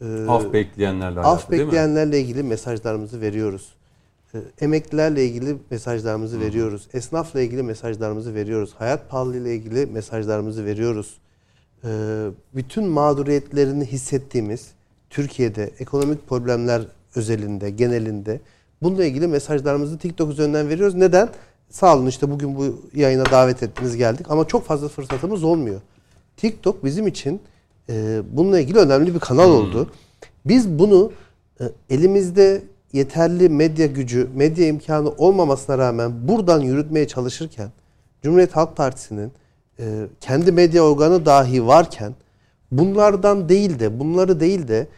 [0.00, 1.66] Ee, Af bekleyenlerle af alakalı değil mi?
[1.66, 3.68] bekleyenlerle ilgili mesajlarımızı veriyoruz.
[4.34, 6.88] Ee, emeklilerle ilgili mesajlarımızı veriyoruz.
[6.92, 8.74] Esnafla ilgili mesajlarımızı veriyoruz.
[8.78, 11.18] Hayat pahalı ile ilgili mesajlarımızı veriyoruz.
[11.84, 11.88] Ee,
[12.54, 14.68] bütün mağduriyetlerini hissettiğimiz
[15.10, 16.82] Türkiye'de ekonomik problemler
[17.16, 18.40] özelinde, genelinde
[18.82, 20.94] bununla ilgili mesajlarımızı TikTok üzerinden veriyoruz.
[20.94, 21.28] Neden?
[21.70, 25.80] Sağ olun işte bugün bu yayına davet ettiniz geldik ama çok fazla fırsatımız olmuyor.
[26.36, 27.40] TikTok bizim için
[27.88, 29.90] e, bununla ilgili önemli bir kanal oldu.
[30.46, 31.12] Biz bunu
[31.60, 32.62] e, elimizde
[32.92, 37.70] yeterli medya gücü, medya imkanı olmamasına rağmen buradan yürütmeye çalışırken
[38.22, 39.32] Cumhuriyet Halk Partisi'nin
[39.78, 42.14] e, kendi medya organı dahi varken
[42.70, 44.88] bunlardan değil de bunları değil de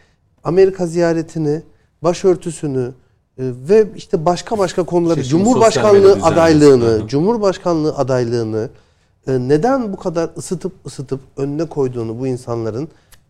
[0.43, 1.61] Amerika ziyaretini,
[2.01, 2.93] başörtüsünü
[3.37, 7.07] ve işte başka başka konuları Seçimi sosyal Cumhurbaşkanlığı adaylığını, Hı.
[7.07, 8.69] Cumhurbaşkanlığı adaylığını
[9.27, 12.89] neden bu kadar ısıtıp ısıtıp önüne koyduğunu bu insanların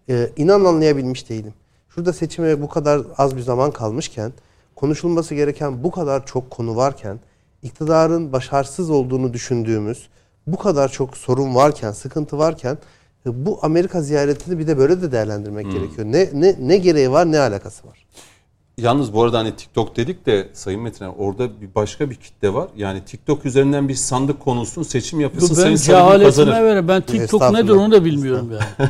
[0.09, 1.53] e, inan anlayabilmiş değilim.
[1.89, 4.33] Şurada seçime bu kadar az bir zaman kalmışken,
[4.75, 7.19] konuşulması gereken bu kadar çok konu varken,
[7.61, 10.09] iktidarın başarısız olduğunu düşündüğümüz
[10.47, 12.77] bu kadar çok sorun varken, sıkıntı varken
[13.25, 16.07] e, bu Amerika ziyaretini bir de böyle de değerlendirmek gerekiyor.
[16.07, 18.05] Ne ne ne gereği var, ne alakası var?
[18.77, 22.67] Yalnız bu arada hani TikTok dedik de Sayın Metin orada bir başka bir kitle var.
[22.77, 26.59] Yani TikTok üzerinden bir sandık konulsun, seçim yapılsın, ben Sayın Sarıgül kazanır.
[26.59, 28.89] göre ben TikTok nedir onu da bilmiyorum yani.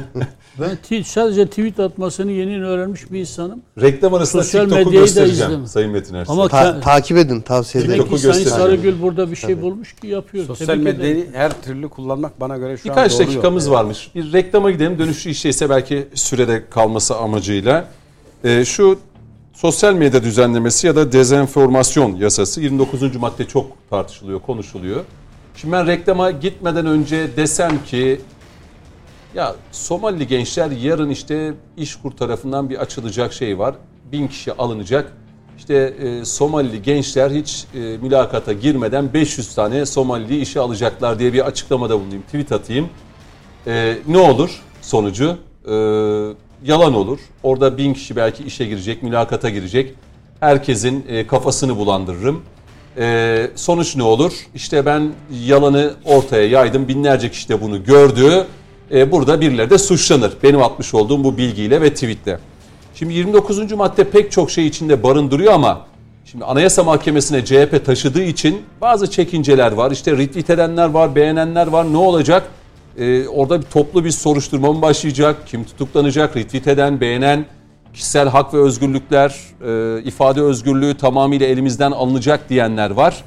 [0.59, 3.61] ben ti- sadece tweet atmasını yeni yeni öğrenmiş bir insanım.
[3.81, 5.67] Reklam arasında Sosyal TikTok'u göstereceğim.
[5.67, 6.33] Sayın Metin Ersoy.
[6.33, 7.99] Ama Ta- takip edin tavsiye ederim.
[7.99, 8.59] TikTok'u Sayın göstereceğim.
[8.65, 10.45] Sarıgül burada bir şey bulmuş ki yapıyor.
[10.45, 10.97] Sosyal Tebrik ederim.
[10.99, 13.73] medyayı her türlü kullanmak bana göre şu an Birkaç doğru dakikamız yol.
[13.73, 14.11] varmış.
[14.15, 14.99] Bir reklama gidelim.
[14.99, 17.85] Dönüşü işe ise belki sürede kalması amacıyla.
[18.43, 18.99] Ee, şu
[19.63, 23.15] sosyal medya düzenlemesi ya da dezenformasyon yasası 29.
[23.15, 25.03] madde çok tartışılıyor, konuşuluyor.
[25.55, 28.21] Şimdi ben reklama gitmeden önce desem ki
[29.35, 33.75] ya Somali gençler yarın işte İşkur tarafından bir açılacak şey var.
[34.11, 35.13] Bin kişi alınacak.
[35.57, 41.45] İşte e, Somalili gençler hiç e, mülakata girmeden 500 tane Somalili işe alacaklar diye bir
[41.45, 42.23] açıklamada bulunayım.
[42.23, 42.89] Tweet atayım.
[43.67, 45.37] E, ne olur sonucu?
[45.67, 45.73] E,
[46.63, 47.19] yalan olur.
[47.43, 49.93] Orada bin kişi belki işe girecek, mülakata girecek.
[50.39, 52.41] Herkesin e, kafasını bulandırırım.
[52.97, 54.33] E, sonuç ne olur?
[54.55, 55.11] İşte ben
[55.45, 56.87] yalanı ortaya yaydım.
[56.87, 58.47] Binlerce kişi de bunu gördü.
[58.91, 60.33] E, burada birileri de suçlanır.
[60.43, 62.39] Benim atmış olduğum bu bilgiyle ve tweetle.
[62.95, 63.71] Şimdi 29.
[63.71, 65.85] madde pek çok şey içinde barındırıyor ama
[66.25, 69.91] şimdi Anayasa Mahkemesi'ne CHP taşıdığı için bazı çekinceler var.
[69.91, 71.93] İşte retweet edenler var, beğenenler var.
[71.93, 72.49] Ne olacak?
[72.97, 75.47] Ee, orada bir toplu bir soruşturma mı başlayacak?
[75.47, 76.37] Kim tutuklanacak?
[76.37, 77.45] Retweet eden, beğenen,
[77.93, 83.23] kişisel hak ve özgürlükler, e, ifade özgürlüğü tamamıyla elimizden alınacak diyenler var.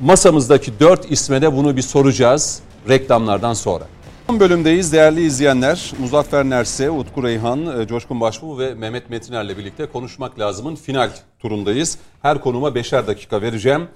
[0.00, 3.84] Masamızdaki dört isme de bunu bir soracağız reklamlardan sonra.
[4.26, 5.92] Son bölümdeyiz değerli izleyenler.
[5.98, 11.98] Muzaffer Nerse, Utku Reyhan, e, Coşkun Başbuğ ve Mehmet Metiner'le birlikte konuşmak lazımın final turundayız.
[12.22, 13.88] Her konuma beşer dakika vereceğim.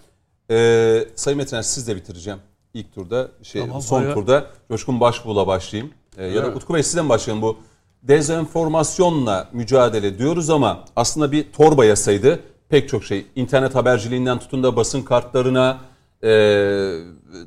[0.51, 2.39] Ee, Sayın Metiner siz de bitireceğim.
[2.75, 5.93] İlk turda, şey, Tamam, son bayağı- turda Coşkun Başbuğ'la başlayayım.
[6.19, 7.57] Ee, ya da Utku Bey sizden başlayalım bu.
[8.03, 12.41] Dezenformasyonla mücadele diyoruz ama aslında bir torba yasaydı.
[12.69, 15.79] Pek çok şey internet haberciliğinden tutun da basın kartlarına,
[16.23, 16.29] e,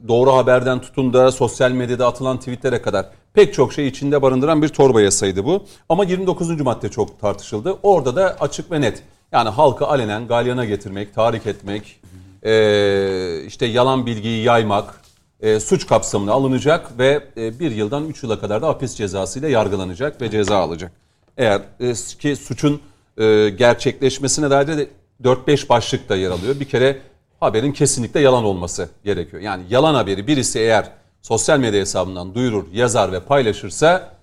[0.07, 4.67] doğru haberden tutun da sosyal medyada atılan tweetlere kadar pek çok şey içinde barındıran bir
[4.67, 5.63] torba yasaydı bu.
[5.89, 6.61] Ama 29.
[6.63, 7.75] madde çok tartışıldı.
[7.83, 9.03] Orada da açık ve net.
[9.31, 11.99] Yani halkı alenen galyana getirmek, tahrik etmek,
[12.43, 15.01] e, işte yalan bilgiyi yaymak,
[15.41, 20.21] e, suç kapsamına alınacak ve e, bir yıldan üç yıla kadar da hapis cezasıyla yargılanacak
[20.21, 20.91] ve ceza alacak.
[21.37, 22.81] Eğer e, ki suçun
[23.17, 24.87] e, gerçekleşmesine dair de
[25.23, 26.59] 4-5 başlık da yer alıyor.
[26.59, 26.99] Bir kere
[27.39, 29.41] haberin kesinlikle yalan olması gerekiyor.
[29.41, 30.91] Yani yalan haberi birisi eğer
[31.21, 34.15] sosyal medya hesabından duyurur, yazar ve paylaşırsa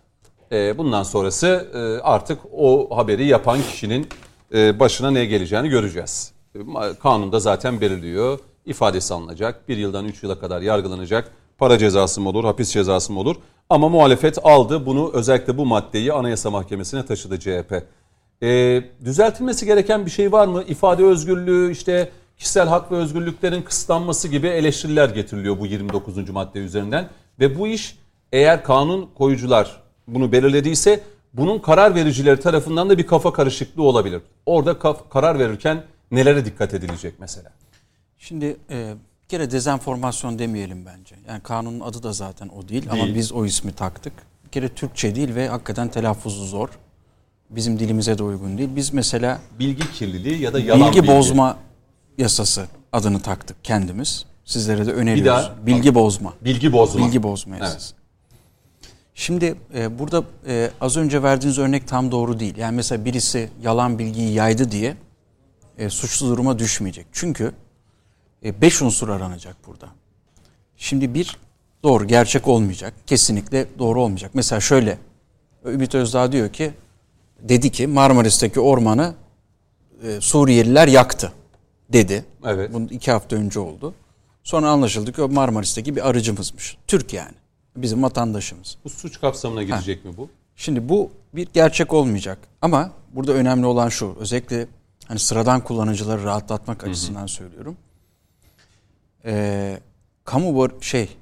[0.52, 4.08] e, bundan sonrası e, artık o haberi yapan kişinin
[4.54, 6.32] e, başına ne geleceğini göreceğiz.
[6.54, 6.58] E,
[7.02, 8.38] Kanunda zaten belirliyor.
[8.66, 9.68] İfadesi alınacak.
[9.68, 11.30] Bir yıldan üç yıla kadar yargılanacak.
[11.58, 13.36] Para cezası mı olur, hapis cezası mı olur?
[13.70, 17.84] Ama muhalefet aldı bunu özellikle bu maddeyi Anayasa Mahkemesi'ne taşıdı CHP.
[18.42, 20.62] E, düzeltilmesi gereken bir şey var mı?
[20.68, 26.30] İfade özgürlüğü, işte kişisel hak ve özgürlüklerin kısıtlanması gibi eleştiriler getiriliyor bu 29.
[26.30, 27.08] madde üzerinden.
[27.40, 27.98] Ve bu iş
[28.32, 31.00] eğer kanun koyucular bunu belirlediyse
[31.32, 34.22] bunun karar vericileri tarafından da bir kafa karışıklığı olabilir.
[34.46, 34.78] Orada
[35.10, 37.50] karar verirken nelere dikkat edilecek mesela?
[38.22, 41.16] Şimdi e, bir kere dezenformasyon demeyelim bence.
[41.28, 43.14] Yani kanunun adı da zaten o değil, ama Değil.
[43.14, 44.12] biz o ismi taktık.
[44.44, 46.68] Bir kere Türkçe değil ve hakikaten telaffuzu zor.
[47.50, 48.68] Bizim dilimize de uygun değil.
[48.76, 51.12] Biz mesela Bilgi kirliliği ya da yalan bilgi, bilgi.
[51.14, 51.56] bozma
[52.18, 54.24] yasası adını taktık kendimiz.
[54.44, 55.44] Sizlere de öneriyoruz.
[55.44, 56.34] daha- bilgi bozma.
[56.44, 57.06] Bilgi bozma.
[57.06, 57.94] Bilgi bozma yasası.
[59.14, 62.56] Şimdi e, burada e, az önce verdiğiniz örnek tam doğru değil.
[62.56, 64.96] Yani mesela birisi yalan bilgiyi yaydı diye
[65.78, 67.06] e, suçlu duruma düşmeyecek.
[67.12, 67.52] Çünkü
[68.44, 69.88] beş unsur aranacak burada.
[70.76, 71.36] Şimdi bir
[71.82, 72.94] doğru gerçek olmayacak.
[73.06, 74.30] Kesinlikle doğru olmayacak.
[74.34, 74.98] Mesela şöyle
[75.64, 76.72] Ümit Özdağ diyor ki
[77.40, 79.14] dedi ki Marmaris'teki ormanı
[80.02, 81.32] e, Suriyeliler yaktı
[81.92, 82.24] dedi.
[82.44, 82.70] Evet.
[82.72, 83.94] Bunun iki hafta önce oldu.
[84.42, 86.76] Sonra anlaşıldı ki o Marmaris'teki bir arıcımızmış.
[86.86, 87.34] Türk yani.
[87.76, 88.76] Bizim vatandaşımız.
[88.84, 90.28] Bu suç kapsamına girecek mi bu?
[90.56, 92.38] Şimdi bu bir gerçek olmayacak.
[92.62, 94.16] Ama burada önemli olan şu.
[94.20, 94.66] Özellikle
[95.08, 97.76] hani sıradan kullanıcıları rahatlatmak açısından söylüyorum.
[99.24, 99.80] Ee,
[100.24, 101.16] kamu şey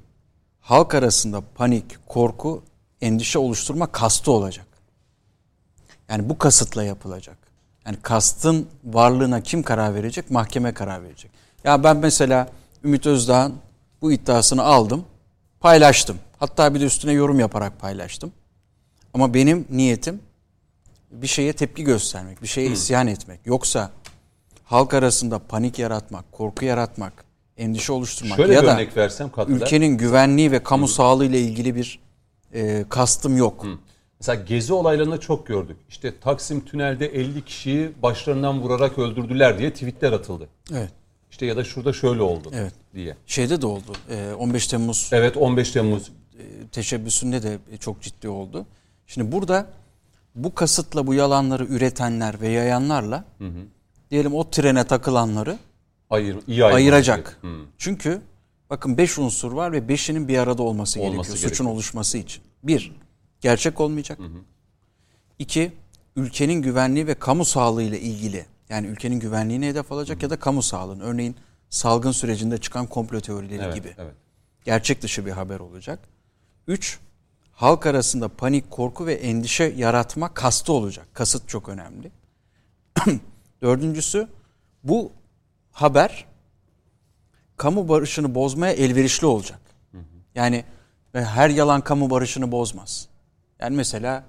[0.61, 2.63] halk arasında panik, korku,
[3.01, 4.67] endişe oluşturma kastı olacak.
[6.09, 7.37] Yani bu kasıtla yapılacak.
[7.85, 10.31] Yani kastın varlığına kim karar verecek?
[10.31, 11.31] Mahkeme karar verecek.
[11.63, 12.49] Ya ben mesela
[12.83, 13.55] Ümit Özdağ'ın
[14.01, 15.05] bu iddiasını aldım,
[15.59, 16.17] paylaştım.
[16.39, 18.31] Hatta bir de üstüne yorum yaparak paylaştım.
[19.13, 20.21] Ama benim niyetim
[21.11, 23.39] bir şeye tepki göstermek, bir şeye isyan etmek.
[23.45, 23.91] Yoksa
[24.63, 27.25] halk arasında panik yaratmak, korku yaratmak,
[27.61, 29.57] endişe oluşturmak Şöyle ya da örnek versem katkıda.
[29.57, 31.99] ülkenin güvenliği ve kamu sağlığı ile ilgili bir
[32.53, 33.65] e, kastım yok.
[34.19, 35.77] Mesela gezi olaylarında çok gördük.
[35.89, 40.49] İşte Taksim tünelde 50 kişiyi başlarından vurarak öldürdüler diye tweetler atıldı.
[40.71, 40.91] Evet.
[41.31, 42.73] İşte ya da şurada şöyle oldu Evet.
[42.93, 43.15] diye.
[43.25, 43.93] Şeyde de oldu.
[44.09, 46.11] Ee, 15 Temmuz Evet 15 Temmuz
[46.71, 48.65] teşebbüsünde de çok ciddi oldu.
[49.07, 49.67] Şimdi burada
[50.35, 53.23] bu kasıtla bu yalanları üretenler ve yayanlarla
[54.11, 55.57] diyelim o trene takılanları
[56.11, 57.37] ayır, iyi ayıracak.
[57.41, 57.47] Hı.
[57.77, 58.21] Çünkü
[58.69, 61.69] bakın 5 unsur var ve 5'inin bir arada olması, Olması gerekiyor suçun gerekiyor.
[61.69, 62.43] oluşması için.
[62.63, 62.95] 1.
[63.41, 64.19] Gerçek olmayacak.
[65.39, 65.71] 2.
[66.15, 70.61] Ülkenin güvenliği ve kamu sağlığı ile ilgili yani ülkenin güvenliğine hedef alacak ya da kamu
[70.61, 71.03] sağlığını.
[71.03, 71.35] Örneğin
[71.69, 73.93] salgın sürecinde çıkan komplo teorileri Evet, gibi.
[73.97, 74.13] evet.
[74.65, 75.99] Gerçek dışı bir haber olacak.
[76.67, 76.99] 3.
[77.51, 81.07] Halk arasında panik, korku ve endişe yaratma kastı olacak.
[81.13, 82.11] Kasıt çok önemli.
[83.61, 84.27] Dördüncüsü
[84.83, 85.11] bu
[85.71, 86.25] haber
[87.57, 89.59] kamu barışını bozmaya elverişli olacak.
[90.35, 90.63] Yani
[91.15, 93.07] ve her yalan kamu barışını bozmaz.
[93.61, 94.23] Yani mesela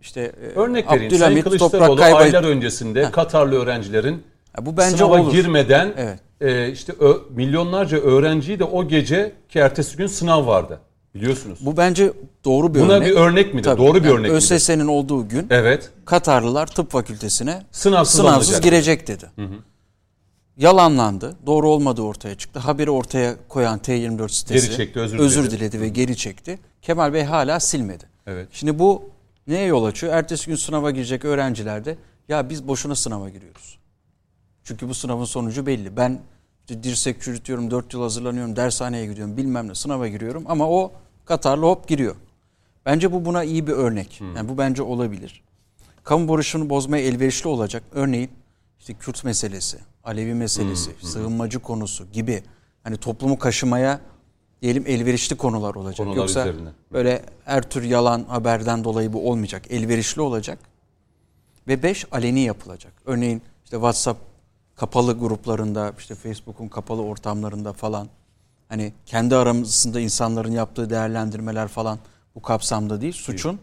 [0.00, 1.06] işte e, Örnek vereyim.
[1.12, 4.22] Abdülhamit Toprak Kaybay aylar öncesinde Katarlı öğrencilerin
[4.58, 5.32] Ya bu bence sınava olur.
[5.32, 6.20] girmeden Evet.
[6.40, 10.80] e, işte ö- milyonlarca öğrenciyi de o gece ki ertesi gün sınav vardı.
[11.14, 11.58] Biliyorsunuz.
[11.62, 12.12] Bu bence
[12.44, 13.08] doğru bir Buna örnek.
[13.08, 13.64] bir örnek midir?
[13.64, 13.82] Tabii.
[13.82, 14.30] Doğru bir Yani örnek?
[14.30, 15.90] ÖSS'nin olduğu gün Evet.
[16.04, 19.24] Katarlılar tıp fakültesine Sınavsız sınavsız girecek dedi.
[20.58, 21.36] Yalanlandı.
[21.46, 22.58] Doğru olmadığı ortaya çıktı.
[22.60, 25.56] Haberi ortaya koyan T24 sitesi Geri çekti, özür diledi.
[25.60, 26.58] diledi ve geri çekti.
[26.82, 28.04] Kemal Bey hala silmedi.
[28.26, 28.48] Evet.
[28.52, 29.10] Şimdi bu
[29.46, 30.12] neye yol açıyor?
[30.12, 31.98] Ertesi gün sınava girecek öğrenciler de
[32.28, 33.78] ya biz boşuna sınava giriyoruz.
[34.64, 35.96] Çünkü bu sınavın sonucu belli.
[35.96, 36.20] Ben
[36.82, 40.92] dirsek çürütüyorum, 4 yıl hazırlanıyorum, dershaneye gidiyorum, bilmem ne sınava giriyorum ama o
[41.24, 42.16] Katarlı hop giriyor.
[42.86, 44.20] Bence bu buna iyi bir örnek.
[44.36, 45.42] Yani bu bence olabilir.
[46.04, 47.82] Kamu barışını bozmaya elverişli olacak.
[47.92, 48.30] Örneğin
[48.78, 49.78] işte Kürt meselesi,
[50.08, 52.42] Alevi meselesi, sığınmacı konusu gibi
[52.84, 54.00] hani toplumu kaşımaya
[54.62, 56.06] diyelim elverişli konular olacak.
[56.06, 56.68] Konular Yoksa üzerine.
[56.92, 59.70] böyle her tür yalan haberden dolayı bu olmayacak.
[59.70, 60.58] Elverişli olacak.
[61.68, 62.92] Ve beş aleni yapılacak.
[63.06, 64.20] Örneğin işte WhatsApp
[64.76, 68.08] kapalı gruplarında, işte Facebook'un kapalı ortamlarında falan
[68.68, 71.98] hani kendi aramızda insanların yaptığı değerlendirmeler falan
[72.34, 73.12] bu kapsamda değil.
[73.12, 73.60] Suçun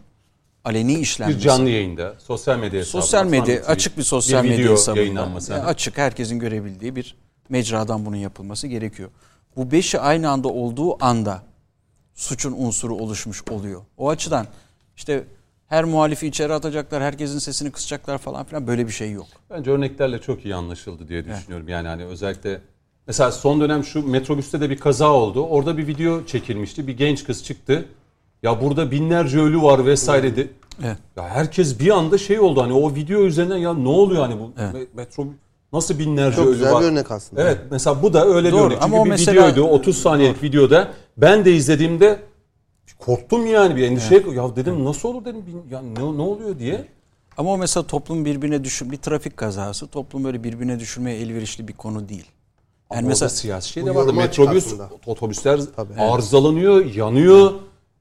[0.66, 1.40] aleni Bir işlenmesi.
[1.40, 3.02] canlı yayında, sosyal medya hesabı.
[3.02, 5.52] sosyal medya atılan açık bir sosyal bir medya hesabında yayınlanması.
[5.52, 7.16] yani açık herkesin görebildiği bir
[7.48, 9.10] mecradan bunun yapılması gerekiyor.
[9.56, 11.42] Bu beşi aynı anda olduğu anda
[12.14, 13.82] suçun unsuru oluşmuş oluyor.
[13.96, 14.46] O açıdan
[14.96, 15.24] işte
[15.68, 19.26] her muhalifi içeri atacaklar, herkesin sesini kısacaklar falan filan böyle bir şey yok.
[19.50, 21.68] Bence örneklerle çok iyi anlaşıldı diye düşünüyorum.
[21.68, 22.60] Yani hani özellikle
[23.06, 25.42] mesela son dönem şu metrobüste de bir kaza oldu.
[25.46, 26.86] Orada bir video çekilmişti.
[26.86, 27.84] Bir genç kız çıktı.
[28.42, 30.48] Ya burada binlerce ölü var vesaire de.
[30.84, 30.96] Evet.
[31.16, 34.60] Ya herkes bir anda şey oldu hani o video üzerinden ya ne oluyor hani bu
[34.60, 35.24] me- metro
[35.72, 36.82] nasıl binlerce Çok ölü güzel var.
[36.82, 37.42] bir örnek aslında.
[37.42, 38.72] Evet mesela bu da öyle Doğru, bir örnek.
[38.82, 40.88] Çünkü ama o bir mesela- videoydu 30 saniyelik videoda.
[41.16, 42.18] Ben de izlediğimde
[42.98, 44.14] korktum yani bir endişe.
[44.14, 46.84] Ya dedim nasıl olur dedim bin- ya ne, ne oluyor diye.
[47.38, 51.72] Ama o mesela toplum birbirine düşür bir trafik kazası toplum böyle birbirine düşürmeye elverişli bir
[51.72, 52.26] konu değil.
[52.92, 54.12] Yani Yani mesela siyasi şey de vardı.
[54.12, 54.90] Metrobüs, aslında.
[55.06, 55.94] otobüsler Tabii.
[56.00, 57.52] arızalanıyor, yanıyor.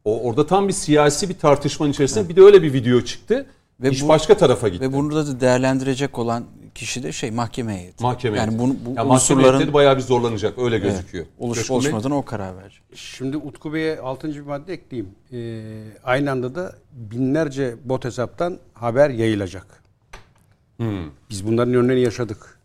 [0.06, 3.45] O orada tam bir siyasi bir tartışmanın içerisinde bir de öyle bir video çıktı.
[3.80, 4.82] Ve İş bu- başka tarafa gitti.
[4.82, 6.45] ve bunu da değerlendirecek olan
[6.76, 8.03] kişi de şey mahkeme heyeti.
[8.03, 8.38] mahkeme.
[8.38, 11.26] Yani bunu, bu ya mahkeme unsurların bayağı bir zorlanacak öyle evet, gözüküyor.
[11.40, 11.76] oluş Bey?
[11.76, 12.82] oluşmadığına o karar verecek.
[12.95, 14.27] Şimdi Utku Bey'e 6.
[14.27, 15.11] bir madde ekleyeyim.
[15.34, 15.64] Ee,
[16.03, 19.68] aynı anda da binlerce bot hesaptan haber yayılacak.
[20.77, 21.10] Hmm.
[21.30, 22.60] Biz bunların örneğini yaşadık.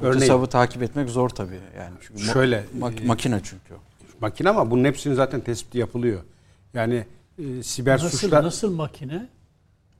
[0.00, 1.94] Bu Örneğin- hesabı takip etmek zor tabii yani.
[2.06, 3.74] Çünkü ma- Şöyle, mak- e, makine çünkü.
[4.20, 6.20] Makine ama bunun hepsinin zaten tespiti yapılıyor.
[6.74, 7.04] Yani
[7.38, 9.28] e, siber Nasıl, suçlar nasıl makine?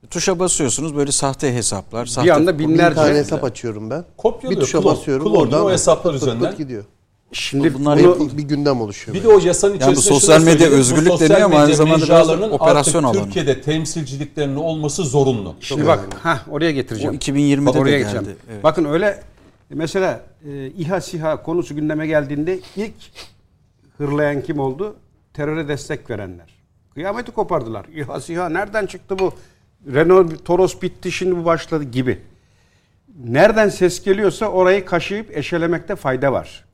[0.09, 2.03] Tuşa basıyorsunuz böyle sahte hesaplar.
[2.05, 4.05] bir Sahte anda Bir binlerce tane hesap açıyorum ben.
[4.17, 4.61] Kopyalıyor.
[4.61, 5.23] Bir tuşa klon- basıyorum.
[5.25, 6.49] klonluyor oradan o hesaplar pıt üzerinden.
[6.49, 6.83] pıt gidiyor.
[7.31, 8.37] Şimdi Bunlar bunu- yapıldı.
[8.37, 9.17] Bir gündem oluşuyor.
[9.17, 12.05] Bir de o yasanın Yani bu içerisinde sosyal medya özgürlük sosyal deniyor ama aynı zamanda
[12.05, 13.23] biraz operasyon alanı.
[13.23, 15.55] Türkiye'de temsilciliklerinin olması zorunlu.
[15.59, 17.13] Şimdi bak ha oraya O getireceğim.
[17.15, 18.11] 2020'de Bak de oraya geldi.
[18.13, 18.39] geçeceğim.
[18.51, 18.63] Evet.
[18.63, 19.23] Bakın öyle
[19.69, 22.93] mesela e, İHA SİHA konusu gündeme geldiğinde ilk
[23.97, 24.95] hırlayan kim oldu?
[25.33, 26.56] Teröre destek verenler.
[26.97, 27.85] Kıyameti kopardılar.
[27.95, 29.33] İHA SİHA nereden çıktı bu?
[29.93, 32.21] Renault Toros bitti şimdi bu başladı gibi.
[33.23, 36.65] Nereden ses geliyorsa orayı kaşıyıp eşelemekte fayda var.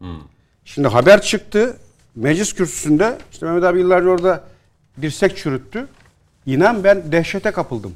[0.65, 1.77] Şimdi haber çıktı.
[2.15, 4.43] Meclis kürsüsünde işte Mehmet abi yıllarca orada
[5.01, 5.87] dirsek çürüttü.
[6.45, 7.93] İnan ben dehşete kapıldım.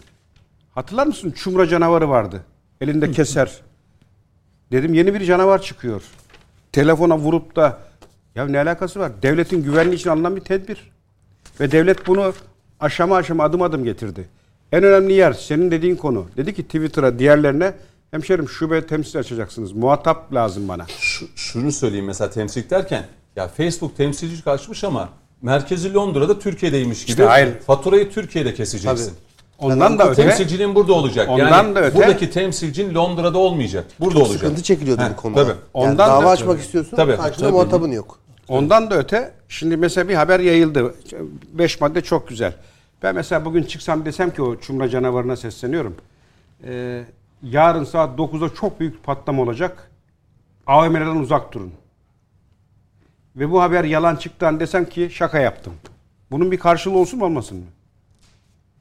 [0.76, 1.32] Hatırlar mısın?
[1.32, 2.44] Çumra canavarı vardı.
[2.82, 3.62] Elinde keser.
[4.72, 6.02] Dedim yeni bir canavar çıkıyor.
[6.72, 7.80] Telefona vurup da
[8.36, 9.12] ya ne alakası var?
[9.22, 10.97] Devletin güvenliği için alınan bir tedbir.
[11.60, 12.34] Ve devlet bunu
[12.80, 14.26] aşama aşama adım adım getirdi.
[14.72, 16.26] En önemli yer senin dediğin konu.
[16.38, 17.74] Dedi ki Twitter'a diğerlerine
[18.12, 19.72] hemşerim şube temsil açacaksınız.
[19.72, 20.86] Muhatap lazım bana.
[21.00, 23.06] Şu- şunu söyleyeyim mesela temsilcilik derken
[23.36, 25.10] ya Facebook temsilcilik açmış ama
[25.42, 27.60] merkezi Londra'da Türkiye'deymiş gibi İşte hayır.
[27.68, 29.06] faturayı Türkiye'de keseceksin.
[29.06, 29.72] Tabii.
[29.72, 31.30] Ondan da öte Temsilcinin burada olacak.
[31.30, 33.86] Ondan yani da öte- buradaki temsilcin Londra'da olmayacak.
[34.00, 34.34] Burada olacak.
[34.40, 35.40] Sıkıntı çekiliyordu bu konuda.
[35.44, 35.50] tabii.
[35.50, 36.96] Yani Ondan dava da- açmak istiyorsun.
[36.98, 37.52] Tabii, karşında tabii.
[37.52, 38.20] muhatabın yok.
[38.48, 40.96] Ondan da öte şimdi mesela bir haber yayıldı.
[41.54, 42.54] Beş madde çok güzel.
[43.04, 45.96] Ben mesela bugün çıksam desem ki o çumra canavarına sesleniyorum.
[46.64, 47.04] Ee,
[47.44, 49.92] yarın saat 9'da çok büyük patlama olacak.
[50.68, 51.74] AVM'lerden uzak durun.
[53.36, 55.74] Ve bu haber yalan çıktı desem ki şaka yaptım.
[56.32, 57.66] Bunun bir karşılığı olsun mu olmasın mı?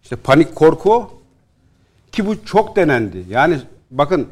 [0.03, 1.11] İşte panik korku.
[2.13, 3.25] Ki bu çok denendi.
[3.29, 3.59] Yani
[3.91, 4.29] bakın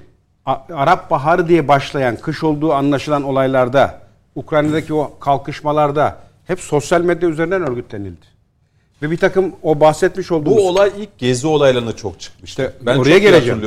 [0.47, 4.01] Arap Baharı diye başlayan kış olduğu anlaşılan olaylarda,
[4.35, 8.35] Ukrayna'daki o kalkışmalarda hep sosyal medya üzerinden örgütlenildi.
[9.03, 10.59] Ve bir takım o bahsetmiş olduğumuz...
[10.59, 12.63] Bu olay ilk gezi olaylarına çok çıkmıştı.
[12.63, 13.61] İşte ben oraya çok geleceğim.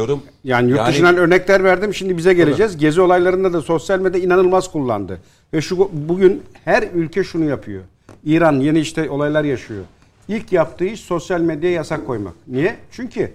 [0.44, 1.94] Yani yurt dışından örnekler verdim.
[1.94, 2.78] Şimdi bize geleceğiz.
[2.78, 5.20] Gezi olaylarında da sosyal medya inanılmaz kullandı.
[5.54, 7.84] Ve şu bugün her ülke şunu yapıyor.
[8.26, 9.84] İran yeni işte olaylar yaşıyor.
[10.28, 12.34] İlk yaptığı iş sosyal medyaya yasak koymak.
[12.48, 12.76] Niye?
[12.92, 13.32] Çünkü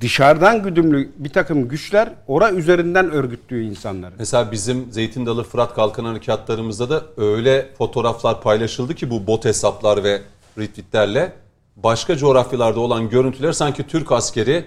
[0.00, 4.14] dışarıdan güdümlü bir takım güçler ora üzerinden örgütlüyor insanları.
[4.18, 10.04] Mesela bizim Zeytin Dalı Fırat Kalkan harekatlarımızda da öyle fotoğraflar paylaşıldı ki bu bot hesaplar
[10.04, 10.22] ve
[10.58, 11.32] retweetlerle
[11.76, 14.64] başka coğrafyalarda olan görüntüler sanki Türk askeri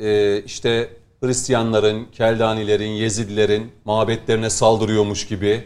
[0.00, 0.88] e, işte
[1.20, 5.64] Hristiyanların, Keldanilerin, Yezidilerin mabetlerine saldırıyormuş gibi,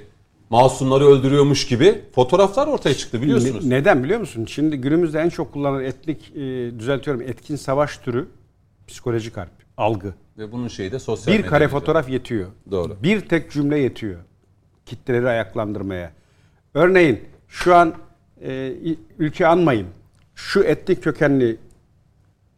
[0.50, 3.64] masumları öldürüyormuş gibi fotoğraflar ortaya çıktı biliyorsunuz.
[3.64, 4.46] Ne- neden biliyor musun?
[4.48, 6.40] Şimdi günümüzde en çok kullanılan etnik, e,
[6.78, 8.26] düzeltiyorum, etkin savaş türü
[8.88, 10.14] psikolojik harp, algı.
[10.38, 11.80] Ve bunun şeyi de sosyal Bir medya kare olacak.
[11.80, 12.48] fotoğraf yetiyor.
[12.70, 12.96] Doğru.
[13.02, 14.20] Bir tek cümle yetiyor.
[14.86, 16.12] Kitleleri ayaklandırmaya.
[16.74, 17.94] Örneğin şu an
[18.42, 18.74] e,
[19.18, 19.86] ülke anmayın.
[20.34, 21.56] Şu etnik kökenli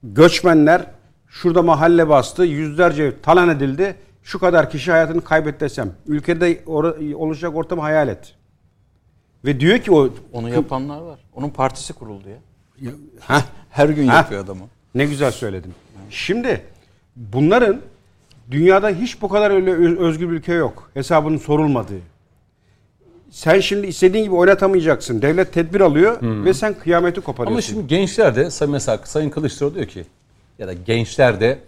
[0.02, 0.86] göçmenler
[1.28, 3.96] şurada mahalle bastı, yüzlerce talan edildi.
[4.22, 5.92] Şu kadar kişi hayatını kaybetti desem.
[6.06, 8.34] Ülkede ora- oluşacak ortamı hayal et.
[9.44, 11.20] Ve diyor ki o Onu yapanlar var.
[11.34, 12.38] Onun partisi kuruldu ya.
[13.20, 14.16] Heh, Her gün Ha.
[14.16, 14.64] yapıyor adamı.
[14.94, 15.74] Ne güzel söyledin.
[16.10, 16.62] Şimdi
[17.16, 17.80] bunların
[18.50, 20.90] dünyada hiç bu kadar öyle özgür bir ülke yok.
[20.94, 22.00] Hesabının sorulmadığı.
[23.30, 25.22] Sen şimdi istediğin gibi oynatamayacaksın.
[25.22, 27.52] Devlet tedbir alıyor ve sen kıyameti koparıyorsun.
[27.72, 30.04] Ama şimdi gençler de mesela Sayın Kılıçdaroğlu diyor ki
[30.58, 31.58] ya da gençler de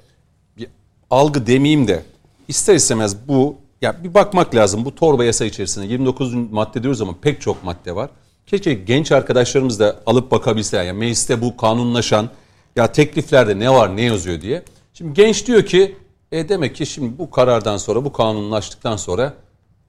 [0.56, 0.68] bir
[1.10, 2.02] algı demeyeyim de
[2.48, 7.14] ister istemez bu ya bir bakmak lazım bu torba yasa içerisinde 29 madde diyoruz ama
[7.22, 8.10] pek çok madde var.
[8.46, 10.84] Keşke genç arkadaşlarımız da alıp bakabilseler.
[10.84, 12.30] Yani mecliste bu kanunlaşan
[12.76, 14.62] ya tekliflerde ne var ne yazıyor diye.
[14.94, 15.96] Şimdi genç diyor ki
[16.32, 19.34] e demek ki şimdi bu karardan sonra bu kanunlaştıktan sonra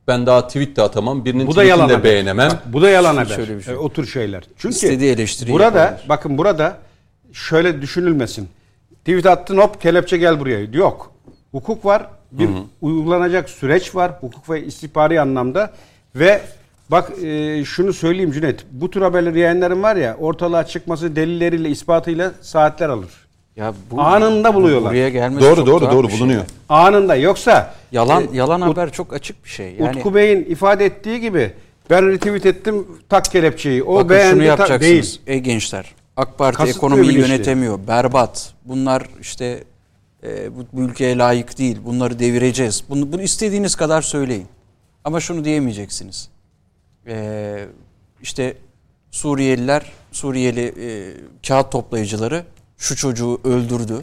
[0.07, 1.26] ben daha tweet de atamam.
[1.26, 2.11] Birinin bu da yalan tweetini de haber.
[2.11, 2.49] beğenemem.
[2.49, 3.35] Bak, bu da yalan haber.
[3.35, 3.73] şöyle bir şey.
[3.73, 4.43] E, o tür şeyler.
[4.57, 5.18] Çünkü İstediği
[5.53, 6.10] burada yapabilir.
[6.10, 6.77] bakın burada
[7.34, 8.49] şöyle düşünülmesin.
[8.99, 10.60] Tweet attın hop kelepçe gel buraya.
[10.73, 11.11] Yok.
[11.51, 12.07] Hukuk var.
[12.31, 12.49] Bir
[12.81, 14.11] uygulanacak süreç var.
[14.22, 15.73] Hukuk ve istihbari anlamda
[16.15, 16.41] ve
[16.93, 18.65] bak e, şunu söyleyeyim Cüneyt.
[18.71, 23.09] Bu tür haberleri yayınların var ya ortalığa çıkması delilleriyle ispatıyla saatler alır.
[23.55, 24.91] Ya bu, Anında buluyorlar.
[24.91, 26.19] Buraya gelmesi Doğru çok doğru doğru şey.
[26.19, 26.41] bulunuyor.
[26.69, 27.15] Anında.
[27.15, 29.75] Yoksa Yalan e, yalan Ut- haber çok açık bir şey.
[29.79, 31.53] Yani Utku Bey'in ifade ettiği gibi
[31.89, 33.83] ben retweet ettim tak kelepçeyi.
[33.83, 34.81] O bakın beğendi şunu yapacaksınız.
[34.81, 35.21] değil.
[35.27, 35.95] Ey gençler.
[36.17, 37.31] AK Parti Kasıtlı ekonomiyi bilinçli.
[37.31, 37.79] yönetemiyor.
[37.87, 38.53] Berbat.
[38.65, 39.63] Bunlar işte
[40.23, 41.77] e, bu, bu ülkeye layık değil.
[41.85, 42.83] Bunları devireceğiz.
[42.89, 44.45] Bunu, bunu istediğiniz kadar söyleyin.
[45.03, 46.29] Ama şunu diyemeyeceksiniz.
[47.07, 47.65] E,
[48.21, 48.57] işte
[49.11, 51.13] Suriyeliler, Suriyeli e,
[51.47, 52.43] kağıt toplayıcıları
[52.77, 54.01] şu çocuğu öldürdü.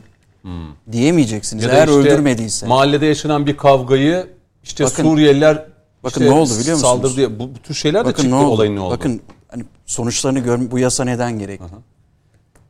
[0.93, 1.65] Diyemeyeceksiniz.
[1.65, 2.67] Ya Eğer işte öldürmediyse.
[2.67, 4.27] Mahallede yaşanan bir kavgayı
[4.63, 5.67] işte Bakın- Suriyeliler
[6.03, 6.81] bakın işte ne oldu biliyor musunuz?
[6.81, 7.39] Saldırdı diye.
[7.39, 8.51] Bu, bu tür şeyler de Bakın çıktı ne oldu?
[8.55, 8.95] olayın ne oldu?
[8.95, 11.65] Bakın hani sonuçlarını gör bu yasa neden gerekli?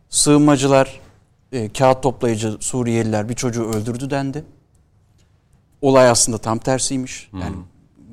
[0.08, 1.00] Sığınmacılar,
[1.52, 4.44] e, kağıt toplayıcı Suriyeliler bir çocuğu öldürdü dendi.
[5.82, 7.30] Olay aslında tam tersiymiş.
[7.32, 7.62] Yani ba-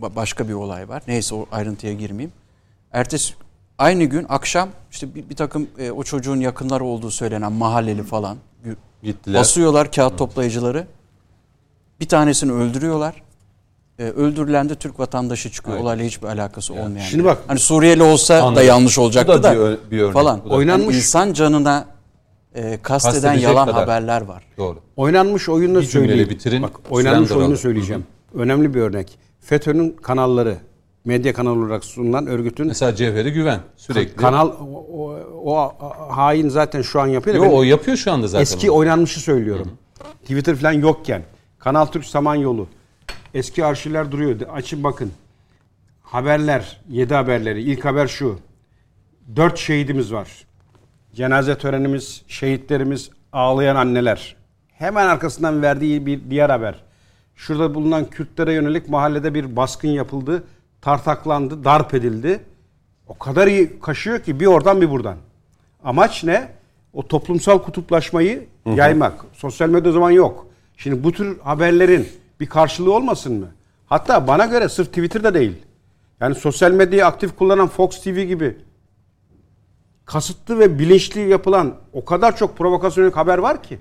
[0.02, 1.03] başka bir olay var.
[1.07, 2.32] Neyse o ayrıntıya girmeyeyim.
[2.91, 3.34] Ertesi
[3.78, 8.38] aynı gün akşam işte bir, bir takım e, o çocuğun yakınları olduğu söylenen mahalleli falan
[9.03, 9.40] Gittiler.
[9.40, 10.88] basıyorlar kağıt toplayıcıları.
[11.99, 13.22] Bir tanesini öldürüyorlar.
[13.99, 15.76] E, öldürülen de Türk vatandaşı çıkıyor.
[15.78, 15.86] Evet.
[15.86, 17.06] Olayla hiçbir alakası olmayan.
[17.06, 18.68] Şimdi bak- Hani Suriyeli olsa da Anladım.
[18.68, 20.41] yanlış olacaktı Bu da da, bir bir örnek, falan.
[20.45, 20.53] bu da.
[20.53, 21.86] Oynanmış- Yani insan canına
[22.56, 23.80] e, kasteden yalan kadar.
[23.82, 24.44] haberler var.
[24.57, 24.80] Doğru.
[24.95, 26.30] Oynanmış oyunu söyleyeyim.
[26.30, 28.06] bitirin, Bak oynanmış oyunu söyleyeceğim.
[28.34, 29.19] Önemli bir örnek.
[29.52, 30.57] FETÖ'nün kanalları,
[31.06, 34.15] medya kanalı olarak sunulan örgütün Mesela Cevheri Güven sürekli.
[34.15, 34.86] kanal o,
[35.44, 35.88] o- o
[36.18, 37.36] hain zaten şu an yapıyor.
[37.36, 38.41] Yo, o yapıyor şu anda zaten.
[38.41, 38.78] eski onu.
[38.78, 39.72] oynanmışı söylüyorum.
[40.22, 41.24] Twitter falan yokken.
[41.60, 42.68] Kanal Türk Samanyolu.
[43.34, 44.40] Eski arşivler duruyor.
[44.53, 45.11] Açın bakın.
[46.02, 47.61] Haberler, 7 haberleri.
[47.61, 48.40] İlk haber şu.
[49.36, 50.45] 4 şehidimiz var.
[51.15, 54.36] Cenaze törenimiz, şehitlerimiz, ağlayan anneler.
[54.74, 56.84] Hemen arkasından verdiği bir diğer haber.
[57.38, 60.43] Şurada bulunan Kürtlere yönelik mahallede bir baskın yapıldı.
[60.81, 62.39] Tartaklandı, darp edildi.
[63.07, 65.18] O kadar iyi kaşıyor ki bir oradan bir buradan.
[65.84, 66.57] Amaç ne?
[66.97, 69.26] o toplumsal kutuplaşmayı yaymak.
[69.34, 70.47] Sosyal medya o zaman yok.
[70.77, 72.07] Şimdi bu tür haberlerin
[72.39, 73.47] bir karşılığı olmasın mı?
[73.85, 75.55] Hatta bana göre sırf Twitter'da değil.
[76.19, 78.57] Yani sosyal medyayı aktif kullanan Fox TV gibi
[80.05, 83.80] kasıtlı ve bilinçli yapılan o kadar çok provokasyonik haber var ki.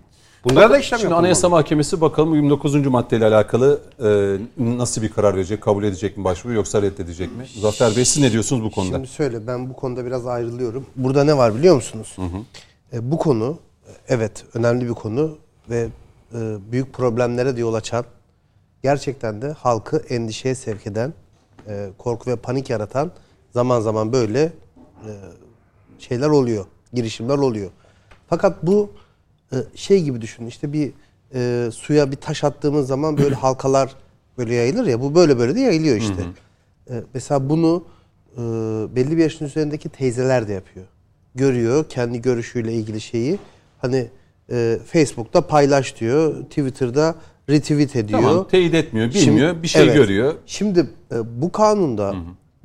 [0.51, 1.20] Bunlara da işlem Şimdi yapılmalı.
[1.20, 2.86] Anayasa Mahkemesi bakalım 29.
[2.86, 4.39] maddeyle alakalı e,
[4.77, 5.62] nasıl bir karar verecek?
[5.62, 7.47] Kabul edecek mi başvuru yoksa reddedecek mi?
[7.55, 8.97] Muzaffer Bey siz ne diyorsunuz bu konuda?
[8.97, 10.86] Şimdi söyle ben bu konuda biraz ayrılıyorum.
[10.97, 12.16] Burada ne var biliyor musunuz?
[12.93, 13.59] E, bu konu
[14.09, 15.39] evet önemli bir konu
[15.70, 15.89] ve
[16.35, 18.05] e, büyük problemlere de yol açan
[18.82, 21.14] gerçekten de halkı endişeye sevk eden
[21.68, 23.10] e, korku ve panik yaratan
[23.52, 25.10] zaman zaman böyle e,
[25.98, 26.64] şeyler oluyor.
[26.93, 27.70] Girişimler oluyor.
[28.28, 28.90] Fakat bu
[29.74, 30.93] şey gibi düşünün işte bir
[31.35, 33.94] e, suya bir taş attığımız zaman böyle halkalar
[34.39, 36.23] böyle yayılır ya bu böyle böyle de yayılıyor işte.
[36.90, 37.85] E, mesela bunu
[38.32, 38.40] e,
[38.97, 40.86] belli bir yaşın üzerindeki teyzeler de yapıyor.
[41.35, 43.39] Görüyor kendi görüşüyle ilgili şeyi.
[43.78, 44.09] Hani
[44.51, 47.14] e, Facebook'ta paylaş diyor, Twitter'da
[47.51, 48.20] retweet ediyor.
[48.23, 49.94] Tamam teyit etmiyor, bilmiyor, Şimdi- bir şey evet.
[49.94, 50.35] görüyor.
[50.47, 52.14] Şimdi e, bu kanunda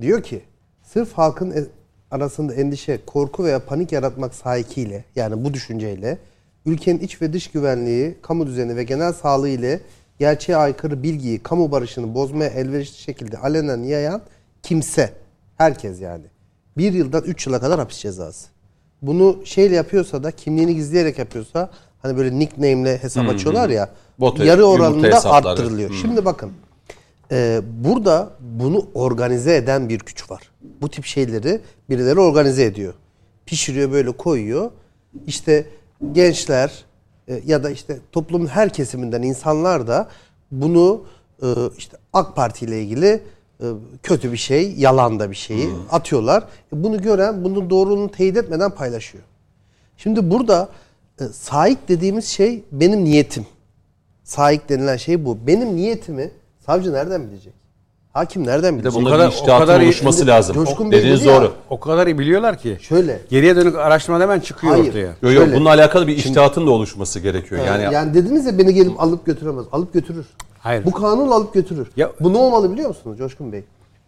[0.02, 0.42] diyor ki
[0.84, 1.68] sırf halkın e-
[2.12, 6.18] arasında endişe, korku veya panik yaratmak sahikiyle yani bu düşünceyle
[6.66, 9.82] ülkenin iç ve dış güvenliği, kamu düzeni ve genel sağlığı ile
[10.20, 14.22] gerçeğe aykırı bilgiyi, kamu barışını bozmaya elverişli şekilde alenen yayan
[14.64, 15.14] kimse,
[15.58, 16.26] herkes yani.
[16.78, 18.48] Bir yıldan üç yıla kadar hapis cezası.
[19.02, 21.70] Bunu şeyle yapıyorsa da kimliğini gizleyerek yapıyorsa
[22.02, 23.90] hani böyle nickname'le hesap açıyorlar ya
[24.20, 25.92] Bot yarı yumurta oranında arttırılıyor.
[26.02, 26.52] Şimdi bakın
[27.32, 30.52] ee, burada bunu organize eden bir güç var.
[30.82, 32.94] Bu tip şeyleri birileri organize ediyor.
[33.46, 34.72] Pişiriyor böyle koyuyor.
[35.28, 35.66] İşte
[36.12, 36.86] gençler
[37.28, 40.08] e, ya da işte toplumun her kesiminden insanlar da
[40.52, 41.04] bunu
[41.44, 41.48] e,
[41.78, 43.24] işte AK Parti ile ilgili
[43.62, 43.66] e,
[44.04, 46.44] kötü bir şey, yalan da bir şeyi atıyorlar.
[46.74, 49.24] E, Bunu gören bunun doğruluğunu teyit etmeden paylaşıyor.
[49.98, 50.70] Şimdi burada
[51.22, 53.46] e, saik dediğimiz şey benim niyetim.
[54.24, 55.48] Saik denilen şey bu.
[55.48, 56.32] Benim niyetimi
[56.66, 57.54] savcı nereden bilecek?
[58.14, 59.06] Hakim nereden Bir de bir o
[59.60, 60.54] kadar iyi- oluşması lazım.
[60.56, 61.52] Coşkun Dediğiniz dedi ya, doğru.
[61.70, 62.78] O kadar iyi biliyorlar ki.
[62.82, 63.22] Şöyle.
[63.30, 64.88] Geriye dönük araştırma hemen çıkıyor Hayır.
[64.90, 65.16] ortaya.
[65.22, 67.66] Yok yok bununla alakalı bir iştihatın da oluşması gerekiyor.
[67.66, 69.66] Yani, Yani, yani dediniz ya beni gelip alıp götüremez.
[69.72, 70.26] Alıp götürür.
[70.60, 70.86] Hayır.
[70.86, 71.92] Bu kanun alıp götürür.
[71.98, 73.64] Ya- Bu ne olmalı biliyor musunuz Coşkun Bey?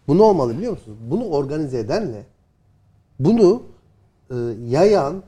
[0.08, 0.98] Bu ne olmalı biliyor musunuz?
[1.10, 2.26] Bunu organize edenle
[3.20, 3.62] bunu
[4.30, 4.34] e,
[4.68, 5.22] yayan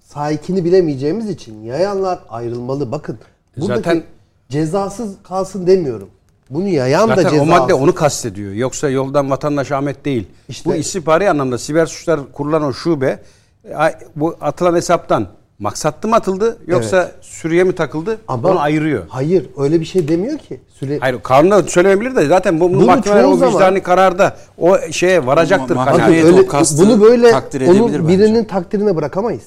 [0.00, 2.92] sahikini bilemeyeceğimiz için yayanlar ayrılmalı.
[2.92, 3.18] Bakın
[3.56, 4.02] buradaki Zaten-
[4.48, 6.08] cezasız kalsın demiyorum.
[6.50, 7.84] Bunu yayan da Zaten ceza o madde alsın.
[7.84, 8.52] onu kastediyor.
[8.52, 10.26] Yoksa yoldan vatandaş Ahmet değil.
[10.48, 13.22] İşte- bu istihbari anlamda siber suçlar kurulan o şube
[13.68, 13.74] e,
[14.16, 15.26] bu atılan hesaptan
[15.58, 19.02] maksatlı mı atıldı yoksa sürüye mi takıldı Ama onu ayırıyor.
[19.08, 20.60] Hayır öyle bir şey demiyor ki.
[20.80, 25.26] Süre, Hayır kanunda söylemeyebilir de zaten bu, bunu mahkemeler o zaman- vicdani kararda o şeye
[25.26, 25.76] varacaktır.
[25.76, 26.48] Ama Evet, öyle,
[26.78, 27.32] bunu böyle
[27.68, 28.08] onun bence.
[28.08, 29.44] birinin takdirine bırakamayız.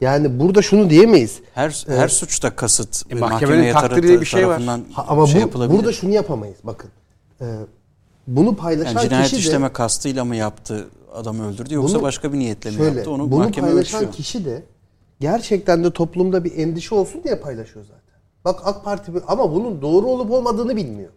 [0.00, 1.40] Yani burada şunu diyemeyiz.
[1.54, 4.62] Her her suçta kasıt E, mahkemenin takdiri bir şey var.
[4.92, 5.78] Ha, ama şey bu, yapılabilir.
[5.78, 6.56] burada şunu yapamayız.
[6.64, 6.90] Bakın.
[7.40, 7.44] Ee,
[8.26, 12.32] bunu paylaşan yani cinayet kişi de işleme kastıyla mı yaptı, adamı öldürdü yoksa Bunu- başka
[12.32, 14.12] bir niyetle mi şöyle, yaptı onu bunu mahkeme paylaşan ölçüyor.
[14.12, 14.62] kişi de
[15.20, 18.00] gerçekten de toplumda bir endişe olsun diye paylaşıyor zaten.
[18.44, 21.10] Bak AK Parti ama bunun doğru olup olmadığını bilmiyor.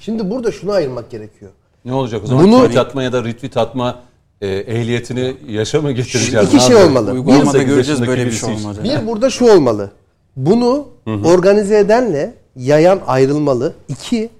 [0.00, 1.50] Şimdi burada şunu ayırmak gerekiyor.
[1.84, 2.44] ne olacak o zaman?
[2.44, 3.98] Bunu- Tweet atma ya da retweet atma
[4.40, 6.54] e, ehliyetini yaşa mı getireceğiz?
[6.54, 7.12] İki şey olmalı.
[7.12, 8.80] Uygulamada 18 göreceğiz yaşındaki böyle bir şey olmadı.
[8.84, 9.90] Bir burada şu olmalı.
[10.36, 10.88] Bunu
[11.24, 13.74] organize edenle yayan ayrılmalı.
[13.88, 14.30] İki,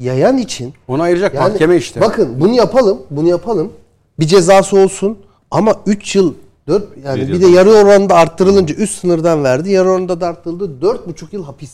[0.00, 2.00] yayan için Onu ayıracak Yani mahkeme işte.
[2.00, 3.72] Bakın bunu yapalım, bunu yapalım.
[4.20, 5.18] Bir cezası olsun
[5.50, 6.34] ama 3 yıl
[6.68, 9.70] 4 yani Bir bir, de yarı oranında arttırılınca üst sınırdan verdi.
[9.70, 10.86] Yarı oranında da arttırıldı.
[10.86, 11.72] 4,5 yıl hapis.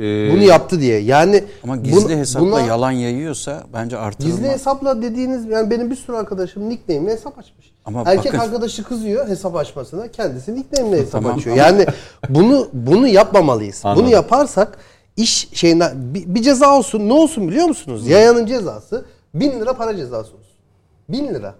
[0.00, 0.98] Ee, Bunu yaptı diye.
[1.00, 4.36] Yani Ama gizli bunu- hesapla buna- yalan yayıyorsa bence artırılmaz.
[4.36, 7.72] Gizli hesapla dediğiniz yani benim bir sürü arkadaşım nickname'le hesap açmış.
[7.84, 10.08] Ama Erkek bakın- arkadaşı kızıyor hesap açmasına.
[10.08, 11.56] Kendisi nickname'le hesap Tamam, açıyor.
[11.56, 11.86] ama- Yani
[12.28, 13.80] bunu bunu yapmamalıyız.
[13.84, 14.04] Anladım.
[14.04, 14.78] Bunu yaparsak
[15.16, 17.08] iş şeyinden bir, bir ceza olsun.
[17.08, 18.06] Ne olsun biliyor musunuz?
[18.08, 19.04] Yayanın cezası
[19.34, 20.48] 1000 lira para cezası olsun.
[21.08, 21.54] 1000 lira.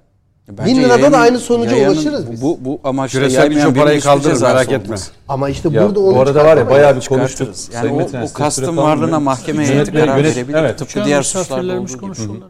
[0.49, 2.43] Bence 1000 lirada da yayanın- aynı sonuca yayanın ulaşırız biz.
[2.43, 4.97] Bu, bu amaçla Küresel birçok parayı kaldırır merak etme.
[5.29, 7.47] Ama işte Ya burada onu bu arada var ya bayağı bir konuştuk.
[7.47, 10.59] Yani Sayın o, Metin o kastın varlığına mahkeme heyeti karar yönet- verebilir.
[10.59, 10.79] evet.
[10.79, 12.41] Tıpkı diğer suçlarda olduğu gibi.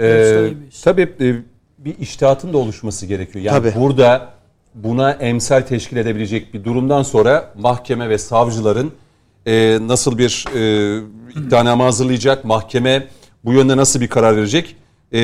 [0.00, 0.48] Ee,
[0.84, 1.34] tabii e,
[1.84, 3.44] bir iştihatın da oluşması gerekiyor.
[3.44, 3.80] Yani Tabii.
[3.80, 4.28] burada
[4.74, 8.92] buna emsal teşkil edebilecek bir durumdan sonra mahkeme ve savcıların
[9.46, 11.02] e, nasıl bir e,
[11.36, 13.06] iddianame hazırlayacak, mahkeme
[13.44, 14.76] bu yönde nasıl bir karar verecek?
[15.14, 15.18] E,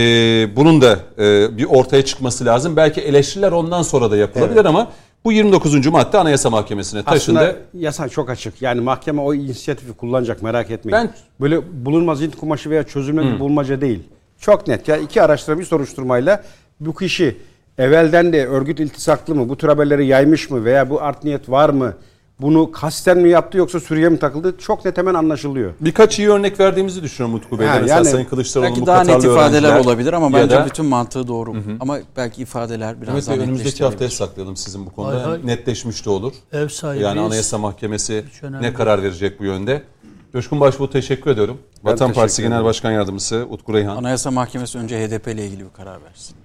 [0.56, 2.76] bunun da e, bir ortaya çıkması lazım.
[2.76, 4.90] Belki eleştiriler ondan sonra da yapılabilir ama
[5.24, 5.86] bu 29.
[5.86, 7.38] madde Anayasa Mahkemesi'ne taşındı.
[7.38, 8.62] Aslında yasa çok açık.
[8.62, 10.96] Yani mahkeme o inisiyatifi kullanacak merak etmeyin.
[10.98, 11.10] Ben-
[11.40, 14.00] Böyle bulunmaz int kumaşı veya çözümlü bir bulmaca değil.
[14.40, 14.88] Çok net.
[14.88, 16.42] Ya iki araştırma bir soruşturmayla
[16.80, 17.36] bu kişi
[17.78, 21.70] evvelden de örgüt iltisaklı mı, bu tür haberleri yaymış mı veya bu art niyet var
[21.70, 21.94] mı,
[22.40, 25.72] bunu kasten mi yaptı yoksa Suriye mi takıldı çok net hemen anlaşılıyor.
[25.80, 27.72] Birkaç iyi örnek verdiğimizi düşünüyorum Utku Bey'de.
[27.80, 31.54] Mesela yani Sayın Kılıçdaroğlu'nun Belki daha net ifadeler olabilir ama bence da- bütün mantığı doğru.
[31.80, 35.14] Ama belki ifadeler biraz Mehmet daha Bey önümüzdeki haftaya saklayalım sizin bu konuda.
[35.14, 35.46] Hay hay.
[35.46, 36.32] Netleşmiş de olur.
[36.52, 37.04] Ev sahibiyiz.
[37.04, 38.24] Yani Anayasa Mahkemesi
[38.60, 39.82] ne karar verecek bu yönde?
[40.32, 41.58] Coşkun Başbuğ teşekkür ediyorum.
[41.84, 42.66] Ben Vatan teşekkür Partisi Genel ederim.
[42.66, 43.96] Başkan Yardımcısı Utku Reyhan.
[43.96, 46.36] Anayasa Mahkemesi önce HDP ile ilgili bir karar versin.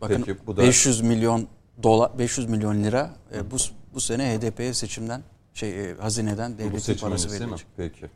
[0.00, 1.46] Bakın Peki, bu da- 500 milyon
[1.82, 3.56] dolar 500 milyon lira e, bu
[3.94, 5.22] bu sene HDP'ye seçimden
[5.54, 7.66] şey e, hazineden bu devletin parası verilecek.
[7.76, 8.06] Peki.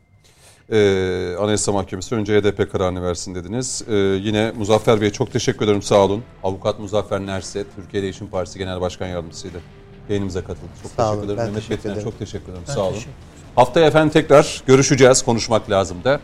[0.71, 3.83] Ee, Anayasa Mahkemesi önce HDP kararını versin dediniz.
[3.89, 6.23] Ee, yine Muzaffer Bey'e çok teşekkür ederim sağ olun.
[6.43, 9.61] Avukat Muzaffer Nerse, Türkiye Değişim Partisi Genel Başkan Yardımcısıydı.
[10.09, 10.67] Yayınımıza katıldı.
[10.83, 11.53] Çok Sağ teşekkür olun, ederim.
[11.53, 12.03] Mehmet ederim.
[12.03, 12.63] çok teşekkür ederim.
[12.67, 12.93] Ben sağ olun.
[12.93, 13.13] teşekkür
[13.55, 15.21] Haftaya efendim tekrar görüşeceğiz.
[15.21, 16.19] Konuşmak lazım da.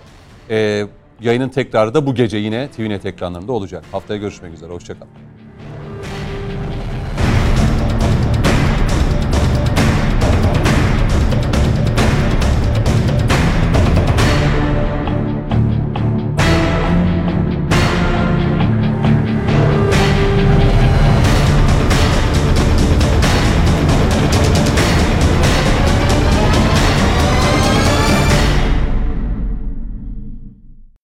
[0.49, 0.87] Ee,
[1.21, 3.85] yayının tekrarı da bu gece yine TVNet ekranlarında olacak.
[3.91, 4.71] Haftaya görüşmek üzere.
[4.71, 5.11] Hoşçakalın.